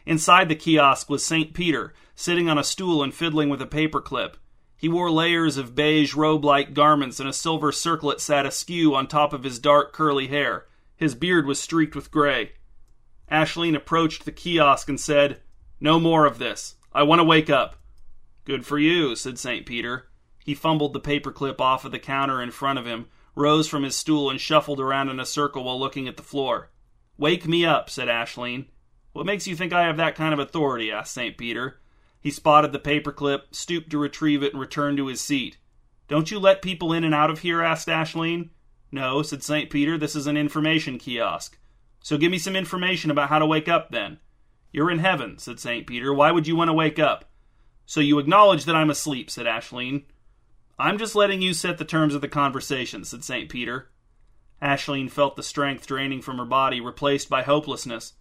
Inside 0.05 0.49
the 0.49 0.57
kiosk 0.57 1.09
was 1.09 1.25
St. 1.25 1.55
Peter, 1.55 1.95
sitting 2.17 2.51
on 2.51 2.59
a 2.59 2.65
stool 2.65 3.05
and 3.05 3.15
fiddling 3.15 3.49
with 3.49 3.63
a 3.63 3.67
paperclip. 3.67 4.35
He 4.77 4.89
wore 4.89 5.13
layers 5.13 5.57
of 5.57 5.77
beige 5.77 6.15
robe 6.15 6.45
like 6.45 6.75
garments, 6.75 7.21
and 7.21 7.29
a 7.29 7.33
silver 7.33 7.71
circlet 7.71 8.21
sat 8.21 8.47
askew 8.47 8.97
on 8.97 9.07
top 9.07 9.33
of 9.33 9.45
his 9.45 9.61
dark 9.61 9.93
curly 9.93 10.27
hair. 10.27 10.67
His 10.97 11.15
beard 11.15 11.47
was 11.47 11.61
streaked 11.61 11.95
with 11.95 12.11
gray. 12.11 12.55
Ashleen 13.31 13.77
approached 13.77 14.25
the 14.25 14.33
kiosk 14.33 14.89
and 14.89 14.99
said, 14.99 15.41
No 15.79 16.01
more 16.01 16.27
of 16.27 16.39
this. 16.39 16.75
I 16.93 17.05
want 17.05 17.21
to 17.21 17.25
wake 17.25 17.49
up. 17.49 17.78
Good 18.49 18.65
for 18.65 18.79
you, 18.79 19.15
said 19.15 19.39
St. 19.39 19.67
Peter. 19.67 20.09
He 20.43 20.55
fumbled 20.55 20.95
the 20.95 21.01
paperclip 21.01 21.61
off 21.61 21.85
of 21.85 21.93
the 21.93 21.99
counter 21.99 22.41
in 22.41 22.51
front 22.51 22.79
of 22.79 22.87
him, 22.87 23.09
rose 23.35 23.69
from 23.69 23.83
his 23.83 23.95
stool, 23.95 24.31
and 24.31 24.41
shuffled 24.41 24.81
around 24.81 25.11
in 25.11 25.21
a 25.21 25.27
circle 25.27 25.65
while 25.65 25.79
looking 25.79 26.09
at 26.09 26.17
the 26.17 26.23
floor. 26.23 26.71
Wake 27.19 27.47
me 27.47 27.67
up, 27.67 27.91
said 27.91 28.09
Ashleen. 28.09 28.65
What 29.13 29.27
makes 29.27 29.47
you 29.47 29.55
think 29.55 29.75
I 29.75 29.83
have 29.83 29.99
that 29.99 30.15
kind 30.15 30.33
of 30.33 30.39
authority? 30.39 30.91
asked 30.91 31.13
St. 31.13 31.37
Peter. 31.37 31.79
He 32.23 32.31
spotted 32.31 32.73
the 32.73 32.79
paperclip, 32.79 33.55
stooped 33.55 33.91
to 33.91 33.99
retrieve 33.99 34.43
it, 34.43 34.55
and 34.55 34.61
returned 34.61 34.97
to 34.97 35.09
his 35.09 35.21
seat. 35.21 35.59
Don't 36.09 36.31
you 36.31 36.39
let 36.39 36.63
people 36.63 36.95
in 36.95 37.05
and 37.05 37.15
out 37.15 37.29
of 37.29 37.41
here? 37.41 37.61
asked 37.61 37.89
Ashleen. 37.89 38.49
No, 38.91 39.21
said 39.21 39.43
St. 39.43 39.69
Peter. 39.69 39.99
This 39.99 40.17
is 40.17 40.27
an 40.27 40.39
information 40.39 40.97
kiosk. 40.97 41.59
So 42.01 42.17
give 42.17 42.31
me 42.31 42.39
some 42.39 42.57
information 42.57 43.11
about 43.11 43.29
how 43.29 43.41
to 43.41 43.47
wake 43.47 43.69
up, 43.69 43.91
then. 43.91 44.21
You're 44.73 44.91
in 44.91 45.01
heaven, 45.01 45.37
said 45.37 45.61
St. 45.61 45.87
Peter. 45.87 46.15
Why 46.15 46.33
would 46.33 46.47
you 46.47 46.57
want 46.57 46.71
to 46.71 46.73
wake 46.73 46.99
up? 46.99 47.28
So 47.89 48.01
you 48.01 48.19
acknowledge 48.19 48.67
that 48.67 48.77
I'm 48.77 48.91
asleep, 48.91 49.31
said 49.31 49.47
Ashleen. 49.47 50.03
I'm 50.79 50.99
just 50.99 51.15
letting 51.15 51.41
you 51.41 51.55
set 51.55 51.79
the 51.79 51.87
terms 51.87 52.15
of 52.15 52.21
the 52.21 52.29
conversation, 52.29 53.03
said 53.03 53.25
St. 53.25 53.49
Peter. 53.49 53.89
Ashleen 54.61 55.11
felt 55.11 55.37
the 55.37 55.43
strength 55.43 55.87
draining 55.87 56.21
from 56.21 56.37
her 56.37 56.45
body, 56.45 56.83
replaced 56.83 57.31
by 57.31 57.43
hopelessness. 57.43 58.13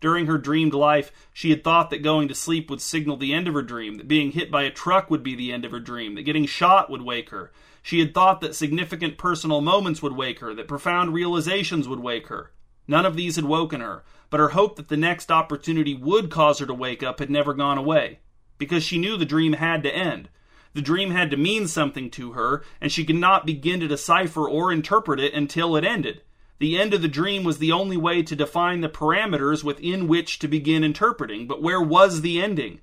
During 0.00 0.26
her 0.26 0.38
dreamed 0.38 0.74
life, 0.74 1.12
she 1.32 1.50
had 1.50 1.62
thought 1.62 1.90
that 1.90 2.02
going 2.02 2.26
to 2.26 2.34
sleep 2.34 2.68
would 2.68 2.80
signal 2.80 3.16
the 3.16 3.32
end 3.32 3.46
of 3.46 3.54
her 3.54 3.62
dream, 3.62 3.94
that 3.98 4.08
being 4.08 4.32
hit 4.32 4.50
by 4.50 4.64
a 4.64 4.72
truck 4.72 5.08
would 5.08 5.22
be 5.22 5.36
the 5.36 5.52
end 5.52 5.64
of 5.64 5.70
her 5.70 5.78
dream, 5.78 6.16
that 6.16 6.22
getting 6.22 6.44
shot 6.44 6.90
would 6.90 7.02
wake 7.02 7.30
her. 7.30 7.52
She 7.80 8.00
had 8.00 8.12
thought 8.12 8.40
that 8.40 8.56
significant 8.56 9.18
personal 9.18 9.60
moments 9.60 10.02
would 10.02 10.16
wake 10.16 10.40
her, 10.40 10.52
that 10.52 10.66
profound 10.66 11.14
realizations 11.14 11.86
would 11.86 12.00
wake 12.00 12.26
her. 12.26 12.50
None 12.88 13.06
of 13.06 13.14
these 13.14 13.36
had 13.36 13.44
woken 13.44 13.82
her, 13.82 14.02
but 14.30 14.40
her 14.40 14.48
hope 14.48 14.74
that 14.74 14.88
the 14.88 14.96
next 14.96 15.30
opportunity 15.30 15.94
would 15.94 16.28
cause 16.28 16.58
her 16.58 16.66
to 16.66 16.74
wake 16.74 17.04
up 17.04 17.20
had 17.20 17.30
never 17.30 17.54
gone 17.54 17.78
away, 17.78 18.18
because 18.62 18.84
she 18.84 18.96
knew 18.96 19.16
the 19.16 19.24
dream 19.24 19.54
had 19.54 19.82
to 19.82 19.92
end. 19.92 20.28
The 20.72 20.80
dream 20.80 21.10
had 21.10 21.32
to 21.32 21.36
mean 21.36 21.66
something 21.66 22.08
to 22.10 22.34
her, 22.34 22.62
and 22.80 22.92
she 22.92 23.04
could 23.04 23.16
not 23.16 23.44
begin 23.44 23.80
to 23.80 23.88
decipher 23.88 24.48
or 24.48 24.70
interpret 24.70 25.18
it 25.18 25.34
until 25.34 25.74
it 25.74 25.84
ended. 25.84 26.22
The 26.60 26.78
end 26.78 26.94
of 26.94 27.02
the 27.02 27.08
dream 27.08 27.42
was 27.42 27.58
the 27.58 27.72
only 27.72 27.96
way 27.96 28.22
to 28.22 28.36
define 28.36 28.80
the 28.80 28.88
parameters 28.88 29.64
within 29.64 30.06
which 30.06 30.38
to 30.38 30.46
begin 30.46 30.84
interpreting, 30.84 31.48
but 31.48 31.60
where 31.60 31.80
was 31.80 32.20
the 32.20 32.40
ending? 32.40 32.78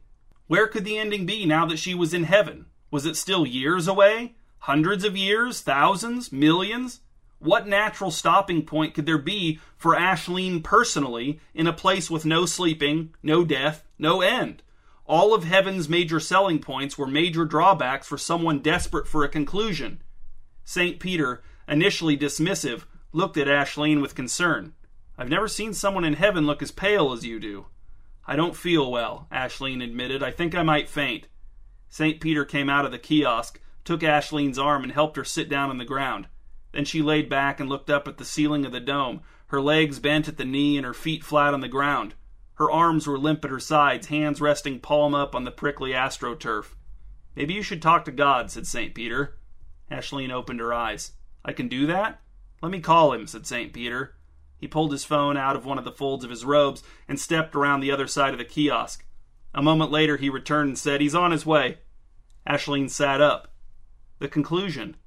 Where 0.48 0.68
could 0.68 0.84
the 0.84 0.98
ending 0.98 1.26
be 1.26 1.46
now 1.46 1.66
that 1.68 1.80
she 1.80 1.96
was 1.96 2.14
in 2.14 2.26
heaven? 2.26 2.66
Was 2.92 3.06
it 3.06 3.16
still 3.16 3.48
years 3.48 3.88
away? 3.88 4.36
Hundreds 4.64 5.06
of 5.06 5.16
years? 5.16 5.62
Thousands? 5.62 6.30
Millions? 6.30 7.00
What 7.40 7.70
natural 7.70 8.12
stopping 8.12 8.64
point 8.64 8.94
could 8.94 9.06
there 9.06 9.18
be 9.18 9.62
for 9.78 9.96
Ashleen 9.96 10.62
personally 10.62 11.40
in 11.54 11.68
a 11.68 11.72
place 11.72 12.10
with 12.12 12.26
no 12.26 12.46
sleeping, 12.46 13.14
no 13.24 13.46
death, 13.46 13.86
no 13.98 14.20
end? 14.20 14.62
All 15.10 15.34
of 15.34 15.44
heaven's 15.44 15.90
major 15.90 16.20
selling 16.20 16.60
points 16.60 16.96
were 16.96 17.08
major 17.08 17.44
drawbacks 17.44 18.06
for 18.06 18.20
someone 18.20 18.60
desperate 18.60 19.08
for 19.08 19.24
a 19.24 19.28
conclusion. 19.28 20.04
St. 20.64 21.00
Peter, 21.00 21.42
initially 21.68 22.16
dismissive, 22.16 22.84
looked 23.12 23.36
at 23.36 23.48
Ashleen 23.48 24.04
with 24.04 24.14
concern. 24.14 24.74
I've 25.18 25.28
never 25.28 25.48
seen 25.48 25.74
someone 25.74 26.06
in 26.06 26.14
heaven 26.14 26.46
look 26.46 26.62
as 26.62 26.70
pale 26.70 27.12
as 27.12 27.26
you 27.26 27.40
do. 27.40 27.66
I 28.28 28.36
don't 28.36 28.56
feel 28.56 28.92
well, 28.92 29.26
Ashleen 29.32 29.84
admitted. 29.84 30.22
I 30.22 30.30
think 30.30 30.54
I 30.54 30.62
might 30.62 30.88
faint. 30.88 31.28
St. 31.90 32.22
Peter 32.22 32.46
came 32.46 32.70
out 32.70 32.86
of 32.86 32.92
the 32.92 33.00
kiosk, 33.00 33.60
took 33.84 34.02
Ashleen's 34.02 34.60
arm, 34.60 34.84
and 34.84 34.92
helped 34.92 35.18
her 35.18 35.24
sit 35.24 35.50
down 35.50 35.72
on 35.72 35.80
the 35.80 35.86
ground. 35.86 36.28
Then 36.72 36.86
she 36.86 37.02
laid 37.02 37.30
back 37.30 37.60
and 37.60 37.68
looked 37.68 37.90
up 37.90 38.08
at 38.08 38.20
the 38.20 38.26
ceiling 38.26 38.64
of 38.64 38.72
the 38.72 38.80
dome, 38.80 39.22
her 39.48 39.60
legs 39.60 39.98
bent 39.98 40.28
at 40.28 40.38
the 40.38 40.46
knee 40.46 40.78
and 40.78 40.86
her 40.86 40.94
feet 40.94 41.24
flat 41.24 41.56
on 41.56 41.62
the 41.62 41.68
ground. 41.68 42.14
Her 42.60 42.70
arms 42.70 43.08
were 43.08 43.18
limp 43.18 43.46
at 43.46 43.52
her 43.52 43.60
sides, 43.60 44.08
hands 44.08 44.42
resting 44.42 44.82
palm 44.82 45.16
up 45.16 45.34
on 45.34 45.46
the 45.46 45.52
prickly 45.52 45.92
astroturf. 45.92 46.76
Maybe 47.34 47.54
you 47.54 47.64
should 47.64 47.82
talk 47.82 48.04
to 48.04 48.12
God, 48.12 48.52
said 48.52 48.68
St. 48.68 48.94
Peter. 48.94 49.38
Ashleen 49.90 50.30
opened 50.30 50.60
her 50.60 50.74
eyes. 50.74 51.14
I 51.46 51.54
can 51.54 51.70
do 51.70 51.88
that? 51.88 52.20
Let 52.62 52.74
me 52.74 52.82
call 52.82 53.14
him, 53.14 53.28
said 53.28 53.48
St. 53.48 53.72
Peter. 53.72 54.16
He 54.58 54.68
pulled 54.68 54.92
his 54.92 55.06
phone 55.06 55.38
out 55.38 55.56
of 55.56 55.66
one 55.66 55.78
of 55.78 55.86
the 55.86 55.92
folds 55.94 56.26
of 56.26 56.30
his 56.30 56.44
robes 56.44 56.84
and 57.08 57.18
stepped 57.18 57.56
around 57.56 57.80
the 57.80 57.92
other 57.92 58.08
side 58.08 58.34
of 58.34 58.40
the 58.40 58.44
kiosk. 58.44 59.06
A 59.54 59.62
moment 59.62 59.90
later, 59.90 60.18
he 60.18 60.30
returned 60.30 60.68
and 60.68 60.78
said, 60.78 61.00
He's 61.00 61.16
on 61.16 61.32
his 61.32 61.46
way. 61.46 61.78
Ashleen 62.46 62.90
sat 62.90 63.22
up. 63.22 63.54
The 64.20 64.28
conclusion. 64.28 64.98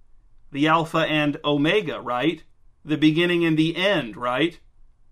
The 0.52 0.66
Alpha 0.68 1.00
and 1.00 1.36
Omega, 1.44 2.00
right? 2.00 2.42
The 2.82 2.96
beginning 2.96 3.44
and 3.44 3.58
the 3.58 3.76
end, 3.76 4.16
right? 4.16 4.58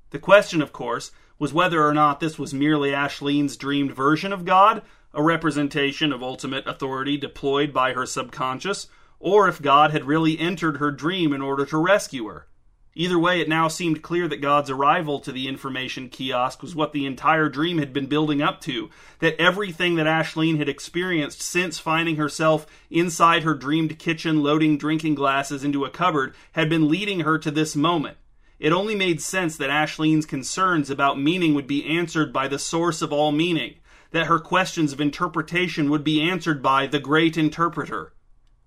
The 0.09 0.19
question, 0.19 0.63
of 0.63 0.73
course, 0.73 1.13
was 1.41 1.55
whether 1.55 1.85
or 1.85 1.95
not 1.95 2.21
this 2.21 2.39
was 2.39 2.55
merely 2.55 2.91
Ashleen's 2.91 3.57
dreamed 3.57 3.97
version 3.97 4.33
of 4.33 4.45
God, 4.45 4.83
a 5.13 5.23
representation 5.23 6.13
of 6.13 6.23
ultimate 6.23 6.67
authority 6.69 7.17
deployed 7.17 7.73
by 7.73 7.95
her 7.95 8.07
subconscious, 8.07 8.87
or 9.19 9.49
if 9.49 9.61
God 9.61 9.91
had 9.91 10.05
really 10.05 10.39
entered 10.39 10.77
her 10.77 10.93
dream 10.93 11.33
in 11.33 11.41
order 11.41 11.65
to 11.67 11.79
rescue 11.79 12.27
her. 12.27 12.47
Either 12.95 13.19
way, 13.19 13.41
it 13.41 13.49
now 13.49 13.69
seemed 13.69 14.03
clear 14.03 14.29
that 14.29 14.43
God's 14.43 14.69
arrival 14.69 15.21
to 15.21 15.33
the 15.33 15.49
information 15.49 16.11
kiosk 16.11 16.61
was 16.61 16.75
what 16.75 16.93
the 16.93 17.07
entire 17.07 17.49
dream 17.49 17.79
had 17.79 17.93
been 17.93 18.07
building 18.07 18.43
up 18.43 18.61
to, 18.63 18.91
that 19.21 19.41
everything 19.41 19.95
that 19.95 20.07
Ashleen 20.07 20.59
had 20.59 20.69
experienced 20.69 21.41
since 21.41 21.79
finding 21.79 22.17
herself 22.17 22.67
inside 22.91 23.45
her 23.45 23.55
dreamed 23.55 23.99
kitchen 23.99 24.43
loading 24.43 24.77
drinking 24.77 25.15
glasses 25.15 25.65
into 25.65 25.85
a 25.87 25.91
cupboard 25.91 26.35
had 26.53 26.69
been 26.69 26.89
leading 26.89 27.21
her 27.21 27.39
to 27.39 27.51
this 27.51 27.75
moment. 27.75 28.19
It 28.61 28.73
only 28.73 28.95
made 28.95 29.23
sense 29.23 29.57
that 29.57 29.71
Ashleen's 29.71 30.27
concerns 30.27 30.91
about 30.91 31.19
meaning 31.19 31.55
would 31.55 31.67
be 31.67 31.87
answered 31.87 32.31
by 32.31 32.47
the 32.47 32.59
source 32.59 33.01
of 33.01 33.11
all 33.11 33.33
meaning, 33.33 33.77
that 34.11 34.27
her 34.27 34.39
questions 34.39 34.93
of 34.93 35.01
interpretation 35.01 35.89
would 35.89 36.05
be 36.05 36.21
answered 36.21 36.63
by 36.63 36.87
the 36.87 37.01
great 37.01 37.39
interpreter. 37.39 38.13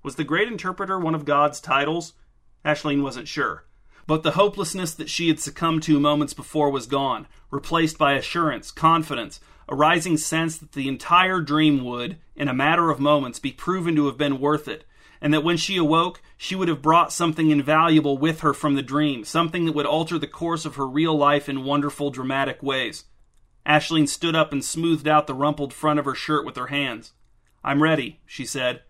Was 0.01 0.15
the 0.15 0.23
great 0.23 0.47
interpreter 0.47 0.99
one 0.99 1.13
of 1.13 1.25
God's 1.25 1.61
titles? 1.61 2.13
Ashleen 2.65 3.03
wasn't 3.03 3.27
sure. 3.27 3.65
But 4.07 4.23
the 4.23 4.31
hopelessness 4.31 4.95
that 4.95 5.11
she 5.11 5.27
had 5.27 5.39
succumbed 5.39 5.83
to 5.83 5.99
moments 5.99 6.33
before 6.33 6.71
was 6.71 6.87
gone, 6.87 7.27
replaced 7.51 7.99
by 7.99 8.13
assurance, 8.13 8.71
confidence, 8.71 9.39
a 9.69 9.75
rising 9.75 10.17
sense 10.17 10.57
that 10.57 10.71
the 10.71 10.87
entire 10.87 11.39
dream 11.39 11.85
would, 11.85 12.17
in 12.35 12.47
a 12.47 12.53
matter 12.53 12.89
of 12.89 12.99
moments, 12.99 13.37
be 13.37 13.51
proven 13.51 13.95
to 13.95 14.07
have 14.07 14.17
been 14.17 14.39
worth 14.39 14.67
it, 14.67 14.85
and 15.23 15.33
that 15.33 15.43
when 15.43 15.55
she 15.55 15.77
awoke, 15.77 16.21
she 16.35 16.53
would 16.53 16.67
have 16.67 16.81
brought 16.81 17.13
something 17.13 17.49
invaluable 17.49 18.17
with 18.17 18.41
her 18.41 18.53
from 18.53 18.75
the 18.75 18.81
dream, 18.81 19.23
something 19.23 19.63
that 19.63 19.71
would 19.71 19.85
alter 19.85 20.19
the 20.19 20.27
course 20.27 20.65
of 20.65 20.75
her 20.75 20.85
real 20.85 21.17
life 21.17 21.47
in 21.47 21.63
wonderful, 21.63 22.11
dramatic 22.11 22.61
ways. 22.61 23.05
Ashleen 23.65 24.09
stood 24.09 24.35
up 24.35 24.51
and 24.51 24.63
smoothed 24.63 25.07
out 25.07 25.25
the 25.25 25.33
rumpled 25.33 25.73
front 25.73 25.97
of 25.97 26.03
her 26.03 26.13
shirt 26.13 26.45
with 26.45 26.57
her 26.57 26.67
hands. 26.67 27.13
I'm 27.63 27.81
ready, 27.81 28.19
she 28.25 28.45
said. 28.45 28.81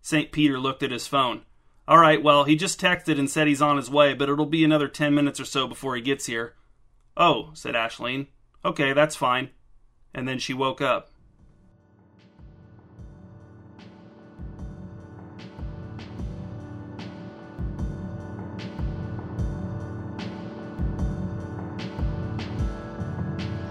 St. 0.00 0.30
Peter 0.30 0.56
looked 0.56 0.84
at 0.84 0.92
his 0.92 1.08
phone. 1.08 1.42
All 1.88 1.98
right, 1.98 2.22
well, 2.22 2.44
he 2.44 2.54
just 2.54 2.80
texted 2.80 3.18
and 3.18 3.28
said 3.28 3.48
he's 3.48 3.60
on 3.60 3.76
his 3.76 3.90
way, 3.90 4.14
but 4.14 4.28
it'll 4.28 4.46
be 4.46 4.64
another 4.64 4.86
10 4.86 5.12
minutes 5.12 5.40
or 5.40 5.44
so 5.44 5.66
before 5.66 5.96
he 5.96 6.00
gets 6.00 6.26
here. 6.26 6.54
Oh, 7.16 7.50
said 7.54 7.74
Ashleen. 7.74 8.28
Okay, 8.64 8.92
that's 8.92 9.16
fine. 9.16 9.50
And 10.14 10.28
then 10.28 10.38
she 10.38 10.54
woke 10.54 10.80
up. 10.80 11.10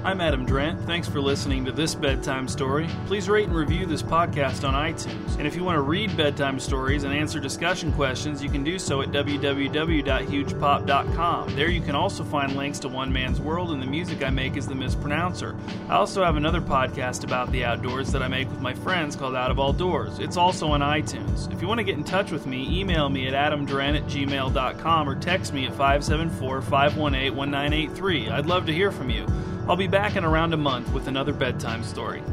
I'm 0.03 0.19
Adam 0.19 0.47
Drent. 0.47 0.83
Thanks 0.87 1.07
for 1.07 1.21
listening 1.21 1.63
to 1.65 1.71
this 1.71 1.93
bedtime 1.93 2.47
story. 2.47 2.89
Please 3.05 3.29
rate 3.29 3.45
and 3.45 3.55
review 3.55 3.85
this 3.85 4.01
podcast 4.01 4.67
on 4.67 4.73
iTunes. 4.73 5.37
And 5.37 5.45
if 5.45 5.55
you 5.55 5.63
want 5.63 5.75
to 5.75 5.83
read 5.83 6.17
bedtime 6.17 6.59
stories 6.59 7.03
and 7.03 7.13
answer 7.13 7.39
discussion 7.39 7.93
questions, 7.93 8.41
you 8.41 8.49
can 8.49 8.63
do 8.63 8.79
so 8.79 9.03
at 9.03 9.09
www.hugepop.com. 9.09 11.55
There 11.55 11.69
you 11.69 11.81
can 11.81 11.93
also 11.93 12.23
find 12.23 12.55
links 12.55 12.79
to 12.79 12.87
One 12.87 13.13
Man's 13.13 13.39
World 13.39 13.69
and 13.69 13.79
the 13.79 13.85
music 13.85 14.23
I 14.23 14.31
make 14.31 14.57
as 14.57 14.67
the 14.67 14.73
Mispronouncer. 14.73 15.55
I 15.87 15.97
also 15.97 16.23
have 16.23 16.35
another 16.35 16.61
podcast 16.61 17.23
about 17.23 17.51
the 17.51 17.63
outdoors 17.63 18.11
that 18.11 18.23
I 18.23 18.27
make 18.27 18.49
with 18.49 18.59
my 18.59 18.73
friends 18.73 19.15
called 19.15 19.35
Out 19.35 19.51
of 19.51 19.59
All 19.59 19.71
Doors. 19.71 20.17
It's 20.17 20.35
also 20.35 20.69
on 20.69 20.79
iTunes. 20.79 21.53
If 21.53 21.61
you 21.61 21.67
want 21.67 21.77
to 21.77 21.83
get 21.83 21.97
in 21.97 22.03
touch 22.03 22.31
with 22.31 22.47
me, 22.47 22.79
email 22.79 23.07
me 23.07 23.27
at 23.27 23.35
adamdrent 23.35 23.97
at 23.97 24.05
gmail.com 24.05 25.07
or 25.07 25.13
text 25.13 25.53
me 25.53 25.67
at 25.67 25.73
574 25.73 26.63
518 26.63 27.35
1983. 27.35 28.31
I'd 28.31 28.47
love 28.47 28.65
to 28.65 28.73
hear 28.73 28.91
from 28.91 29.11
you. 29.11 29.27
I'll 29.67 29.75
be 29.75 29.87
back 29.87 30.15
in 30.15 30.25
around 30.25 30.53
a 30.53 30.57
month 30.57 30.91
with 30.91 31.07
another 31.07 31.33
bedtime 31.33 31.83
story. 31.83 32.23